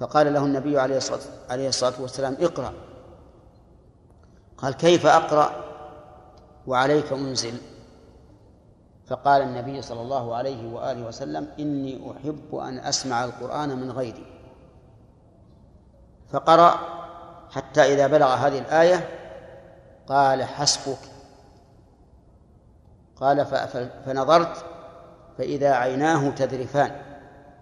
فقال 0.00 0.32
له 0.32 0.44
النبي 0.44 0.78
عليه 0.78 0.96
الصلاة 0.96 1.20
عليه 1.50 1.68
الصلاة 1.68 1.92
والسلام 2.00 2.36
اقرأ. 2.40 2.72
قال 4.58 4.74
كيف 4.74 5.06
أقرأ؟ 5.06 5.50
وعليك 6.66 7.12
أنزل 7.12 7.54
فقال 9.06 9.42
النبي 9.42 9.82
صلى 9.82 10.00
الله 10.00 10.34
عليه 10.34 10.72
وآله 10.72 11.06
وسلم 11.06 11.48
إني 11.58 12.12
أحب 12.12 12.54
أن 12.54 12.78
أسمع 12.78 13.24
القرآن 13.24 13.68
من 13.68 13.90
غيري. 13.90 14.26
فقرأ 16.32 16.78
حتى 17.50 17.80
إذا 17.94 18.06
بلغ 18.06 18.26
هذه 18.26 18.58
الآية 18.58 19.08
قال 20.08 20.44
حسبك. 20.44 20.98
قال 23.20 23.46
فنظرت 24.06 24.64
فإذا 25.38 25.72
عيناه 25.72 26.30
تذرفان 26.30 27.02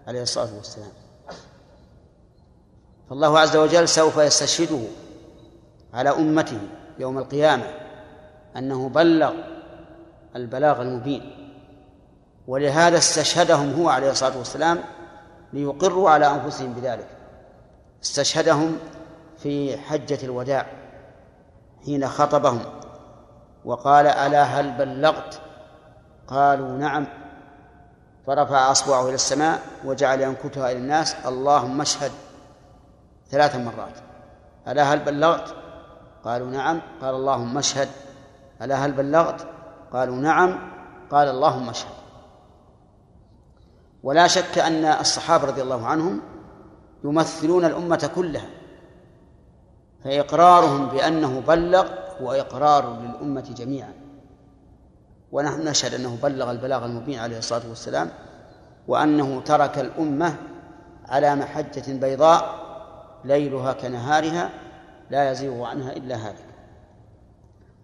عليه 0.07 0.21
الصلاة 0.21 0.55
والسلام. 0.55 0.91
فالله 3.09 3.39
عز 3.39 3.57
وجل 3.57 3.87
سوف 3.87 4.17
يستشهده 4.17 4.81
على 5.93 6.09
أمته 6.09 6.59
يوم 6.99 7.17
القيامة 7.17 7.65
أنه 8.57 8.89
بلغ 8.89 9.54
البلاغ 10.35 10.81
المبين. 10.81 11.51
ولهذا 12.47 12.97
استشهدهم 12.97 13.73
هو 13.73 13.89
عليه 13.89 14.11
الصلاة 14.11 14.37
والسلام 14.37 14.79
ليقروا 15.53 16.09
على 16.09 16.27
أنفسهم 16.27 16.73
بذلك. 16.73 17.07
استشهدهم 18.03 18.77
في 19.37 19.77
حجة 19.77 20.19
الوداع 20.23 20.65
حين 21.85 22.07
خطبهم 22.07 22.61
وقال 23.65 24.07
ألا 24.07 24.43
هل 24.43 24.71
بلغت؟ 24.71 25.41
قالوا 26.27 26.77
نعم. 26.77 27.07
فرفع 28.27 28.71
أصبعه 28.71 29.05
إلى 29.05 29.15
السماء 29.15 29.59
وجعل 29.85 30.21
ينكتها 30.21 30.71
إلى 30.71 30.79
الناس 30.79 31.15
اللهم 31.25 31.81
اشهد. 31.81 32.11
ثلاث 33.29 33.55
مرات 33.55 33.97
ألا 34.67 34.83
هل 34.83 34.99
بلغت؟ 34.99 35.55
قالوا 36.23 36.47
نعم. 36.47 36.81
قال 37.01 37.15
اللهم 37.15 37.57
اشهد. 37.57 37.89
ألا 38.61 38.75
هل 38.75 38.91
بلغت؟ 38.91 39.54
قالوا 39.93 40.15
نعم 40.15 40.59
قال 41.11 41.27
اللهم 41.27 41.69
اشهد. 41.69 41.91
ولا 44.03 44.27
شك 44.27 44.57
أن 44.57 44.85
الصحابة 44.85 45.45
رضي 45.45 45.61
الله 45.61 45.85
عنهم 45.85 46.21
يمثلون 47.03 47.65
الأمة 47.65 48.09
كلها 48.15 48.49
فإقرارهم 50.03 50.87
بأنه 50.87 51.39
بلغ 51.47 51.87
هو 52.21 52.31
إقرار 52.31 52.99
للأمة 52.99 53.53
جميعا. 53.57 53.93
ونحن 55.31 55.67
نشهد 55.67 55.93
أنه 55.93 56.17
بلغ 56.23 56.51
البلاغ 56.51 56.85
المبين 56.85 57.19
عليه 57.19 57.37
الصلاة 57.37 57.69
والسلام 57.69 58.09
وأنه 58.87 59.41
ترك 59.41 59.79
الأمة 59.79 60.35
على 61.09 61.35
محجة 61.35 61.93
بيضاء 61.93 62.65
ليلها 63.25 63.73
كنهارها 63.73 64.49
لا 65.09 65.31
يزيغ 65.31 65.63
عنها 65.63 65.91
إلا 65.91 66.15
هالك. 66.15 66.45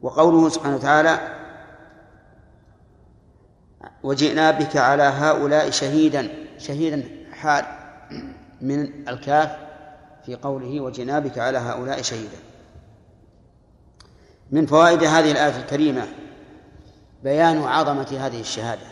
وقوله 0.01 0.49
سبحانه 0.49 0.75
وتعالى 0.75 1.40
وجئنا 4.03 4.51
بك 4.51 4.77
على 4.77 5.03
هؤلاء 5.03 5.69
شهيدا 5.69 6.29
شهيدا 6.57 7.03
حال 7.31 7.65
من 8.61 9.09
الكاف 9.09 9.57
في 10.25 10.35
قوله 10.35 10.81
وجئنا 10.81 11.19
بك 11.19 11.39
على 11.39 11.57
هؤلاء 11.57 12.01
شهيدا. 12.01 12.37
من 14.51 14.65
فوائد 14.65 15.03
هذه 15.03 15.31
الآية 15.31 15.59
الكريمة 15.61 16.07
بيان 17.23 17.63
عظمة 17.63 18.17
هذه 18.19 18.39
الشهادة. 18.41 18.87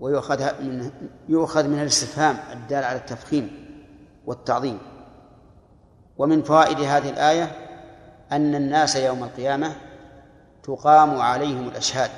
ويؤخذ 0.00 0.62
من 0.62 0.90
يؤخذ 1.28 1.68
من 1.68 1.80
الاستفهام 1.80 2.36
الدال 2.52 2.84
على 2.84 2.98
التفخيم 2.98 3.50
والتعظيم. 4.26 4.78
ومن 6.18 6.42
فوائد 6.42 6.80
هذه 6.80 7.10
الآية 7.10 7.50
أن 8.32 8.54
الناس 8.54 8.96
يوم 8.96 9.24
القيامة 9.24 9.76
تقام 10.62 11.20
عليهم 11.20 11.68
الأشهاد. 11.68 12.10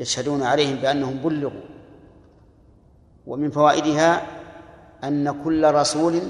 يشهدون 0.00 0.42
عليهم 0.42 0.76
بأنهم 0.76 1.16
بلغوا. 1.16 1.68
ومن 3.26 3.50
فوائدها 3.50 4.22
أن 5.04 5.42
كل 5.44 5.74
رسول 5.74 6.20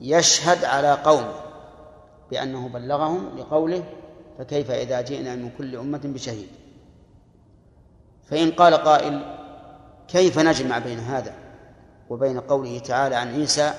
يشهد 0.00 0.64
على 0.64 0.92
قوم 0.92 1.24
بأنه 2.30 2.68
بلغهم 2.68 3.38
لقوله 3.38 3.84
فكيف 4.38 4.70
إذا 4.70 5.00
جئنا 5.00 5.34
من 5.34 5.50
كل 5.58 5.76
أمة 5.76 6.00
بشهيد. 6.04 6.48
فإن 8.30 8.50
قال 8.50 8.74
قائل 8.74 9.20
كيف 10.08 10.38
نجمع 10.38 10.78
بين 10.78 10.98
هذا 10.98 11.34
وبين 12.10 12.40
قوله 12.40 12.78
تعالى 12.78 13.14
عن 13.14 13.34
عيسى 13.34 13.72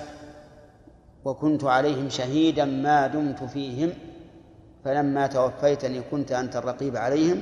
وكنت 1.25 1.63
عليهم 1.63 2.09
شهيدا 2.09 2.65
ما 2.65 3.07
دمت 3.07 3.43
فيهم 3.43 3.93
فلما 4.85 5.27
توفيتني 5.27 6.01
كنت 6.11 6.31
أنت 6.31 6.55
الرقيب 6.55 6.97
عليهم 6.97 7.41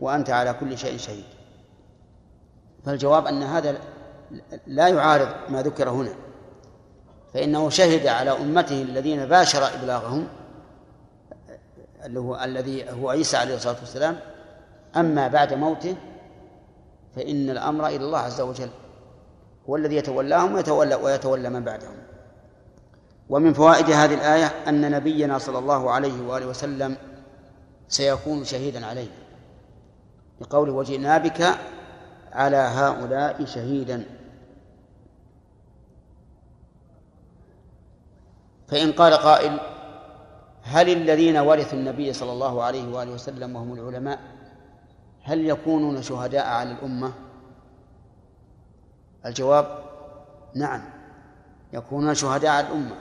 وأنت 0.00 0.30
على 0.30 0.52
كل 0.52 0.78
شيء 0.78 0.98
شهيد. 0.98 1.24
فالجواب 2.84 3.26
أن 3.26 3.42
هذا 3.42 3.78
لا 4.66 4.88
يعارض 4.88 5.28
ما 5.48 5.62
ذكر 5.62 5.90
هنا. 5.90 6.12
فإنه 7.34 7.70
شهد 7.70 8.06
على 8.06 8.30
أمته 8.30 8.82
الذين 8.82 9.26
باشر 9.26 9.74
إبلاغهم 9.74 10.28
اللي 12.04 12.20
هو 12.20 12.40
الذي 12.44 12.90
هو 12.90 13.10
عيسى 13.10 13.36
عليه 13.36 13.54
الصلاة 13.54 13.76
والسلام. 13.80 14.18
أما 14.96 15.28
بعد 15.28 15.54
موته 15.54 15.96
فإن 17.16 17.50
الأمر 17.50 17.86
إلى 17.86 17.96
الله 17.96 18.18
عز 18.18 18.40
وجل. 18.40 18.70
هو 19.68 19.76
الذي 19.76 19.96
يتولاهم 19.96 20.54
ويتولى 20.54 20.94
ويتولى 20.94 21.50
من 21.50 21.64
بعدهم. 21.64 21.94
ومن 23.30 23.52
فوائد 23.52 23.90
هذه 23.90 24.14
الآية 24.14 24.46
أن 24.46 24.90
نبينا 24.90 25.38
صلى 25.38 25.58
الله 25.58 25.90
عليه 25.90 26.22
وآله 26.22 26.46
وسلم 26.46 26.96
سيكون 27.88 28.44
شهيدا 28.44 28.86
علينا 28.86 29.10
بقوله 30.40 30.72
وجئنا 30.72 31.18
بك 31.18 31.58
على 32.32 32.56
هؤلاء 32.56 33.44
شهيدا. 33.44 34.04
فإن 38.68 38.92
قال 38.92 39.12
قائل 39.14 39.60
هل 40.62 40.88
الذين 40.88 41.36
ورثوا 41.36 41.78
النبي 41.78 42.12
صلى 42.12 42.32
الله 42.32 42.62
عليه 42.62 42.88
وآله 42.88 43.10
وسلم 43.12 43.56
وهم 43.56 43.72
العلماء 43.72 44.18
هل 45.22 45.46
يكونون 45.46 46.02
شهداء 46.02 46.46
على 46.46 46.72
الأمة؟ 46.72 47.12
الجواب 49.26 49.78
نعم 50.54 50.82
يكونون 51.72 52.14
شهداء 52.14 52.50
على 52.50 52.66
الأمة 52.66 52.96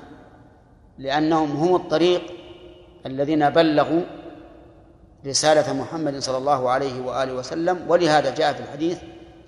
لأنهم 0.98 1.52
هم 1.52 1.76
الطريق 1.76 2.22
الذين 3.06 3.50
بلغوا 3.50 4.02
رسالة 5.26 5.74
محمد 5.74 6.20
صلى 6.20 6.38
الله 6.38 6.70
عليه 6.70 7.02
وآله 7.02 7.34
وسلم 7.34 7.86
ولهذا 7.88 8.36
جاء 8.36 8.54
في 8.54 8.60
الحديث 8.60 8.98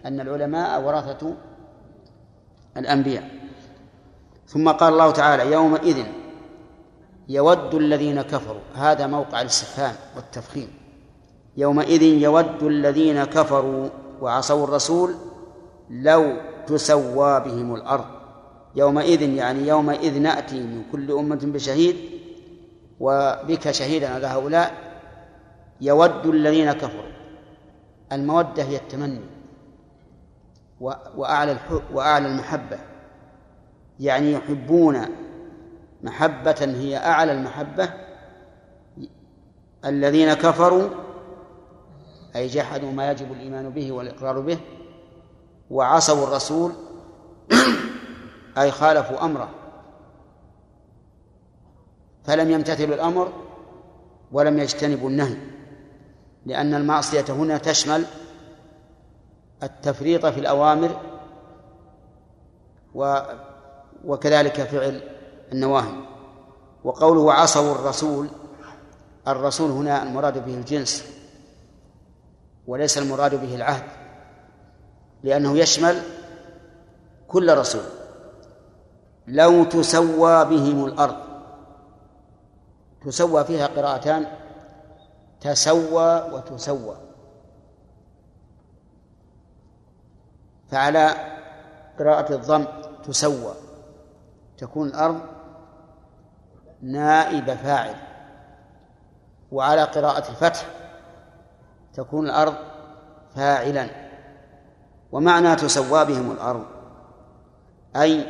أن 0.05 0.19
العلماء 0.19 0.82
ورثة 0.82 1.34
الأنبياء. 2.78 3.30
ثم 4.47 4.69
قال 4.72 4.93
الله 4.93 5.11
تعالى 5.11 5.51
يومئذ 5.51 6.03
يود 7.30 7.76
الذين 7.76 8.22
كفروا 8.22 8.61
هذا 8.76 9.07
موقع 9.07 9.41
الاستفهام 9.41 9.95
والتفخيم. 10.15 10.74
يومئذ 11.57 12.03
يود 12.03 12.63
الذين 12.63 13.24
كفروا 13.24 13.89
وعصوا 14.22 14.63
الرسول 14.63 15.15
لو 15.89 16.38
تسوى 16.67 17.39
بهم 17.39 17.76
الأرض. 17.76 18.05
يومئذ 18.76 19.22
يعني 19.22 19.67
يومئذ 19.67 20.19
نأتي 20.19 20.59
من 20.59 20.84
كل 20.91 21.11
أمة 21.11 21.39
بشهيد 21.43 21.95
وبك 22.99 23.72
شهيدا 23.72 24.13
على 24.13 24.28
هؤلاء 24.28 24.91
يود 25.82 26.25
الذين 26.25 26.71
كفروا. 26.71 27.11
المودة 28.11 28.63
هي 28.63 28.75
التمني 28.75 29.21
وأعلى 31.15 31.57
وأعلى 31.93 32.27
المحبة. 32.27 32.79
يعني 33.99 34.32
يحبون 34.32 35.05
محبة 36.03 36.55
هي 36.59 36.97
أعلى 36.97 37.32
المحبة. 37.32 37.93
الذين 39.86 40.34
كفروا 40.34 40.89
أي 42.36 42.47
جحدوا 42.47 42.91
ما 42.91 43.11
يجب 43.11 43.32
الإيمان 43.32 43.69
به 43.69 43.91
والإقرار 43.91 44.39
به 44.39 44.59
وعصوا 45.71 46.27
الرسول 46.27 46.71
أي 48.57 48.71
خالفوا 48.71 49.25
أمره. 49.25 49.49
فلم 52.23 52.51
يمتثلوا 52.51 52.95
الأمر 52.95 53.34
ولم 54.32 54.59
يجتنبوا 54.59 55.09
النهي. 55.09 55.38
لأن 56.46 56.74
المعصية 56.74 57.26
هنا 57.30 57.58
تشمل 57.58 58.06
التفريط 59.64 60.26
في 60.26 60.39
الأوامر 60.39 61.02
و 62.96 63.20
وكذلك 64.06 64.62
فعل 64.62 65.02
النواهي. 65.52 65.94
وقوله 66.84 67.34
عصوا 67.34 67.72
الرسول 67.76 68.28
الرسول 69.28 69.72
هنا 69.72 70.04
المراد 70.04 70.46
به 70.46 70.54
الجنس 70.54 71.06
وليس 72.68 72.98
المراد 72.98 73.36
به 73.36 73.56
العهد 73.56 73.84
لأنه 75.24 75.58
يشمل 75.58 76.02
كل 77.28 77.58
رسول. 77.58 77.84
لو 79.28 79.64
تسوى 79.64 80.46
بهم 80.46 80.86
الأرض 80.86 81.16
تسوى 83.06 83.44
فيها 83.44 83.68
قراءتان 83.68 84.26
تسوى 85.42 86.32
وتسوى. 86.32 86.98
فعلى 90.68 91.10
قراءة 92.00 92.34
الضم 92.34 92.66
تسوى. 93.04 93.54
تكون 94.58 94.88
الأرض 94.88 95.20
نائب 96.82 97.54
فاعل. 97.54 97.96
وعلى 99.52 99.84
قراءة 99.84 100.30
الفتح 100.30 100.66
تكون 101.94 102.26
الأرض 102.26 102.56
فاعلا. 103.36 103.89
ومعنى 105.12 105.56
تسوى 105.56 106.06
بهم 106.06 106.32
الأرض 106.32 106.66
أي 107.96 108.26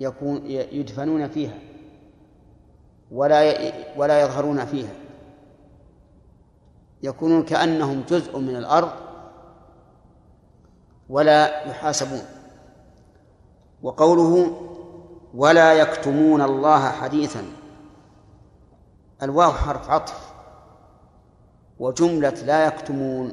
يكون 0.00 0.46
يدفنون 0.46 1.28
فيها. 1.28 1.58
ولا 3.10 3.54
ولا 3.96 4.20
يظهرون 4.20 4.64
فيها. 4.64 5.05
يكونون 7.02 7.42
كأنهم 7.42 8.04
جزء 8.08 8.38
من 8.38 8.56
الأرض 8.56 8.92
ولا 11.08 11.66
يحاسبون. 11.66 12.22
وقوله 13.82 14.56
ولا 15.34 15.72
يكتمون 15.72 16.42
الله 16.42 16.90
حديثا 16.90 17.44
الواو 19.22 19.52
حرف 19.52 19.90
عطف 19.90 20.34
وجملة 21.78 22.30
لا 22.30 22.66
يكتمون 22.66 23.32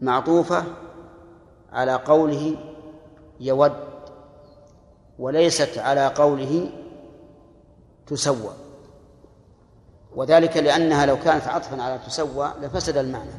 معطوفة 0.00 0.64
على 1.72 1.94
قوله 1.94 2.56
يود 3.40 3.72
وليست 5.18 5.78
على 5.78 6.06
قوله 6.06 6.70
تسوى. 8.06 8.61
وذلك 10.16 10.56
لأنها 10.56 11.06
لو 11.06 11.16
كانت 11.16 11.48
عطفا 11.48 11.82
على 11.82 11.98
تسوى 11.98 12.52
لفسد 12.60 12.96
المعنى. 12.96 13.30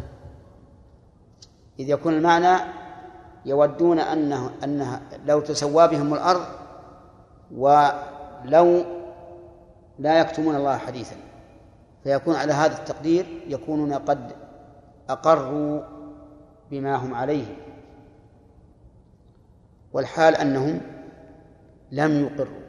إذ 1.79 1.89
يكون 1.89 2.13
المعنى 2.13 2.71
يودون 3.45 3.99
أنه 3.99 4.51
أنها 4.63 5.01
لو 5.25 5.39
تسوى 5.39 5.87
بهم 5.87 6.13
الأرض 6.13 6.45
ولو 7.51 8.83
لا 9.99 10.19
يكتمون 10.19 10.55
الله 10.55 10.77
حديثا. 10.77 11.15
فيكون 12.03 12.35
على 12.35 12.53
هذا 12.53 12.77
التقدير 12.77 13.43
يكونون 13.47 13.93
قد 13.93 14.31
أقروا 15.09 15.81
بما 16.71 16.95
هم 16.95 17.13
عليه. 17.13 17.55
والحال 19.93 20.35
أنهم 20.35 20.81
لم 21.91 22.23
يقروا. 22.23 22.63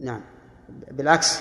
نعم. 0.00 0.29
بالعكس 0.90 1.40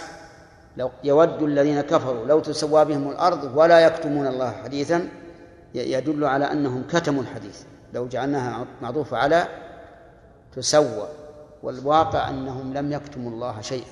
لو 0.78 0.92
يود 1.04 1.42
الذين 1.42 1.82
كفروا 1.82 2.26
لو 2.26 2.40
تسوى 2.40 2.86
بهم 2.86 3.10
الأرض 3.10 3.58
ولا 3.58 3.80
يكتمون 3.80 4.28
الله 4.28 4.52
حديثا 4.52 5.10
يدل 5.76 6.26
على 6.26 6.52
أنهم 6.52 6.84
كتموا 6.84 7.22
الحديث. 7.22 7.64
لو 7.94 8.08
جعلناها 8.08 8.66
معطوفة 8.82 9.18
على 9.18 9.48
تسوى 10.56 11.08
والواقع 11.64 12.30
أنهم 12.30 12.74
لم 12.74 12.92
يكتموا 12.92 13.32
الله 13.32 13.62
شيئا. 13.62 13.92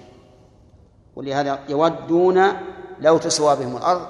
ولهذا 1.16 1.60
يودون 1.70 2.44
لو 3.00 3.18
تسوى 3.18 3.56
بهم 3.56 3.78
الأرض 3.78 4.08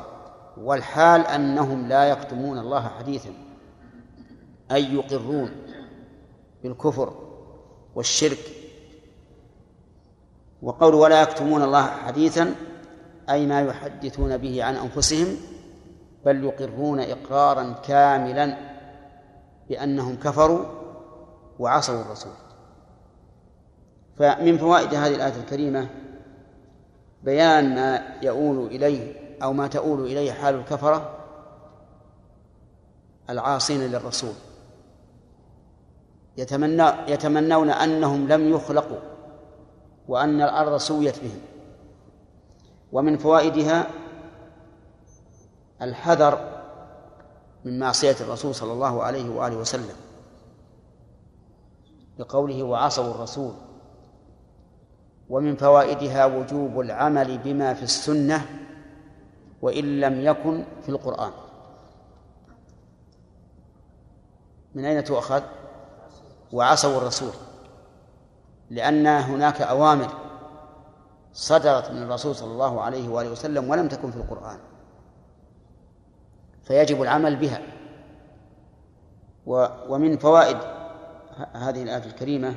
والحال 0.57 1.27
أنهم 1.27 1.87
لا 1.87 2.03
يكتمون 2.09 2.57
الله 2.59 2.87
حديثا. 2.87 3.29
أي 4.71 4.93
يقرون 4.93 5.51
بالكفر 6.63 7.13
والشرك 7.95 8.56
وقول 10.61 10.93
ولا 10.93 11.21
يكتمون 11.21 11.63
الله 11.63 11.85
حديثا 11.85 12.55
أي 13.29 13.45
ما 13.45 13.61
يحدثون 13.61 14.37
به 14.37 14.63
عن 14.63 14.75
أنفسهم 14.75 15.27
بل 16.25 16.43
يقرون 16.43 16.99
إقرارا 16.99 17.75
كاملا 17.87 18.57
بأنهم 19.69 20.15
كفروا 20.15 20.65
وعصوا 21.59 22.01
الرسول. 22.01 22.31
فمن 24.17 24.57
فوائد 24.57 24.93
هذه 24.93 25.15
الآية 25.15 25.35
الكريمة 25.35 25.89
بيان 27.23 27.75
ما 27.75 28.15
يؤول 28.21 28.67
إليه 28.67 29.13
أو 29.43 29.53
ما 29.53 29.67
تؤول 29.67 30.05
إليه 30.05 30.31
حال 30.31 30.55
الكفرة 30.55 31.17
العاصين 33.29 33.81
للرسول. 33.81 34.33
يتمنى 36.37 36.91
يتمنون 37.07 37.69
أنهم 37.69 38.27
لم 38.27 38.49
يخلقوا. 38.49 39.16
وأن 40.07 40.41
الأرض 40.41 40.77
سويت 40.77 41.19
بهم. 41.19 41.41
ومن 42.91 43.17
فوائدها 43.17 43.87
الحذر 45.81 46.63
من 47.65 47.79
معصية 47.79 48.15
الرسول 48.21 48.55
صلى 48.55 48.73
الله 48.73 49.03
عليه 49.03 49.29
وآله 49.29 49.57
وسلم 49.57 49.95
بقوله 52.19 52.63
وعصوا 52.63 53.11
الرسول. 53.11 53.53
ومن 55.29 55.55
فوائدها 55.55 56.25
وجوب 56.25 56.79
العمل 56.79 57.37
بما 57.37 57.73
في 57.73 57.83
السنة 57.83 58.45
وإن 59.61 59.99
لم 59.99 60.21
يكن 60.21 60.65
في 60.81 60.89
القرآن. 60.89 61.31
من 64.75 64.85
أين 64.85 65.03
تؤخذ؟ 65.03 65.41
وعصوا 66.53 66.97
الرسول. 66.97 67.33
لأن 68.69 69.07
هناك 69.07 69.61
أوامر 69.61 70.13
صدرت 71.33 71.91
من 71.91 72.03
الرسول 72.03 72.35
صلى 72.35 72.51
الله 72.51 72.81
عليه 72.81 73.09
وآله 73.09 73.31
وسلم 73.31 73.69
ولم 73.69 73.87
تكن 73.87 74.11
في 74.11 74.17
القرآن 74.17 74.57
فيجب 76.63 77.01
العمل 77.01 77.35
بها. 77.35 77.61
ومن 79.89 80.17
فوائد 80.17 80.57
هذه 81.53 81.83
الآية 81.83 82.05
الكريمة 82.05 82.55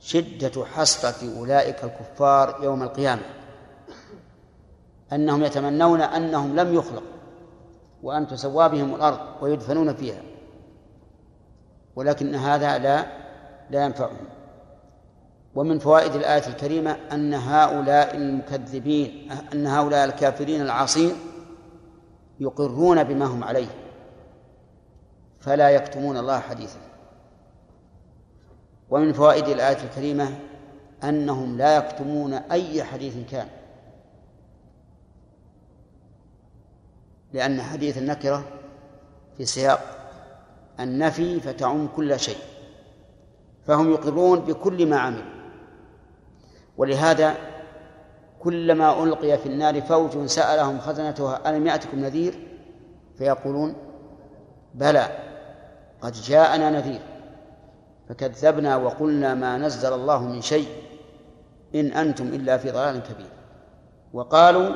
شدة 0.00 0.64
حسرة 0.64 1.38
أولئك 1.38 1.84
الكفار 1.84 2.64
يوم 2.64 2.82
القيامة 2.82 3.22
أنهم 5.12 5.44
يتمنون 5.44 6.00
أنهم 6.00 6.56
لم 6.56 6.74
يخلقوا 6.74 7.18
وأن 8.02 8.26
تسوى 8.26 8.68
بهم 8.68 8.94
الأرض 8.94 9.18
ويدفنون 9.40 9.94
فيها 9.94 10.22
ولكن 11.96 12.34
هذا 12.34 12.78
لا 12.78 13.06
لا 13.70 13.84
ينفعهم. 13.84 14.26
ومن 15.54 15.78
فوائد 15.78 16.14
الآية 16.14 16.46
الكريمة 16.46 16.90
أن 17.12 17.34
هؤلاء 17.34 18.16
المكذبين 18.16 19.32
أن 19.52 19.66
هؤلاء 19.66 20.04
الكافرين 20.04 20.60
العاصين 20.60 21.12
يقرون 22.40 23.04
بما 23.04 23.24
هم 23.24 23.44
عليه 23.44 23.68
فلا 25.40 25.70
يكتمون 25.70 26.16
الله 26.16 26.40
حديثا. 26.40 26.78
ومن 28.90 29.12
فوائد 29.12 29.48
الآية 29.48 29.84
الكريمة 29.84 30.38
أنهم 31.04 31.58
لا 31.58 31.76
يكتمون 31.76 32.34
أي 32.34 32.84
حديث 32.84 33.30
كان 33.30 33.48
لأن 37.32 37.62
حديث 37.62 37.98
النكرة 37.98 38.44
في 39.36 39.44
سياق 39.44 39.80
النفي 40.80 41.40
فتعم 41.40 41.88
كل 41.96 42.20
شيء 42.20 42.38
فهم 43.66 43.90
يقرون 43.90 44.40
بكل 44.40 44.86
ما 44.86 44.98
عملوا. 44.98 45.37
ولهذا 46.78 47.34
كلما 48.40 49.04
ألقي 49.04 49.38
في 49.38 49.46
النار 49.46 49.80
فوج 49.80 50.26
سألهم 50.26 50.80
خزنتها 50.80 51.50
ألم 51.50 51.66
يأتكم 51.66 51.98
نذير؟ 51.98 52.38
فيقولون 53.18 53.74
بلى 54.74 55.08
قد 56.00 56.12
جاءنا 56.12 56.70
نذير 56.70 57.00
فكذبنا 58.08 58.76
وقلنا 58.76 59.34
ما 59.34 59.58
نزل 59.58 59.92
الله 59.92 60.22
من 60.22 60.42
شيء 60.42 60.68
إن 61.74 61.86
أنتم 61.92 62.26
إلا 62.26 62.56
في 62.56 62.70
ضلال 62.70 63.02
كبير. 63.02 63.30
وقالوا 64.12 64.74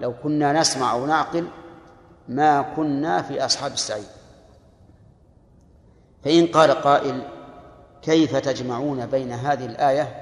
لو 0.00 0.14
كنا 0.22 0.60
نسمع 0.60 0.92
أو 0.92 1.06
نعقل 1.06 1.46
ما 2.28 2.62
كنا 2.62 3.22
في 3.22 3.44
أصحاب 3.44 3.72
السعير. 3.72 4.04
فإن 6.24 6.46
قال 6.46 6.70
قائل 6.70 7.22
كيف 8.02 8.36
تجمعون 8.36 9.06
بين 9.06 9.32
هذه 9.32 9.66
الآية؟ 9.66 10.21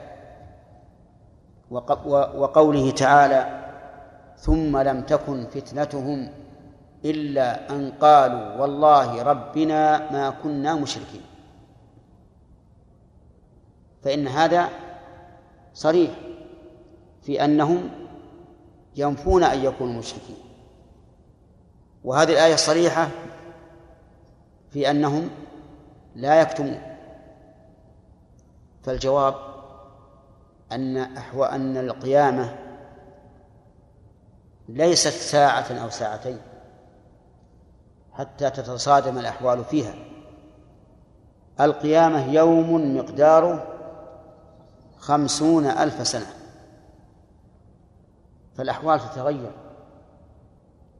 وقوله 1.70 2.90
تعالى 2.90 3.60
ثم 4.36 4.78
لم 4.78 5.02
تكن 5.02 5.46
فتنتهم 5.46 6.32
إلا 7.04 7.70
أن 7.70 7.92
قالوا 8.00 8.60
والله 8.60 9.22
ربنا 9.22 10.12
ما 10.12 10.30
كنا 10.30 10.74
مشركين. 10.74 11.22
فإن 14.02 14.28
هذا 14.28 14.68
صريح 15.74 16.10
في 17.22 17.44
أنهم 17.44 17.90
ينفون 18.96 19.42
أن 19.42 19.64
يكونوا 19.64 19.98
مشركين. 19.98 20.36
وهذه 22.04 22.32
الآية 22.32 22.56
صريحة 22.56 23.08
في 24.70 24.90
أنهم 24.90 25.30
لا 26.16 26.40
يكتمون. 26.40 26.80
فالجواب 28.82 29.49
أن 30.72 30.96
أحوى 30.96 31.46
أن 31.46 31.76
القيامة 31.76 32.56
ليست 34.68 35.08
ساعة 35.08 35.72
أو 35.82 35.90
ساعتين 35.90 36.38
حتى 38.12 38.50
تتصادم 38.50 39.18
الأحوال 39.18 39.64
فيها. 39.64 39.94
القيامة 41.60 42.32
يوم 42.32 42.96
مقداره 42.96 43.66
خمسون 44.98 45.66
ألف 45.66 46.06
سنة. 46.06 46.26
فالأحوال 48.56 49.00
تتغير 49.00 49.52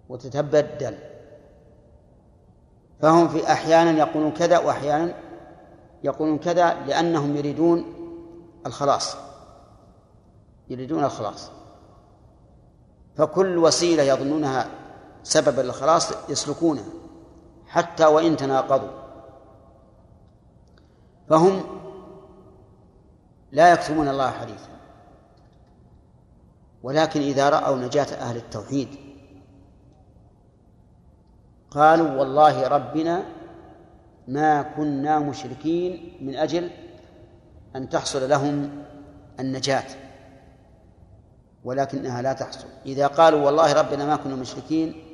وتتبدل. 0.09 0.99
فهم 3.01 3.29
في 3.29 3.53
أحيانا 3.53 3.91
يقولون 3.91 4.33
كذا 4.33 4.59
وأحيانا 4.59 5.15
يقولون 6.05 6.39
كذا 6.39 6.75
لأنهم 6.75 7.37
يريدون 7.37 7.85
الخلاص. 8.67 9.30
يريدون 10.71 11.05
الخلاص. 11.05 11.51
فكل 13.17 13.59
وسيلة 13.59 14.03
يظنونها 14.03 14.69
سببا 15.23 15.61
للخلاص 15.61 16.13
يسلكونها 16.29 16.85
حتى 17.67 18.07
وإن 18.07 18.37
تناقضوا. 18.37 19.01
فهم 21.29 21.63
لا 23.53 23.73
يكتمون 23.73 24.09
الله 24.09 24.31
حديثا. 24.31 24.71
ولكن 26.83 27.21
إذا 27.21 27.49
رأوا 27.49 27.77
نجاة 27.77 28.15
أهل 28.15 28.37
التوحيد 28.37 28.89
قالوا 31.71 32.11
والله 32.11 32.69
ربنا 32.69 33.25
ما 34.29 34.63
كنا 34.63 35.19
مشركين 35.19 36.19
من 36.21 36.35
أجل 36.35 36.71
أن 37.77 37.89
تحصل 37.89 38.29
لهم 38.29 38.85
النجاة. 39.41 40.00
ولكنها 41.65 42.23
لا 42.23 42.33
تحصل. 42.33 42.69
إذا 42.87 43.07
قالوا 43.07 43.47
والله 43.47 43.73
ربنا 43.73 44.07
ما 44.07 44.17
كنا 44.17 44.37
مشركين 44.37 45.05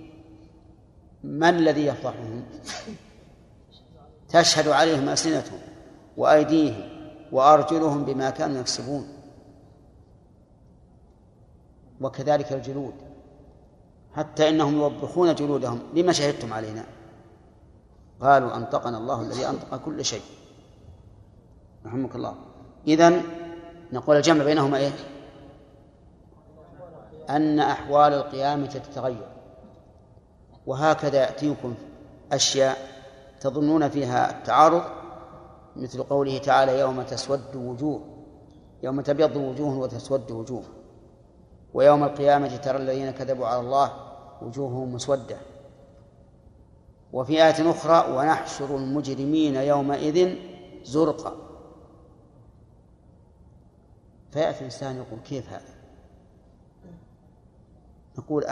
من 1.24 1.48
الذي 1.48 1.86
يفضحهم؟ 1.86 2.44
تشهد 4.28 4.68
عليهم 4.68 5.08
ألسنتهم 5.08 5.58
وأيديهم 6.16 6.88
وأرجلهم 7.32 8.04
بما 8.04 8.30
كانوا 8.30 8.60
يكسبون. 8.60 9.08
وكذلك 12.00 12.52
الجلود. 12.52 12.94
حتى 14.14 14.48
إنهم 14.48 14.76
يوبخون 14.76 15.34
جلودهم. 15.34 15.80
لما 15.94 16.12
شهدتم 16.12 16.52
علينا؟ 16.52 16.84
قالوا 18.20 18.56
أنطقنا 18.56 18.98
الله 18.98 19.20
الذي 19.22 19.48
أنطق 19.48 19.76
كل 19.84 20.04
شيء. 20.04 20.22
رحمك 21.86 22.16
الله. 22.16 22.34
إذن 22.88 23.22
نقول 23.92 24.16
الجمع 24.16 24.44
بينهما 24.44 24.76
إيه؟ 24.76 24.92
أن 27.30 27.60
أحوال 27.60 28.12
القيامة 28.12 28.66
تتغير. 28.66 29.28
وهكذا 30.66 31.18
يأتيكم 31.18 31.74
أشياء 32.32 32.76
تظنون 33.40 33.88
فيها 33.88 34.30
التعارض 34.30 34.82
مثل 35.76 36.02
قوله 36.02 36.38
تعالى 36.38 36.80
يوم 36.80 37.02
تسود 37.02 37.56
وجوه 37.56 38.00
يوم 38.82 39.00
تبيض 39.00 39.36
وجوه 39.36 39.78
وتسود 39.78 40.30
وجوه. 40.30 40.62
ويوم 41.74 42.04
القيامة 42.04 42.56
ترى 42.56 42.76
الذين 42.76 43.10
كذبوا 43.10 43.46
على 43.46 43.60
الله 43.60 43.92
وجوههم 44.42 44.94
مسودة. 44.94 45.36
وفي 47.12 47.32
آية 47.32 47.70
أخرى 47.70 48.16
ونحشر 48.16 48.76
المجرمين 48.76 49.54
يومئذ 49.54 50.36
زرقا. 50.84 51.34
فيأتي 54.30 54.58
الإنسان 54.58 54.96
يقول 54.96 55.20
كيف 55.20 55.48
هذا؟ 55.48 55.75
نقول 58.18 58.44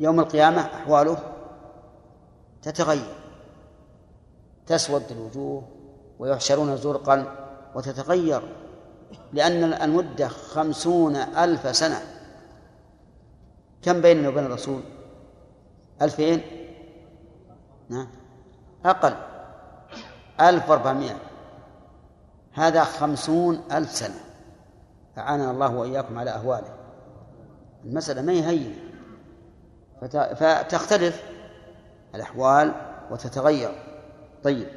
يوم 0.00 0.20
القيامة 0.20 0.60
أحواله 0.60 1.18
تتغير 2.62 3.14
تسود 4.66 5.02
الوجوه 5.10 5.62
ويحشرون 6.18 6.76
زرقا 6.76 7.36
وتتغير 7.74 8.42
لأن 9.32 9.64
المدة 9.64 10.28
خمسون 10.28 11.16
ألف 11.16 11.76
سنة. 11.76 12.02
كم 13.82 14.00
بيننا 14.00 14.28
وبين 14.28 14.46
الرسول؟ 14.46 14.82
ألفين؟ 16.02 16.42
نعم. 17.88 18.08
أقل. 18.84 19.14
ألف 20.40 20.70
وأربعمائة. 20.70 21.16
هذا 22.52 22.84
خمسون 22.84 23.62
ألف 23.72 23.90
سنة. 23.90 24.20
أعاننا 25.18 25.50
الله 25.50 25.76
وإياكم 25.76 26.18
على 26.18 26.30
أهواله. 26.30 26.71
المسألة 27.84 28.22
ما 28.22 28.32
هي 28.32 28.46
هينة. 28.46 28.74
فتختلف 30.34 31.22
الأحوال 32.14 32.72
وتتغير. 33.10 33.70
طيب. 34.44 34.68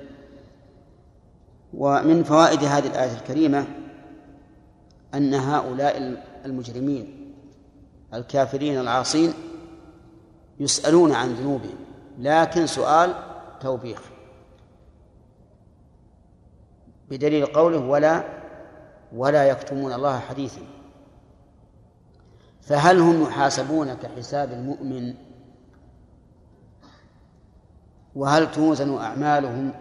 ومن 1.74 2.24
فوائد 2.24 2.64
هذه 2.64 2.88
الآية 2.88 3.14
الكريمة 3.14 3.66
أن 5.14 5.34
هؤلاء 5.34 6.24
المجرمين 6.46 7.34
الكافرين 8.14 8.80
العاصين 8.80 9.34
يسألون 10.60 11.12
عن 11.12 11.34
ذنوبهم. 11.34 11.76
لكن 12.20 12.68
سؤال 12.68 13.14
توبيخ. 13.62 14.02
بدليل 17.10 17.46
قوله 17.46 17.80
ولا 17.80 18.24
ولا 19.14 19.44
يكتمون 19.44 19.94
الله 19.94 20.20
حديثا. 20.20 20.62
فهل 22.66 23.00
هم 23.00 23.24
يحاسبون 23.24 23.94
كحساب 23.94 24.52
المؤمن؟ 24.52 25.14
وهل 28.16 28.52
توزن 28.52 28.98
أعمالهم؟ 28.98 29.74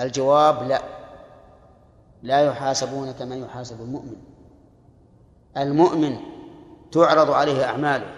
الجواب 0.00 0.62
لا. 0.62 0.82
لا 2.22 2.40
يحاسبون 2.40 3.12
كما 3.12 3.36
يحاسب 3.36 3.80
المؤمن. 3.80 4.16
المؤمن 5.56 6.16
تعرض 6.92 7.30
عليه 7.30 7.64
أعماله 7.64 8.14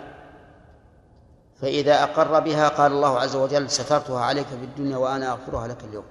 فإذا 1.60 2.02
أقر 2.02 2.40
بها 2.40 2.68
قال 2.68 2.92
الله 2.92 3.18
عز 3.18 3.36
وجل 3.36 3.70
سترتها 3.70 4.20
عليك 4.20 4.46
في 4.46 4.64
الدنيا 4.64 4.96
وأنا 4.96 5.32
أغفرها 5.32 5.68
لك 5.68 5.84
اليوم. 5.84 6.04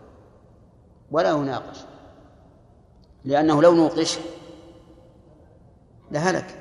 ولا 1.12 1.30
يناقش 1.30 1.78
لأنه 3.26 3.62
لو 3.62 3.76
نوقش 3.76 4.20
لهلك. 6.12 6.61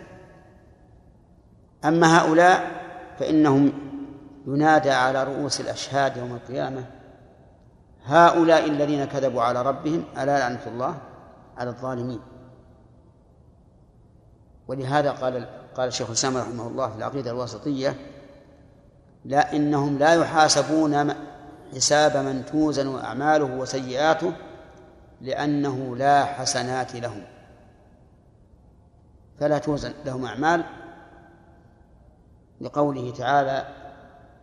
أما 1.84 2.18
هؤلاء 2.18 2.70
فإنهم 3.18 3.72
ينادى 4.46 4.90
على 4.90 5.24
رؤوس 5.24 5.60
الأشهاد 5.60 6.16
يوم 6.16 6.32
القيامة 6.34 6.84
هؤلاء 8.04 8.68
الذين 8.68 9.04
كذبوا 9.04 9.42
على 9.42 9.62
ربهم 9.62 10.04
ألا 10.18 10.38
لعنة 10.38 10.60
الله 10.66 10.98
على 11.56 11.70
الظالمين. 11.70 12.20
ولهذا 14.68 15.10
قال 15.10 15.46
قال 15.74 15.88
الشيخ 15.88 16.06
الإسلام 16.06 16.36
رحمه 16.36 16.66
الله 16.66 16.90
في 16.90 16.96
العقيدة 16.96 17.30
الواسطية 17.30 17.96
لا 19.24 19.56
إنهم 19.56 19.98
لا 19.98 20.14
يحاسبون 20.14 21.14
حساب 21.74 22.16
من 22.16 22.46
توزن 22.46 22.98
أعماله 22.98 23.44
وسيئاته 23.44 24.32
لأنه 25.20 25.96
لا 25.96 26.24
حسنات 26.24 26.94
لهم. 26.94 27.22
فلا 29.40 29.58
توزن 29.58 29.92
لهم 30.04 30.24
أعمال 30.24 30.64
لقوله 32.60 33.12
تعالى 33.18 33.64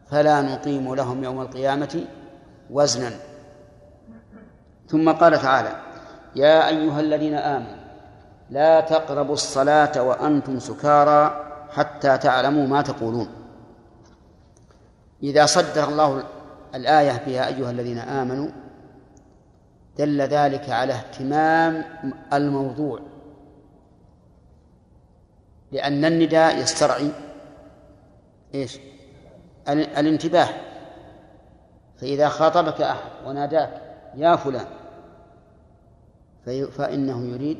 فلا 0.09 0.41
نقيم 0.41 0.95
لهم 0.95 1.23
يوم 1.23 1.41
القيامة 1.41 2.05
وزنا. 2.69 3.11
ثم 4.87 5.11
قال 5.11 5.39
تعالى 5.39 5.75
يا 6.35 6.67
أيها 6.67 6.99
الذين 6.99 7.33
آمنوا 7.33 7.77
لا 8.49 8.81
تقربوا 8.81 9.33
الصلاة 9.33 10.01
وأنتم 10.01 10.59
سكارى 10.59 11.43
حتى 11.69 12.17
تعلموا 12.17 12.67
ما 12.67 12.81
تقولون. 12.81 13.27
إذا 15.23 15.45
صدر 15.45 15.89
الله 15.89 16.23
الآية 16.75 17.23
بها 17.25 17.47
أيها 17.47 17.71
الذين 17.71 17.99
آمنوا 17.99 18.49
دل 19.97 20.21
ذلك 20.21 20.69
على 20.69 20.93
اهتمام 20.93 21.85
الموضوع 22.33 22.99
لأن 25.71 26.05
النداء 26.05 26.57
يسترعي 26.57 27.11
إيش؟ 28.57 28.79
الانتباه. 29.69 30.49
فإذا 31.97 32.29
خاطبك 32.29 32.81
أحد 32.81 33.11
وناداك 33.25 33.81
يا 34.15 34.35
فلان. 34.35 34.67
فإنه 36.71 37.25
يريد 37.25 37.59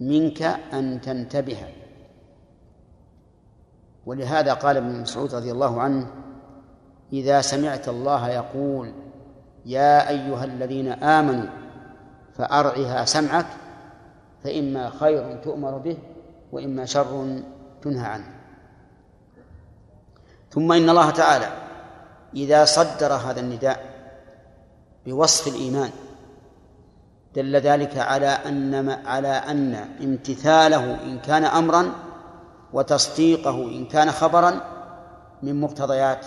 منك 0.00 0.42
أن 0.72 1.00
تنتبه. 1.00 1.58
ولهذا 4.06 4.54
قال 4.54 4.76
ابن 4.76 5.00
مسعود 5.00 5.34
رضي 5.34 5.52
الله 5.52 5.80
عنه 5.80 6.10
إذا 7.12 7.40
سمعت 7.40 7.88
الله 7.88 8.28
يقول 8.28 8.92
يا 9.66 10.08
أيها 10.08 10.44
الذين 10.44 10.88
آمنوا 10.88 11.50
فأرعها 12.34 13.04
سمعك 13.04 13.46
فإما 14.44 14.90
خير 14.90 15.36
تؤمر 15.36 15.78
به 15.78 15.98
وإما 16.52 16.84
شر 16.84 17.40
تنهى 17.82 18.06
عنه. 18.06 18.37
ثم 20.58 20.72
إن 20.72 20.90
الله 20.90 21.10
تعالى 21.10 21.48
إذا 22.34 22.64
صدر 22.64 23.12
هذا 23.12 23.40
النداء 23.40 23.80
بوصف 25.06 25.48
الإيمان 25.48 25.90
دل 27.34 27.56
ذلك 27.56 27.98
على 27.98 28.26
أن 28.26 28.88
على 29.06 29.28
أن 29.28 29.74
امتثاله 30.00 31.02
إن 31.04 31.18
كان 31.18 31.44
أمرا 31.44 31.92
وتصديقه 32.72 33.62
إن 33.64 33.86
كان 33.86 34.10
خبرا 34.10 34.60
من 35.42 35.60
مقتضيات 35.60 36.26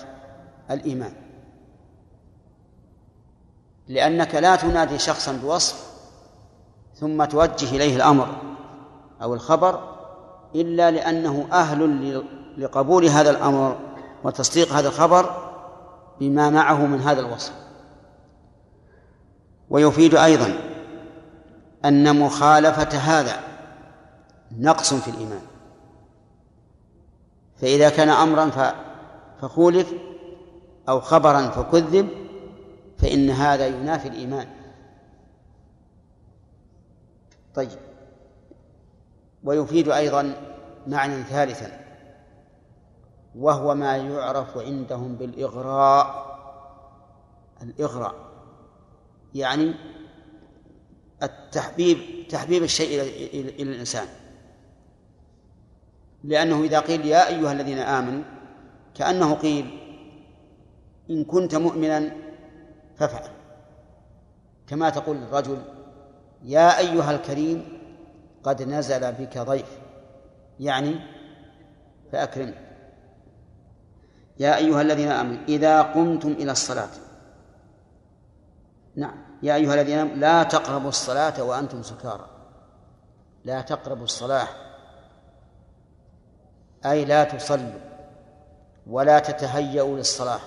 الإيمان. 0.72 1.14
لأنك 3.88 4.36
لا 4.36 4.56
تنادي 4.56 5.00
شخصا 5.00 5.32
بوصف 5.32 5.92
ثم 6.96 7.26
توجه 7.26 7.76
إليه 7.76 7.96
الأمر 7.96 8.28
أو 9.22 9.34
الخبر 9.34 9.80
إلا 10.56 10.92
لأنه 10.92 11.48
أهل 11.52 12.24
لقبول 12.58 13.06
هذا 13.06 13.30
الأمر 13.30 13.91
وتصديق 14.24 14.74
هذا 14.74 14.88
الخبر 14.88 15.52
بما 16.20 16.50
معه 16.50 16.86
من 16.86 17.02
هذا 17.02 17.20
الوصف. 17.20 17.54
ويفيد 19.70 20.16
أيضا 20.16 20.54
أن 21.86 22.20
مخالفة 22.20 22.98
هذا 22.98 23.40
نقص 24.52 24.94
في 24.94 25.08
الإيمان. 25.08 25.42
فإذا 27.62 27.90
كان 27.90 28.10
أمرا 28.10 28.76
فخولف 29.42 29.94
أو 30.90 31.02
خبرا 31.02 31.50
فكذب 31.50 32.10
فإن 32.98 33.30
هذا 33.30 33.68
ينافي 33.68 34.08
الإيمان. 34.08 34.48
طيب. 37.56 37.80
ويفيد 39.44 39.90
أيضا 39.90 40.34
معنى 40.88 41.24
ثالثا. 41.24 41.81
وهو 43.36 43.76
ما 43.76 43.98
يعرف 43.98 44.58
عندهم 44.58 45.16
بالإغراء. 45.16 46.32
الإغراء 47.62 48.16
يعني 49.36 49.74
التحبيب 51.24 52.28
تحبيب 52.30 52.64
الشيء 52.64 53.02
إلى 53.02 53.64
الإنسان. 53.64 54.08
لأنه 56.24 56.64
إذا 56.64 56.80
قيل 56.80 57.06
يا 57.06 57.28
أيها 57.28 57.52
الذين 57.52 57.78
آمنوا 57.78 58.24
كأنه 58.96 59.34
قيل 59.34 59.80
إن 61.10 61.24
كنت 61.24 61.56
مؤمنا 61.56 62.12
فافعل. 62.96 63.30
كما 64.68 64.90
تقول 64.90 65.18
الرجل 65.18 65.62
يا 66.44 66.80
أيها 66.80 67.12
الكريم 67.12 67.80
قد 68.44 68.62
نزل 68.62 69.12
بك 69.12 69.38
ضيف. 69.38 69.80
يعني 70.60 71.00
فأكرم 72.12 72.54
يا 74.40 74.58
أيها 74.58 74.82
الذين 74.82 75.12
آمنوا 75.12 75.44
إذا 75.48 75.82
قمتم 75.82 76.32
إلى 76.32 76.52
الصلاة. 76.52 76.90
نعم. 78.96 79.16
يا 79.44 79.56
أيها 79.56 79.74
الذين 79.74 79.98
آمنوا 80.00 80.16
لا 80.16 80.44
تقربوا 80.44 80.90
الصلاة 80.90 81.44
وأنتم 81.44 81.84
سكارى. 81.84 82.26
لا 83.46 83.62
تقربوا 83.62 84.04
الصلاة. 84.04 84.48
أي 86.86 87.06
لا 87.06 87.24
تصلوا 87.24 87.80
ولا 88.88 89.20
تتهيأوا 89.20 89.98
للصلاة. 89.98 90.40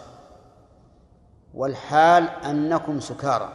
والحال 1.55 2.29
أنكم 2.29 3.01
سكارى. 3.01 3.49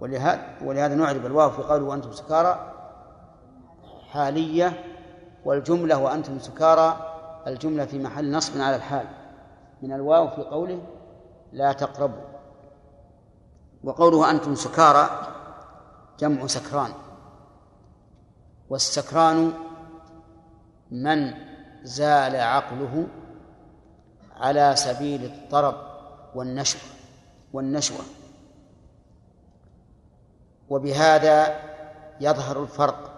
ولهذا 0.00 0.42
ولهذا 0.62 0.94
نعرب 0.94 1.26
الواو 1.26 1.50
في 1.50 1.62
قوله 1.62 1.84
وأنتم 1.84 2.12
سكارى. 2.12 2.72
حالية 4.10 4.84
والجملة 5.44 5.98
وأنتم 5.98 6.38
سكارى. 6.38 7.06
الجملة 7.46 7.84
في 7.84 7.98
محل 7.98 8.32
نصب 8.32 8.60
على 8.60 8.76
الحال. 8.76 9.06
من 9.82 9.92
الواو 9.92 10.28
في 10.28 10.42
قوله 10.42 10.82
لا 11.52 11.72
تقربوا. 11.72 12.24
وقوله 13.84 14.30
أنتم 14.30 14.54
سكارى 14.54 15.10
جمع 16.18 16.46
سكران. 16.46 16.92
والسكران 18.70 19.52
من 20.90 21.34
زال 21.82 22.36
عقله 22.36 23.06
على 24.36 24.76
سبيل 24.76 25.24
الطرب 25.24 25.74
والنشوة 26.34 26.80
والنشوة. 27.52 28.04
وبهذا 30.70 31.60
يظهر 32.20 32.62
الفرق 32.62 33.10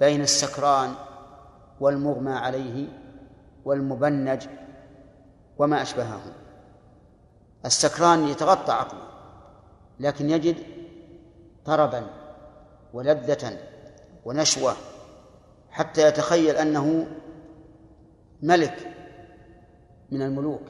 بين 0.00 0.20
السكران 0.20 0.94
والمغمى 1.80 2.32
عليه 2.32 2.88
والمبنج 3.64 4.46
وما 5.62 5.82
أشبهه. 5.82 6.20
السكران 7.64 8.28
يتغطى 8.28 8.72
عقله 8.72 9.08
لكن 10.00 10.30
يجد 10.30 10.56
طربا 11.64 12.06
ولذة 12.92 13.58
ونشوة 14.24 14.76
حتى 15.70 16.08
يتخيل 16.08 16.56
أنه 16.56 17.06
ملك 18.42 18.94
من 20.10 20.22
الملوك 20.22 20.62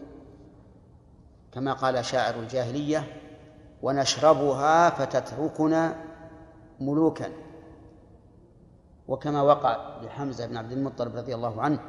كما 1.52 1.73
قال 1.73 2.05
شاعر 2.05 2.35
الجاهلية 2.35 3.20
ونشربها 3.82 4.90
فتتركنا 4.90 6.05
ملوكا 6.81 7.32
وكما 9.09 9.43
وقع 9.43 10.01
لحمزة 10.02 10.47
بن 10.47 10.56
عبد 10.56 10.73
المطلب 10.73 11.16
رضي 11.16 11.35
الله 11.35 11.62
عنه 11.62 11.81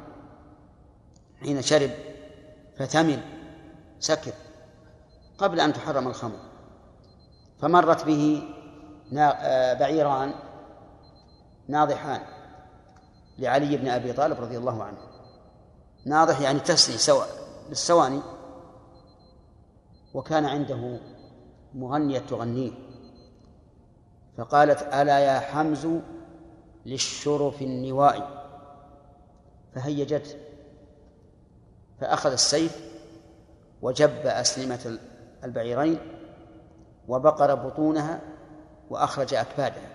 حين 1.40 1.62
شرب 1.62 1.90
فثمن 2.78 3.20
سكر 4.00 4.32
قبل 5.38 5.60
أن 5.60 5.72
تحرم 5.72 6.08
الخمر. 6.08 6.38
فمرت 7.60 8.04
به 8.04 8.42
بعيران 9.80 10.34
ناضحان 11.68 12.20
لعلي 13.38 13.76
بن 13.76 13.88
أبي 13.88 14.12
طالب 14.12 14.40
رضي 14.40 14.58
الله 14.58 14.84
عنه. 14.84 14.98
ناضح 16.06 16.40
يعني 16.40 16.60
تسني 16.60 16.98
سواء 16.98 17.28
بالسواني. 17.68 18.20
وكان 20.14 20.44
عنده 20.44 20.98
مغنية 21.74 22.18
تغنيه. 22.18 22.72
فقالت 24.38 24.82
ألا 24.82 25.18
يا 25.18 25.40
حمز 25.40 25.88
للشرف 26.86 27.62
النواء 27.62 28.44
فهيجته 29.74 30.43
فأخذ 32.00 32.32
السيف 32.32 32.94
وجب 33.82 34.26
أسلمة 34.26 34.98
البعيرين 35.44 35.98
وبقر 37.08 37.54
بطونها 37.54 38.20
وأخرج 38.90 39.34
أكبادها. 39.34 39.88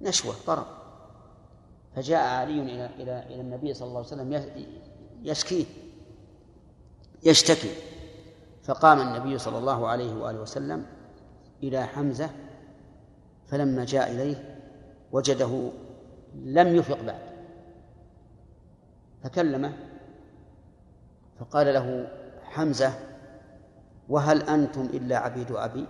نشوة 0.00 0.34
طرب. 0.46 0.66
فجاء 1.96 2.22
علي 2.22 2.62
إلى 2.62 2.86
إلى 2.86 3.26
إلى 3.26 3.40
النبي 3.40 3.74
صلى 3.74 3.88
الله 3.88 3.98
عليه 3.98 4.08
وسلم 4.08 4.52
يشكيه 5.22 5.64
يشتكي. 7.24 7.70
فقام 8.62 9.00
النبي 9.00 9.38
صلى 9.38 9.58
الله 9.58 9.88
عليه 9.88 10.14
وآله 10.14 10.40
وسلم 10.40 10.86
إلى 11.62 11.86
حمزة 11.86 12.30
فلما 13.46 13.84
جاء 13.84 14.10
إليه 14.10 14.58
وجده 15.12 15.70
لم 16.34 16.76
يفق 16.76 17.02
بعد. 17.02 17.28
فكلمه 19.22 19.72
فقال 21.40 21.74
له 21.74 22.08
حمزة 22.44 22.92
وهل 24.08 24.42
أنتم 24.42 24.80
إلا 24.80 25.18
عبيد 25.18 25.52
أبي؟ 25.52 25.86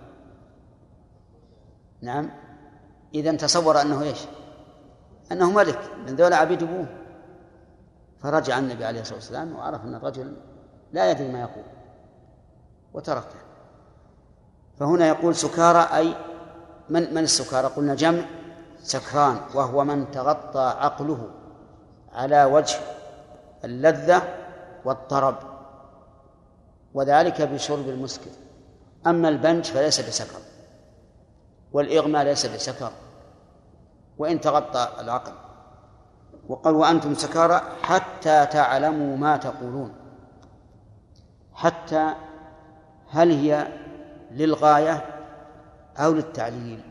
نعم. 2.01 2.29
إذا 3.13 3.35
تصور 3.35 3.81
أنه 3.81 4.01
إيش؟ 4.01 4.19
أنه 5.31 5.51
ملك 5.51 5.79
من 6.07 6.15
ذولا 6.15 6.35
عبيد 6.35 6.63
أبوه. 6.63 6.87
فرجع 8.21 8.59
النبي 8.59 8.85
عليه 8.85 9.01
الصلاة 9.01 9.15
والسلام 9.15 9.55
وعرف 9.55 9.83
أن 9.83 9.95
الرجل 9.95 10.33
لا 10.91 11.11
يدري 11.11 11.31
ما 11.31 11.39
يقول 11.39 11.63
وتركه. 12.93 13.39
فهنا 14.79 15.07
يقول 15.07 15.35
سكارى 15.35 15.97
أي 15.97 16.15
من 16.89 17.13
من 17.13 17.23
السكارى؟ 17.23 17.67
قلنا 17.67 17.95
جمع 17.95 18.25
سكران 18.83 19.39
وهو 19.55 19.83
من 19.83 20.11
تغطى 20.11 20.73
عقله 20.79 21.29
على 22.13 22.45
وجه 22.45 22.77
اللذة 23.65 24.21
والطرب 24.85 25.35
وذلك 26.93 27.41
بشرب 27.41 27.89
المسكر. 27.89 28.31
أما 29.07 29.29
البنج 29.29 29.65
فليس 29.65 30.07
بسكر 30.07 30.39
والإغماء 31.71 32.23
ليس 32.23 32.45
بسكر 32.45 32.91
وإن 34.17 34.41
تغطى 34.41 34.89
العقل. 34.99 35.33
وقال 36.49 36.75
وأنتم 36.75 37.13
سكارى 37.13 37.61
حتى 37.83 38.45
تعلموا 38.45 39.17
ما 39.17 39.37
تقولون 39.37 39.93
حتى 41.53 42.13
هل 43.09 43.31
هي 43.31 43.67
للغاية 44.31 45.05
أو 45.97 46.13
للتعليل. 46.13 46.81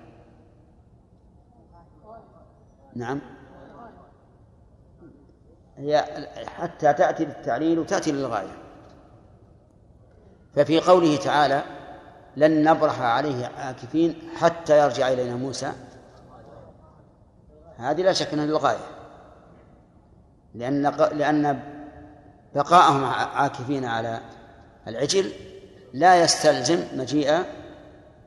نعم. 2.94 3.20
هي 5.78 6.04
حتى 6.46 6.92
تأتي 6.92 7.24
للتعليل 7.24 7.78
وتأتي 7.78 8.12
للغاية. 8.12 8.56
ففي 10.56 10.80
قوله 10.80 11.16
تعالى 11.16 11.62
لن 12.36 12.70
نبرح 12.70 13.00
عليه 13.00 13.46
عاكفين 13.46 14.30
حتى 14.36 14.78
يرجع 14.78 15.08
إلينا 15.08 15.36
موسى. 15.36 15.72
هذه 17.78 18.02
لا 18.02 18.12
شك 18.12 18.32
أنها 18.32 18.46
للغاية. 18.46 18.86
لأن 20.54 20.82
لأن 21.12 21.60
بقاءهم 22.54 23.04
عاكفين 23.04 23.84
على 23.84 24.20
العجل 24.88 25.32
لا 25.94 26.22
يستلزم 26.22 26.84
مجيء 26.94 27.44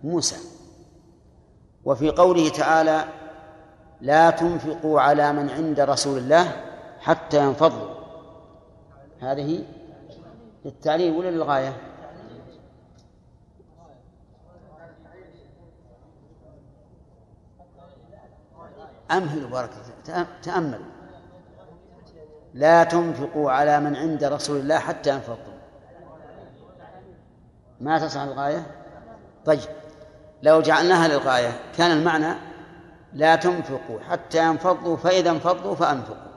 موسى. 0.04 0.36
وفي 1.86 2.10
قوله 2.10 2.50
تعالى 2.50 3.06
لا 4.02 4.30
تنفقوا 4.30 5.02
على 5.02 5.34
من 5.34 5.50
عند 5.50 5.80
رسول 5.80 6.18
الله 6.18 6.71
حتى 7.02 7.46
ينفضوا. 7.46 7.90
هذه 9.22 9.64
للتعليل 10.66 11.16
ولا 11.16 11.32
للغاية؟ 11.32 11.74
أمهلوا 19.12 19.50
بارك 19.50 19.70
تأملوا. 20.44 20.86
لا 22.54 22.84
تنفقوا 22.84 23.52
على 23.52 23.80
من 23.80 23.96
عند 23.96 24.24
رسول 24.24 24.60
الله 24.60 24.80
حتى 24.80 25.10
ينفضوا. 25.10 25.54
ما 27.80 28.00
تصنع 28.00 28.24
الغاية؟ 28.24 28.66
طيب 29.46 29.60
لو 30.44 30.62
جعلناها 30.62 31.08
للغاية 31.08 31.60
كان 31.78 31.98
المعنى 31.98 32.36
لا 33.14 33.36
تنفقوا 33.36 34.00
حتى 34.00 34.48
ينفضوا 34.48 34.98
فإذا 34.98 35.32
انفضوا 35.32 35.76
فأنفقوا. 35.76 36.31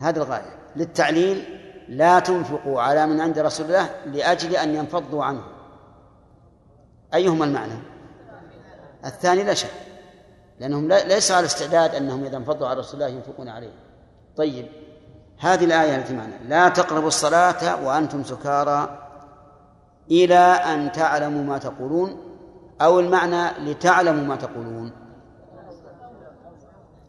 هذه 0.00 0.16
الغاية. 0.16 0.58
للتعليل 0.76 1.44
لا 1.88 2.20
تنفقوا 2.20 2.80
على 2.80 3.06
من 3.06 3.20
عند 3.20 3.38
رسول 3.38 3.66
الله 3.66 3.90
لأجل 4.06 4.56
أن 4.56 4.74
ينفضوا 4.74 5.24
عنه. 5.24 5.42
أيهما 7.14 7.44
المعنى؟ 7.44 7.78
الثاني 9.04 9.42
لا 9.42 9.54
شك 9.54 9.70
لأنهم 10.60 10.88
ليس 10.88 11.32
على 11.32 11.46
استعداد 11.46 11.94
أنهم 11.94 12.24
إذا 12.24 12.36
انفضوا 12.36 12.68
على 12.68 12.80
رسول 12.80 13.02
الله 13.02 13.14
ينفقون 13.14 13.48
عليه. 13.48 13.72
طيب 14.36 14.66
هذه 15.38 15.64
الآية 15.64 15.96
التي 15.96 16.14
معنا. 16.14 16.38
لا 16.48 16.68
تقربوا 16.68 17.08
الصلاة 17.08 17.86
وأنتم 17.86 18.24
سكارى 18.24 19.08
إلى 20.10 20.38
أن 20.38 20.92
تعلموا 20.92 21.44
ما 21.44 21.58
تقولون 21.58 22.16
أو 22.80 23.00
المعنى 23.00 23.70
لتعلموا 23.70 24.24
ما 24.24 24.36
تقولون. 24.36 24.92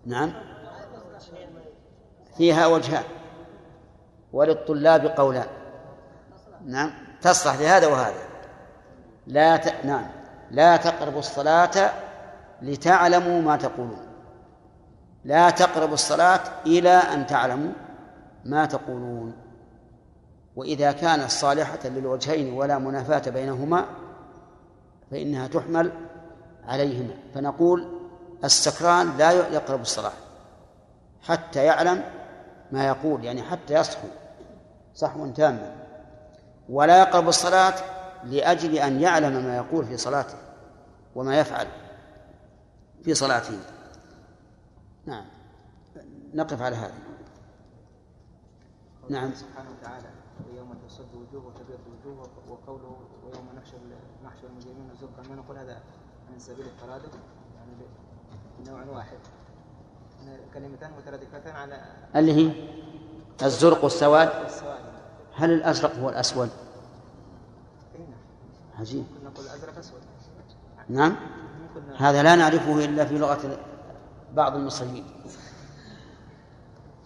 نعم. 0.06 0.49
فيها 2.40 2.68
وجهان 2.68 3.04
وللطلاب 4.34 5.06
قولان 5.06 5.48
نعم 6.66 6.92
تصلح 7.22 7.56
لهذا 7.56 7.88
وهذا. 7.88 8.24
لا 9.28 9.58
ت... 9.58 9.86
نعم 9.86 10.06
لا 10.52 10.78
تقربوا 10.78 11.20
الصلاة 11.20 11.92
لتعلموا 12.62 13.42
ما 13.42 13.58
تقولون. 13.58 14.08
لا 15.26 15.50
تقربوا 15.50 15.94
الصلاة 15.94 16.42
إلى 16.66 16.90
أن 16.90 17.28
تعلموا 17.28 17.72
ما 18.46 18.66
تقولون. 18.66 19.34
وإذا 20.56 20.92
كانت 20.92 21.30
صالحة 21.30 21.80
للوجهين 21.86 22.54
ولا 22.54 22.78
منافاة 22.78 23.32
بينهما 23.32 23.86
فإنها 25.12 25.48
تحمل 25.48 25.92
عليهما. 26.68 27.14
فنقول 27.36 28.00
السكران 28.44 29.18
لا 29.18 29.32
يقرب 29.32 29.82
الصلاة 29.82 30.14
حتى 31.22 31.64
يعلم 31.64 32.19
ما 32.72 32.88
يقول 32.88 33.24
يعني 33.24 33.44
حتى 33.44 33.74
يصحو 33.74 34.08
صحوا 34.96 35.32
تاما. 35.32 35.76
ولا 36.70 37.00
يقرب 37.00 37.28
الصلاة 37.28 37.76
لأجل 38.24 38.76
أن 38.76 39.02
يعلم 39.02 39.44
ما 39.44 39.56
يقول 39.56 39.86
في 39.86 39.98
صلاته 39.98 40.38
وما 41.16 41.40
يفعل 41.40 41.68
في 43.04 43.14
صلاته. 43.14 43.60
نعم. 45.06 45.26
نقف 46.34 46.62
على 46.62 46.76
هذا. 46.76 46.94
نعم. 49.10 49.34
سبحانه 49.34 49.70
وتعالى 49.70 50.10
ويوم 50.48 50.74
تصد 50.88 51.16
وجوه 51.16 51.46
وتبيض 51.48 51.80
وجوه 51.88 52.30
وقوله 52.50 52.98
ويوم 53.24 53.48
نحشر 53.58 53.78
نحشر 54.26 54.48
المجرمين 54.48 54.92
زرقا 55.02 55.30
ما 55.30 55.36
نقول 55.36 55.58
هذا 55.58 55.82
من 56.32 56.40
سبيل 56.40 56.66
الترادف 56.66 57.14
يعني 57.56 57.72
نوع 58.68 58.98
واحد. 58.98 59.18
كلمتان 60.54 60.92
مترادفتان 60.98 61.56
على 61.56 61.82
اللي 62.16 62.34
هي 62.34 62.52
الزرق 63.44 63.84
والسواد. 63.84 64.30
السواد. 64.46 64.80
هل 65.36 65.52
الأزرق 65.52 65.96
هو 65.96 66.10
الأسود؟ 66.10 66.50
اي 67.96 68.00
نعم. 68.00 68.20
عجيب. 68.80 69.06
نقول 69.26 69.48
ازرق 69.48 69.78
أسود. 69.78 70.00
نعم. 70.90 71.16
هذا 71.98 72.24
لا 72.24 72.36
نعرفه 72.36 72.86
إلا 72.86 73.06
في 73.06 73.18
لغة 73.18 73.60
بعض 74.34 74.56
المصريين. 74.56 75.06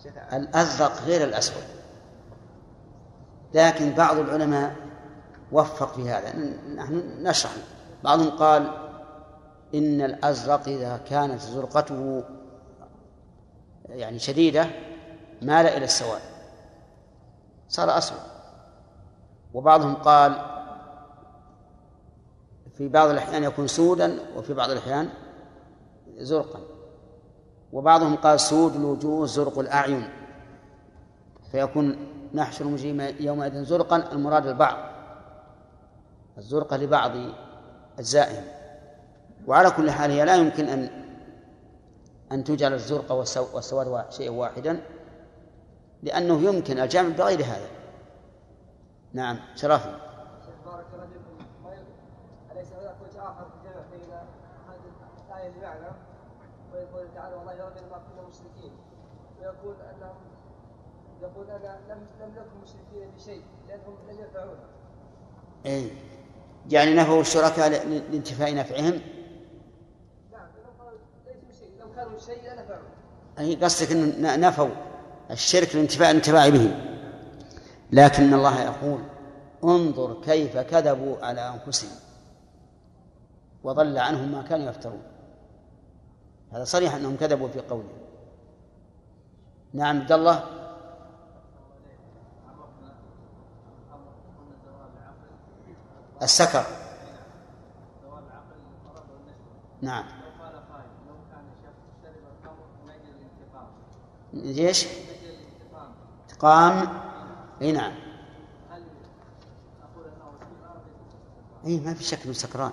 شيخ 0.03 0.13
الأزرق 0.33 1.01
غير 1.01 1.23
الأسود. 1.23 1.63
لكن 3.53 3.93
بعض 3.93 4.17
العلماء 4.17 4.75
وفق 5.51 5.93
في 5.93 6.09
هذا. 6.09 6.35
نحن 6.75 7.03
نشرح. 7.19 7.51
بعضهم 8.03 8.29
قال 8.29 8.71
إن 9.75 10.01
الأزرق 10.01 10.67
إذا 10.67 10.99
كانت 11.09 11.41
زرقته 11.41 12.23
يعني 13.89 14.19
شديدة 14.19 14.67
مال 15.41 15.65
إلى 15.65 15.85
السواد. 15.85 16.21
صار 17.67 17.97
أسود 17.97 18.19
وبعضهم 19.53 19.95
قال 19.95 20.53
في 22.77 22.87
بعض 22.87 23.09
الأحيان 23.09 23.43
يكون 23.43 23.67
سودا 23.67 24.19
وفي 24.35 24.53
بعض 24.53 24.69
الأحيان 24.69 25.09
زرقا. 26.17 26.59
وبعضهم 27.73 28.15
قال 28.15 28.39
سود 28.39 28.75
الوجوه 28.75 29.25
زرق 29.25 29.59
الأعين. 29.59 30.09
فيكون 31.51 31.97
نحشر 32.33 32.65
المجرم 32.65 33.15
يومئذ 33.19 33.63
زرقا 33.63 34.11
المراد 34.11 34.47
البعض. 34.47 34.77
الزرقة 36.37 36.77
لبعض 36.77 37.11
أجزائهم. 37.99 38.43
وعلى 39.47 39.71
كل 39.71 39.91
حال 39.91 40.11
هي 40.11 40.25
لا 40.25 40.35
يمكن 40.35 40.67
أن 40.67 41.02
أن 42.33 42.43
تجعل 42.43 42.73
والسو- 43.09 43.53
والسواد 43.55 44.11
شيئا 44.11 44.29
واحدا 44.31 44.81
لأنه 46.03 46.41
يمكن 46.41 46.79
الجمع 46.79 47.09
بغير 47.15 47.39
هذا 47.43 47.67
نعم 49.13 49.39
شرف 49.55 49.85
بارك 49.85 50.85
الله 50.93 51.07
فيكم 51.07 51.45
أليس 52.51 52.67
هناك 52.73 52.95
وجه 53.01 53.21
آخر 53.23 53.47
بين 53.91 54.01
الآية 55.57 55.91
ويقول 56.73 57.07
تعالى 57.15 57.35
والله 57.35 57.53
كنا 58.15 58.27
مشركين 58.27 58.71
ويقول 59.39 59.75
أنهم 59.95 60.15
يقول 61.21 61.49
أنا 61.49 61.79
لم 61.89 62.07
لم 62.21 62.29
نكن 62.31 62.61
مشركين 62.63 63.11
بشيء 63.17 63.43
لأنهم 63.67 63.95
لم 64.09 64.19
ينفعونا 64.19 64.59
إيه. 65.65 65.91
يعني 66.69 66.93
نفوا 66.93 67.21
الشركاء 67.21 67.69
لانتفاء 68.11 68.55
نفعهم 68.55 69.01
نعم 70.31 70.47
لأنهم 70.55 70.73
قالوا 70.79 70.99
ليسوا 71.25 71.51
شيء 71.59 71.69
لو 71.79 71.93
كانوا 71.95 72.17
شيء 72.17 72.37
لنفعونا 72.53 72.89
أي 73.39 73.55
قصدك 73.55 73.91
أن 73.91 74.39
نفوا 74.39 74.69
الشرك 75.31 75.75
لانتفاء 75.75 76.11
الانتفاع 76.11 76.49
به. 76.49 76.75
لكن 77.91 78.33
الله 78.33 78.61
يقول 78.61 78.99
انظر 79.63 80.21
كيف 80.21 80.57
كذبوا 80.57 81.25
على 81.25 81.53
أنفسهم 81.53 81.91
وضل 83.63 83.97
عنهم 83.97 84.31
ما 84.31 84.41
كانوا 84.41 84.69
يفترون. 84.69 85.01
هذا 86.51 86.63
صريح 86.63 86.95
أنهم 86.95 87.15
كذبوا 87.15 87.47
في 87.47 87.59
قوله 87.59 87.93
نعم 89.73 90.01
عبد 90.01 90.11
الله. 90.11 90.43
السكر. 96.21 96.63
نعم. 99.81 100.22
ليش؟ 104.33 104.87
انتقام 106.23 106.87
إي 107.61 107.71
نعم. 107.71 107.91
إي 111.65 111.79
ما 111.79 111.93
في 111.93 112.03
شك 112.03 112.23
إنه 112.25 112.33
سكران. 112.33 112.71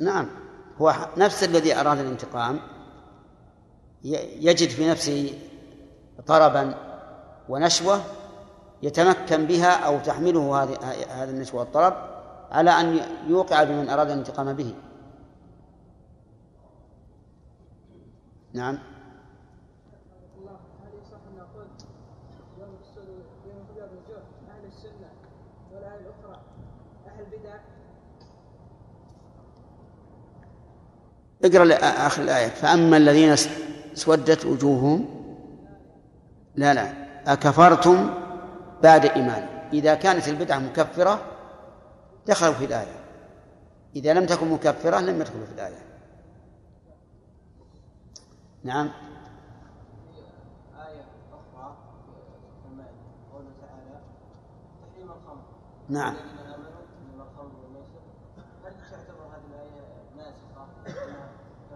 نعم. 0.00 0.28
هو 0.80 0.94
نفس 1.16 1.44
الذي 1.44 1.80
أراد 1.80 1.98
الانتقام. 1.98 2.60
يجد 4.04 4.68
في 4.68 4.90
نفسه 4.90 5.38
طربا 6.26 6.74
ونشوة 7.48 8.00
يتمكن 8.82 9.46
بها 9.46 9.86
أو 9.86 9.98
تحمله 9.98 10.62
هذه 10.62 10.78
هذا 11.22 11.30
النشوة 11.30 11.60
والطرب 11.60 11.94
على 12.50 12.70
أن 12.70 13.00
يوقع 13.28 13.64
بمن 13.64 13.88
أراد 13.88 14.10
الانتقام 14.10 14.52
به. 14.52 14.74
نعم 18.52 18.78
الله 20.38 20.56
هل 20.84 20.92
يصح 21.02 21.18
أن 21.30 21.36
نقول 21.38 21.66
يوم 22.60 22.76
السود 22.82 23.08
يوم 23.46 23.66
تبيض 23.68 23.88
الوجوه 23.92 24.22
أهل 24.50 24.64
السنة 24.66 25.08
والآية 25.72 26.00
الأخرى 26.00 26.40
أهل 27.06 27.20
البدع 27.20 27.58
اقرأ 31.44 31.74
آخر 32.06 32.22
الآية. 32.22 32.48
فأما 32.48 32.96
الذين 32.96 33.28
اس- 33.28 33.48
اسودت 33.96 34.44
وجوههم 34.44 35.04
لا 36.56 36.74
لا. 36.74 36.92
أكفرتم 37.32 38.10
بعد 38.82 39.06
إيمان. 39.06 39.46
إذا 39.72 39.94
كانت 39.94 40.28
البدعة 40.28 40.58
مكفرة 40.58 41.20
دخلوا 42.26 42.52
في 42.54 42.64
الآية. 42.64 43.04
إذا 43.96 44.12
لم 44.14 44.26
تكن 44.26 44.50
مكفرة 44.50 45.00
لم 45.00 45.20
يدخلوا 45.20 45.46
في 45.46 45.52
الآية. 45.52 45.78
نعم. 48.64 48.90
آية 50.76 51.04
أخرى 51.32 51.76
في 52.62 52.68
المائدة 52.72 52.92
قوله 53.32 53.48
تعالى 53.60 54.00
تحريم 54.82 55.10
الخمر 55.10 55.42
نعم 55.88 56.14
الذين 56.14 56.54
آمنوا 56.54 56.80
إنما 57.12 57.24
الخمر 57.24 57.52
والميسر 57.62 58.00
هل 58.64 58.72
تعتبر 58.90 59.26
هذه 59.26 59.46
الآية 59.50 59.82
ناسخة؟ 60.16 60.66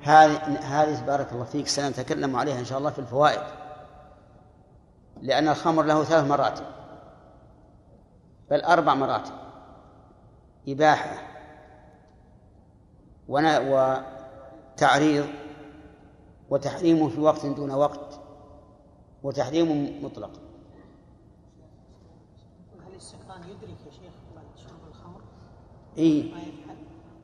هذه 0.09 0.59
هذه 0.59 1.06
بارك 1.06 1.32
الله 1.32 1.44
فيك 1.44 1.68
سنتكلم 1.68 2.36
عليها 2.36 2.59
إن 2.59 2.64
شاء 2.64 2.78
الله 2.78 2.90
في 2.90 2.98
الفوائد. 2.98 3.43
لأن 5.22 5.48
الخمر 5.48 5.82
له 5.82 6.05
ثلاث 6.05 6.24
مراتب. 6.24 6.64
بل 8.51 8.60
أربع 8.60 8.94
مراتب. 8.94 9.32
إباحة. 10.68 11.28
ون- 13.28 13.68
وتعريض. 14.76 15.26
وتحريم 16.51 17.09
في 17.09 17.20
وقت 17.20 17.47
دون 17.47 17.70
وقت. 17.70 18.20
وتحريم 19.22 20.05
مطلق. 20.05 20.30
هل 22.86 22.94
السكران 22.97 23.43
يدرك 23.43 23.78
يا 23.86 23.90
شيخ 23.90 24.12
شرب 24.56 24.89
الخمر؟ 24.89 25.20
يفعل؟ 25.97 26.76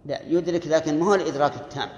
لا 0.04 0.22
يدرك 0.22 0.66
لكن 0.66 1.00
ما 1.00 1.06
هو 1.06 1.14
الإدراك 1.14 1.56
التام. 1.56 1.88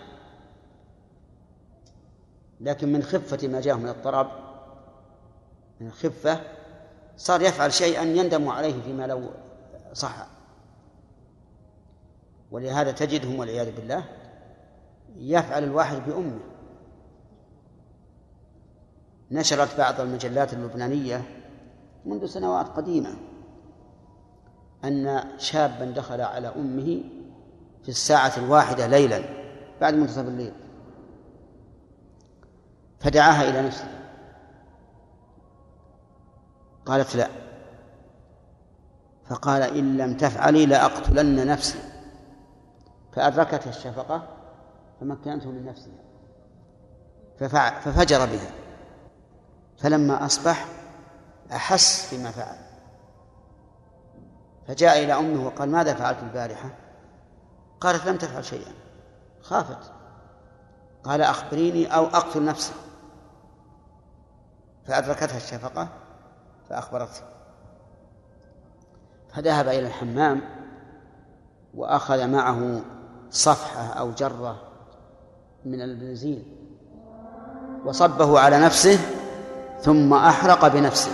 لكن 2.60 2.92
من 2.92 3.02
خفة 3.02 3.48
ما 3.48 3.60
جاءه 3.60 3.76
من 3.76 3.88
الطرب 3.88 4.28
من 5.80 5.86
الخفة 5.86 6.40
صار 7.16 7.42
يفعل 7.42 7.72
شيئا 7.72 8.02
يندم 8.02 8.48
عليه 8.48 8.82
فيما 8.82 9.06
لو 9.06 9.30
صح. 9.92 10.26
ولهذا 12.50 12.92
تجدهم 12.92 13.38
والعياذ 13.38 13.76
بالله 13.76 14.04
يفعل 15.16 15.64
الواحد 15.64 15.96
بأمه. 16.06 16.40
نشرت 19.30 19.78
بعض 19.78 20.00
المجلات 20.00 20.52
اللبنانية 20.52 21.22
منذ 22.04 22.26
سنوات 22.26 22.68
قديمة 22.68 23.14
أن 24.84 25.24
شابا 25.38 25.84
دخل 25.84 26.20
على 26.20 26.48
أمه 26.48 27.04
في 27.82 27.88
الساعة 27.88 28.32
الواحدة 28.36 28.86
ليلا 28.86 29.22
بعد 29.80 29.94
منتصف 29.94 30.18
الليل. 30.18 30.52
فدعاها 33.00 33.48
إلى 33.48 33.62
نفسه. 33.62 33.88
قالت 36.86 37.16
لا. 37.16 37.28
فقال 39.28 39.62
إن 39.62 39.96
لم 39.96 40.16
تفعلي 40.16 40.66
لأقتلن 40.66 41.46
نفسي. 41.46 41.78
فأدركتها 43.12 43.70
الشفقة 43.70 44.28
فمكنته 45.00 45.50
من 45.50 45.74
ففعل 47.38 47.72
ففجر 47.82 48.26
بها. 48.26 48.50
فلما 49.78 50.24
أصبح 50.26 50.66
أحس 51.52 52.14
بما 52.14 52.30
فعل. 52.30 52.56
فجاء 54.68 55.04
إلى 55.04 55.12
أمه 55.12 55.46
وقال 55.46 55.70
ماذا 55.70 55.94
فعلت 55.94 56.18
البارحة؟ 56.22 56.70
قالت 57.80 58.06
لم 58.06 58.16
تفعل 58.16 58.44
شيئا. 58.44 58.72
خافت. 59.42 59.92
قال 61.04 61.22
أخبريني 61.22 61.94
أو 61.94 62.04
أقتل 62.04 62.44
نفسي. 62.44 62.72
فأدركتها 64.88 65.36
الشفقة 65.36 65.88
فأخبرته. 66.68 67.22
فذهب 69.34 69.68
إلى 69.68 69.86
الحمام 69.86 70.40
وأخذ 71.74 72.26
معه 72.26 72.80
صفحة 73.30 73.92
أو 73.92 74.10
جرة 74.10 74.62
من 75.64 75.82
البنزين 75.82 76.44
وصبه 77.84 78.40
على 78.40 78.58
نفسه 78.58 78.98
ثم 79.80 80.14
أحرق 80.14 80.68
بنفسه. 80.68 81.12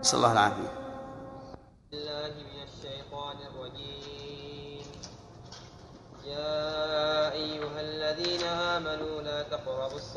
نسأل 0.00 0.18
الله 0.18 0.32
العافية 0.32 0.77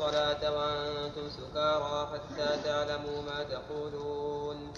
الصلاة 0.02 0.42
وأنتم 0.50 1.30
سكارى 1.30 2.08
حتى 2.12 2.62
تعلموا 2.64 3.22
ما 3.22 3.42
تقولون. 3.42 4.72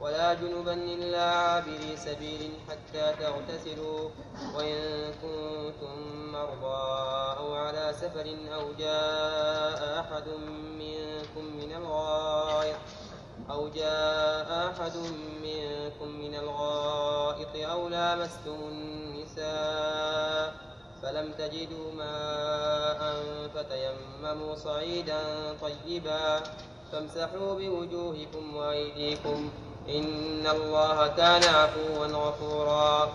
ولا 0.00 0.34
جنبا 0.34 0.72
إلا 0.72 1.24
عابري 1.24 1.96
سبيل 1.96 2.50
حتى 2.68 3.14
تغتسلوا. 3.20 4.10
وإن 4.56 5.12
كنتم 5.22 5.96
مرضى 6.32 7.38
أو 7.38 7.54
على 7.54 7.92
سفر 8.00 8.36
أو 8.54 8.72
جاء 8.78 10.00
أحد 10.00 10.28
منكم 10.78 11.44
من 11.44 11.72
الغائط 11.76 12.76
أو 13.50 13.68
جاء 13.68 14.70
أحد 14.72 14.96
منكم 15.42 16.08
من 16.08 16.34
الغائط 16.34 17.70
أو 17.70 17.88
لامستم 17.88 18.58
النساء 18.72 20.61
فلم 21.02 21.32
تجدوا 21.38 21.92
ماء 21.98 23.14
فتيمموا 23.54 24.54
صعيدا 24.54 25.20
طيبا 25.62 26.40
فامسحوا 26.92 27.54
بوجوهكم 27.54 28.56
وأيديكم 28.56 29.50
إن 29.88 30.46
الله 30.46 31.06
كان 31.06 31.42
عفوا 31.42 32.06
غفورا. 32.06 33.12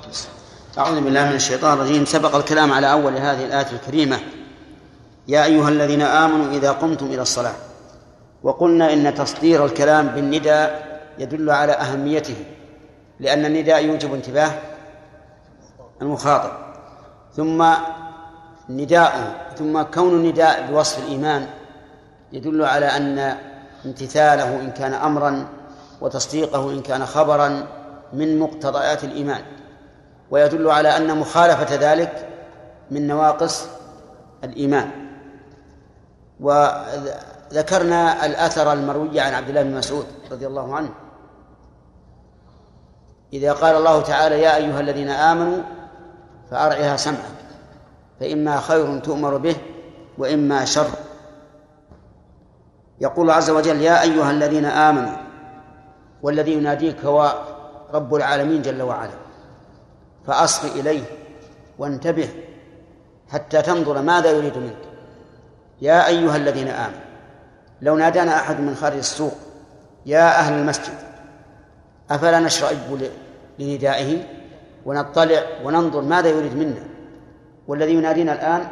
أعوذ 0.77 1.01
بالله 1.01 1.29
من 1.29 1.35
الشيطان 1.35 1.73
الرجيم. 1.73 2.05
سبق 2.05 2.35
الكلام 2.35 2.73
على 2.73 2.91
أول 2.91 3.13
هذه 3.17 3.45
الآية 3.45 3.71
الكريمة. 3.71 4.19
يا 5.27 5.45
أيها 5.45 5.69
الذين 5.69 6.01
آمنوا 6.01 6.51
إذا 6.53 6.71
قمتم 6.71 7.05
إلى 7.05 7.21
الصلاة 7.21 7.55
وقلنا 8.43 8.93
إن 8.93 9.15
تصدير 9.15 9.65
الكلام 9.65 10.07
بالنداء 10.07 10.87
يدل 11.19 11.49
على 11.49 11.71
أهميته 11.71 12.45
لأن 13.19 13.45
النداء 13.45 13.85
يوجب 13.85 14.13
انتباه 14.13 14.51
المخاطب. 16.01 16.66
ثم 17.37 17.73
نداء 18.69 19.13
ثم 19.57 19.81
كون 19.81 20.13
النداء 20.13 20.71
بوصف 20.71 20.99
الإيمان 20.99 21.47
يدل 22.33 22.65
على 22.65 22.85
أن 22.85 23.37
امتثاله 23.85 24.59
إن 24.59 24.71
كان 24.71 24.93
أمرا 24.93 25.47
وتصديقه 26.01 26.71
إن 26.71 26.81
كان 26.81 27.05
خبرا 27.05 27.67
من 28.13 28.39
مقتضيات 28.39 29.03
الإيمان. 29.03 29.41
ويدل 30.31 30.69
على 30.69 30.97
أن 30.97 31.17
مخالفة 31.17 31.75
ذلك 31.75 32.27
من 32.91 33.07
نواقص 33.07 33.65
الإيمان. 34.43 34.91
وذكرنا 36.39 38.25
الأثر 38.25 38.73
المروي 38.73 39.19
عن 39.19 39.33
عبد 39.33 39.49
الله 39.49 39.63
بن 39.63 39.77
مسعود 39.77 40.05
رضي 40.31 40.47
الله 40.47 40.75
عنه. 40.75 40.89
إذا 43.33 43.53
قال 43.53 43.75
الله 43.75 44.01
تعالى 44.01 44.41
يا 44.41 44.55
أيها 44.55 44.79
الذين 44.79 45.09
آمنوا 45.09 45.76
فأرعها 46.51 46.97
سمعك 46.97 47.37
فإما 48.19 48.59
خير 48.59 48.99
تؤمر 48.99 49.37
به 49.37 49.55
وإما 50.17 50.65
شر. 50.65 50.89
يقول 53.01 53.31
عز 53.31 53.49
وجل 53.49 53.81
يا 53.81 54.01
أيها 54.01 54.31
الذين 54.31 54.65
آمنوا 54.65 55.17
والذي 56.21 56.53
يناديك 56.53 57.05
هو 57.05 57.43
رب 57.93 58.15
العالمين 58.15 58.61
جل 58.61 58.81
وعلا. 58.81 59.11
فأصغ 60.27 60.79
إليه 60.79 61.03
وانتبه 61.77 62.29
حتى 63.29 63.61
تنظر 63.61 64.01
ماذا 64.01 64.31
يريد 64.31 64.57
منك. 64.57 64.81
يا 65.81 66.07
أيها 66.07 66.35
الذين 66.35 66.67
آمنوا 66.67 67.07
لو 67.81 67.97
نادانا 67.97 68.35
أحد 68.35 68.59
من 68.59 68.75
خارج 68.75 68.97
السوق 68.97 69.33
يا 70.05 70.39
أهل 70.39 70.53
المسجد 70.53 70.93
أفلا 72.11 72.39
نشرئب 72.39 73.09
لندائه؟ 73.59 74.36
ونطلع 74.87 75.43
وننظر 75.63 76.01
ماذا 76.01 76.29
يريد 76.29 76.55
منا. 76.55 76.83
والذي 77.67 77.93
ينادينا 77.93 78.33
الآن 78.33 78.67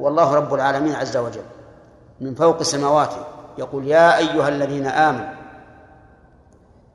هو 0.00 0.08
الله 0.08 0.34
رب 0.34 0.54
العالمين 0.54 0.94
عز 0.94 1.16
وجل. 1.16 1.42
من 2.20 2.34
فوق 2.34 2.62
سماواته 2.62 3.24
يقول 3.58 3.88
يا 3.88 4.18
أيها 4.18 4.48
الذين 4.48 4.86
آمنوا 4.86 5.34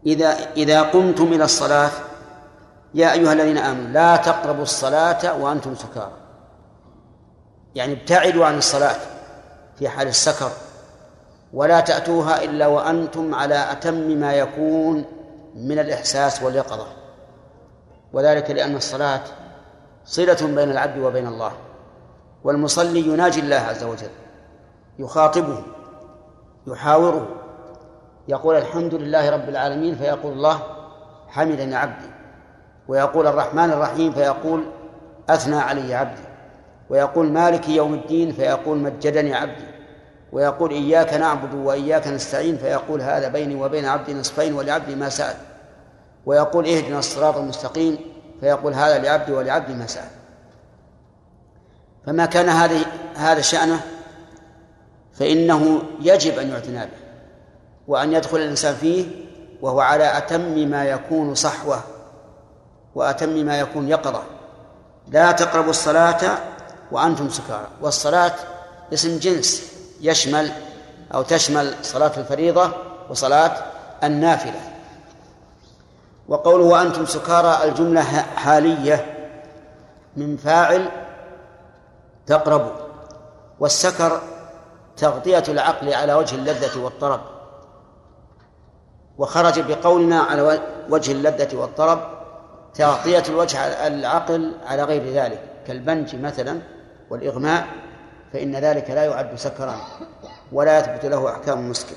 إذا 0.06 0.30
إذا 0.58 0.82
قمتم 0.82 1.34
إلى 1.34 1.44
الصلاة 1.44 1.90
يا 2.94 3.14
أيها 3.14 3.34
الذين 3.34 3.58
آمنوا 3.58 3.90
لا 3.90 4.16
تقربوا 4.16 4.64
الصلاة 4.64 5.42
وأنتم 5.42 5.76
سكارى. 5.76 6.12
يعني 7.76 7.94
ابتعدوا 7.94 8.46
عن 8.46 8.58
الصلاة 8.58 8.96
في 9.80 9.90
حال 9.90 10.08
السكر 10.08 10.52
ولا 11.54 11.80
تأتوها 11.80 12.44
إلا 12.44 12.68
وأنتم 12.68 13.36
على 13.36 13.72
أتم 13.72 13.94
ما 13.94 14.34
يكون 14.34 15.06
من 15.56 15.80
الإحساس 15.80 16.44
واليقظة. 16.44 16.88
وذلك 18.14 18.52
لأن 18.52 18.76
الصلاة 18.76 19.22
صلة 20.06 20.38
بين 20.56 20.72
العبد 20.72 20.98
وبين 20.98 21.28
الله 21.28 21.52
والمصلي 22.44 23.00
يناجي 23.00 23.40
الله 23.40 23.56
عز 23.56 23.84
وجل 23.84 24.10
يخاطبه 25.00 25.64
يحاوره 26.68 27.28
يقول 28.28 28.56
الحمد 28.56 28.94
لله 28.94 29.30
رب 29.30 29.50
العالمين 29.50 29.96
فيقول 29.96 30.34
الله 30.34 30.60
حمدني 31.28 31.76
عبدي 31.76 32.10
ويقول 32.88 33.28
الرحمن 33.28 33.72
الرحيم 33.72 34.12
فيقول 34.12 34.64
أثنى 35.30 35.56
علي 35.56 35.96
عبدي 35.96 36.22
ويقول 36.90 37.32
مالك 37.32 37.70
يوم 37.70 37.94
الدين 37.94 38.32
فيقول 38.32 38.78
مجدني 38.78 39.34
عبدي 39.34 39.66
ويقول 40.32 40.72
إياك 40.72 41.14
نعبد 41.14 41.54
وإياك 41.54 42.08
نستعين 42.08 42.58
فيقول 42.58 43.02
هذا 43.02 43.28
بيني 43.28 43.56
وبين 43.56 43.86
عبدي 43.86 44.14
نصفين 44.14 44.54
ولعبدي 44.54 44.96
ما 44.96 45.10
سأل. 45.10 45.36
ويقول 46.26 46.68
اهدنا 46.68 47.00
الصراط 47.00 47.38
المستقيم 47.38 47.98
فيقول 48.40 48.74
هذا 48.74 48.98
لعبدي 48.98 49.32
ولعبدي 49.32 49.74
ما 49.74 49.88
سأل. 49.88 50.10
فما 52.06 52.26
كان 52.26 52.50
هذه 52.50 52.86
هذا 53.16 53.42
شأنه؟ 53.42 53.82
فإنه 55.14 55.82
يجب 56.02 56.40
أن 56.40 56.50
يعتنى 56.50 56.80
به 56.80 56.98
وأن 57.88 58.14
يدخل 58.14 58.38
الإنسان 58.38 58.76
فيه 58.76 59.06
وهو 59.62 59.80
على 59.80 60.18
أتم 60.18 60.70
ما 60.70 60.86
يكون 60.86 61.36
صحوة 61.36 61.80
وأتم 62.96 63.30
ما 63.30 63.60
يكون 63.60 63.90
يقظة. 63.90 64.24
لا 65.08 65.32
تقربوا 65.32 65.70
الصلاة 65.70 66.38
وأنتم 66.92 67.30
سكارى. 67.30 67.68
والصلاة 67.82 68.34
اسم 68.94 69.20
جنس 69.20 69.72
يشمل 70.02 70.52
أو 71.14 71.22
تشمل 71.22 71.76
صلاة 71.82 72.12
الفريضة 72.18 72.72
وصلاة 73.10 73.58
النافلة. 74.04 74.75
وقوله 76.28 76.64
وأنتم 76.66 77.06
سكارى 77.06 77.70
الجملة 77.70 78.04
حالية 78.36 79.06
من 80.18 80.38
فاعل 80.38 80.90
تقربوا 82.26 82.72
والسكر 83.60 84.22
تغطية 84.98 85.44
العقل 85.48 85.94
على 85.94 86.14
وجه 86.14 86.36
اللذة 86.36 86.84
والطرب. 86.84 87.22
وخرج 89.18 89.60
بقولنا 89.60 90.20
على 90.20 90.60
وجه 90.90 91.12
اللذة 91.12 91.58
والطرب 91.58 92.00
تغطية 92.74 93.24
الوجه 93.30 93.88
العقل 93.88 94.56
على 94.66 94.84
غير 94.84 95.14
ذلك 95.14 95.40
كالبنج 95.68 96.16
مثلا 96.16 96.60
والإغماء 97.10 97.68
فإن 98.34 98.56
ذلك 98.56 98.90
لا 98.90 99.06
يعد 99.06 99.36
سكرا 99.36 99.76
ولا 100.52 100.80
يثبت 100.80 101.06
له 101.06 101.32
أحكام 101.32 101.70
مسكر. 101.70 101.96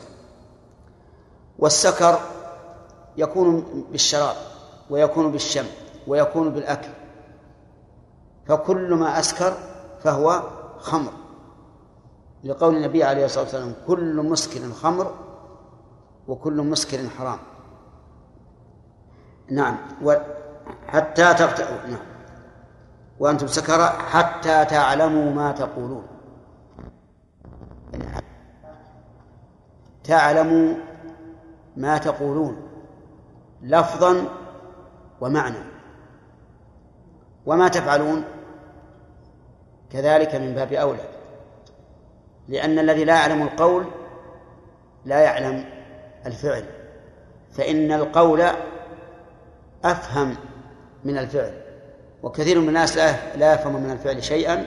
والسكر 1.59 2.19
يكون 3.19 3.65
بالشراب 3.93 4.37
ويكون 4.91 5.33
بالشم 5.33 5.67
ويكون 6.07 6.51
بالأكل. 6.51 6.89
فكل 8.47 8.95
ما 8.95 9.19
أسكر 9.19 9.53
فهو 10.03 10.43
خمر. 10.79 11.13
لقول 12.45 12.77
النبي 12.77 13.05
عليه 13.05 13.25
الصلاة 13.25 13.45
والسلام 13.45 13.75
كل 13.87 14.17
مسكر 14.17 14.73
خمر 14.73 15.15
وكل 16.29 16.63
مسكر 16.63 17.09
حرام. 17.19 17.39
نعم 19.51 19.77
حتى 20.87 21.35
تغتأوا 21.35 21.87
نعم. 21.87 22.07
وأنتم 23.19 23.47
سكرى 23.47 23.89
حتى 23.89 24.65
تعلموا 24.65 25.33
ما 25.33 25.53
تقولون. 25.53 26.07
تعلموا 30.05 30.75
ما 31.77 31.99
تقولون. 31.99 32.68
لفظا 33.63 34.25
ومعنى. 35.21 35.59
وما 37.47 37.69
تفعلون؟ 37.69 38.25
كذلك 39.93 40.35
من 40.35 40.55
باب 40.55 40.73
أولى. 40.73 41.05
لأن 42.49 42.79
الذي 42.79 43.05
لا 43.05 43.15
يعلم 43.15 43.43
القول 43.43 43.87
لا 45.05 45.21
يعلم 45.21 45.65
الفعل. 46.27 46.65
فإن 47.53 47.93
القول 47.93 48.43
أفهم 49.85 50.37
من 51.05 51.19
الفعل. 51.19 51.63
وكثير 52.23 52.61
من 52.61 52.69
الناس 52.69 52.97
لا 53.37 53.55
يفهم 53.55 53.83
من 53.83 53.91
الفعل 53.91 54.25
شيئا 54.25 54.67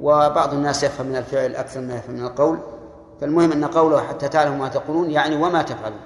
وبعض 0.00 0.54
الناس 0.54 0.82
يفهم 0.82 1.06
من 1.06 1.16
الفعل 1.16 1.56
أكثر 1.56 1.80
ما 1.80 1.96
يفهم 1.96 2.14
من 2.14 2.24
القول. 2.24 2.58
فالمهم 3.20 3.52
أن 3.52 3.64
قوله 3.64 4.08
حتى 4.08 4.28
تعلموا 4.28 4.58
ما 4.58 4.68
تقولون 4.68 5.10
يعني 5.10 5.36
وما 5.36 5.62
تفعلون. 5.62 6.00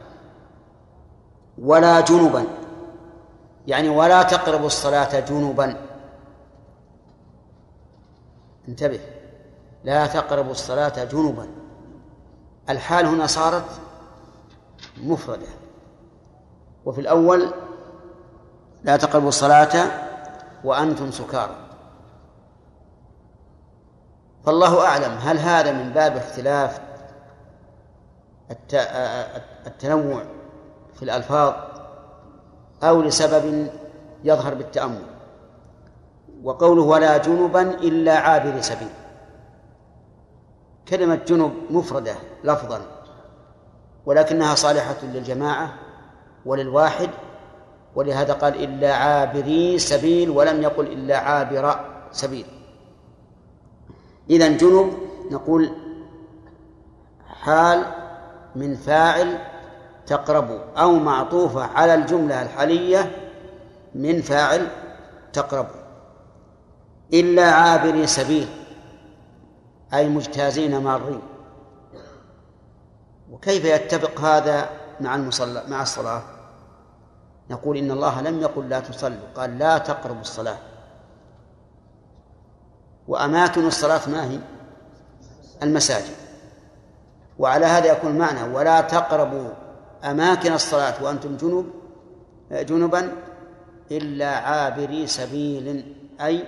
ولا 1.62 2.00
جنبا. 2.00 2.44
يعني 3.66 3.88
ولا 3.88 4.22
تقربوا 4.22 4.66
الصلاة 4.66 5.20
جنبا. 5.20 5.76
انتبه. 8.68 9.00
لا 9.84 10.06
تقربوا 10.06 10.50
الصلاة 10.50 11.04
جنبا. 11.04 11.48
الحال 12.68 13.06
هنا 13.06 13.26
صارت 13.26 13.80
مفردة. 15.02 15.46
وفي 16.84 17.00
الأول 17.00 17.50
لا 18.84 18.96
تقربوا 18.96 19.28
الصلاة 19.28 19.90
وأنتم 20.64 21.10
سكارى. 21.10 21.56
فالله 24.46 24.86
أعلم 24.86 25.12
هل 25.12 25.38
هذا 25.38 25.72
من 25.72 25.92
باب 25.92 26.16
اختلاف 26.16 26.80
التنوع 29.66 30.22
في 30.98 31.04
الألفاظ 31.04 31.54
أو 32.82 33.02
لسبب 33.02 33.70
يظهر 34.24 34.54
بالتأمل 34.54 35.02
وقوله 36.42 36.82
ولا 36.82 37.16
جنبا 37.16 37.62
إلا 37.62 38.18
عابر 38.18 38.60
سبيل. 38.60 38.90
كلمة 40.88 41.20
جنب 41.26 41.52
مفردة 41.70 42.14
لفظا 42.44 42.80
ولكنها 44.06 44.54
صالحة 44.54 44.96
للجماعة 45.02 45.74
وللواحد 46.46 47.10
ولهذا 47.94 48.32
قال 48.32 48.64
إلا 48.64 48.94
عابري 48.94 49.78
سبيل 49.78 50.30
ولم 50.30 50.62
يقل 50.62 50.86
إلا 50.86 51.16
عابر 51.16 51.80
سبيل. 52.12 52.46
إذا 54.30 54.48
جنب 54.48 54.92
نقول 55.30 55.70
حال 57.26 57.84
من 58.56 58.74
فاعل 58.74 59.38
تقرب 60.08 60.60
أو 60.76 60.92
معطوفة 60.92 61.62
على 61.62 61.94
الجملة 61.94 62.42
الحالية 62.42 63.30
من 63.94 64.22
فاعل 64.22 64.68
تقرب. 65.32 65.66
إلا 67.12 67.50
عابري 67.50 68.06
سبيل 68.06 68.48
أي 69.94 70.08
مجتازين 70.08 70.78
مارين. 70.78 71.22
وكيف 73.30 73.64
يتفق 73.64 74.20
هذا 74.20 74.68
مع 75.00 75.14
المصلى 75.14 75.62
مع 75.68 75.82
الصلاة؟ 75.82 76.22
نقول 77.50 77.76
إن 77.76 77.90
الله 77.90 78.20
لم 78.20 78.40
يقل 78.40 78.68
لا 78.68 78.80
تصلوا 78.80 79.28
قال 79.36 79.58
لا 79.58 79.78
تقربوا 79.78 80.20
الصلاة. 80.20 80.58
وأماكن 83.08 83.66
الصلاة 83.66 84.08
ما 84.08 84.24
هي؟ 84.24 84.38
المساجد. 85.62 86.14
وعلى 87.38 87.66
هذا 87.66 87.86
يكون 87.86 88.10
المعنى 88.10 88.42
ولا 88.54 88.80
تقربوا 88.80 89.67
أماكن 90.04 90.52
الصلاة 90.52 91.04
وأنتم 91.04 91.36
جنوب 91.36 91.66
جنبا 92.52 93.12
إلا 93.90 94.28
عابري 94.36 95.06
سبيل 95.06 95.94
أي 96.20 96.44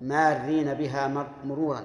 مارين 0.00 0.74
بها 0.74 1.26
مرورا. 1.44 1.84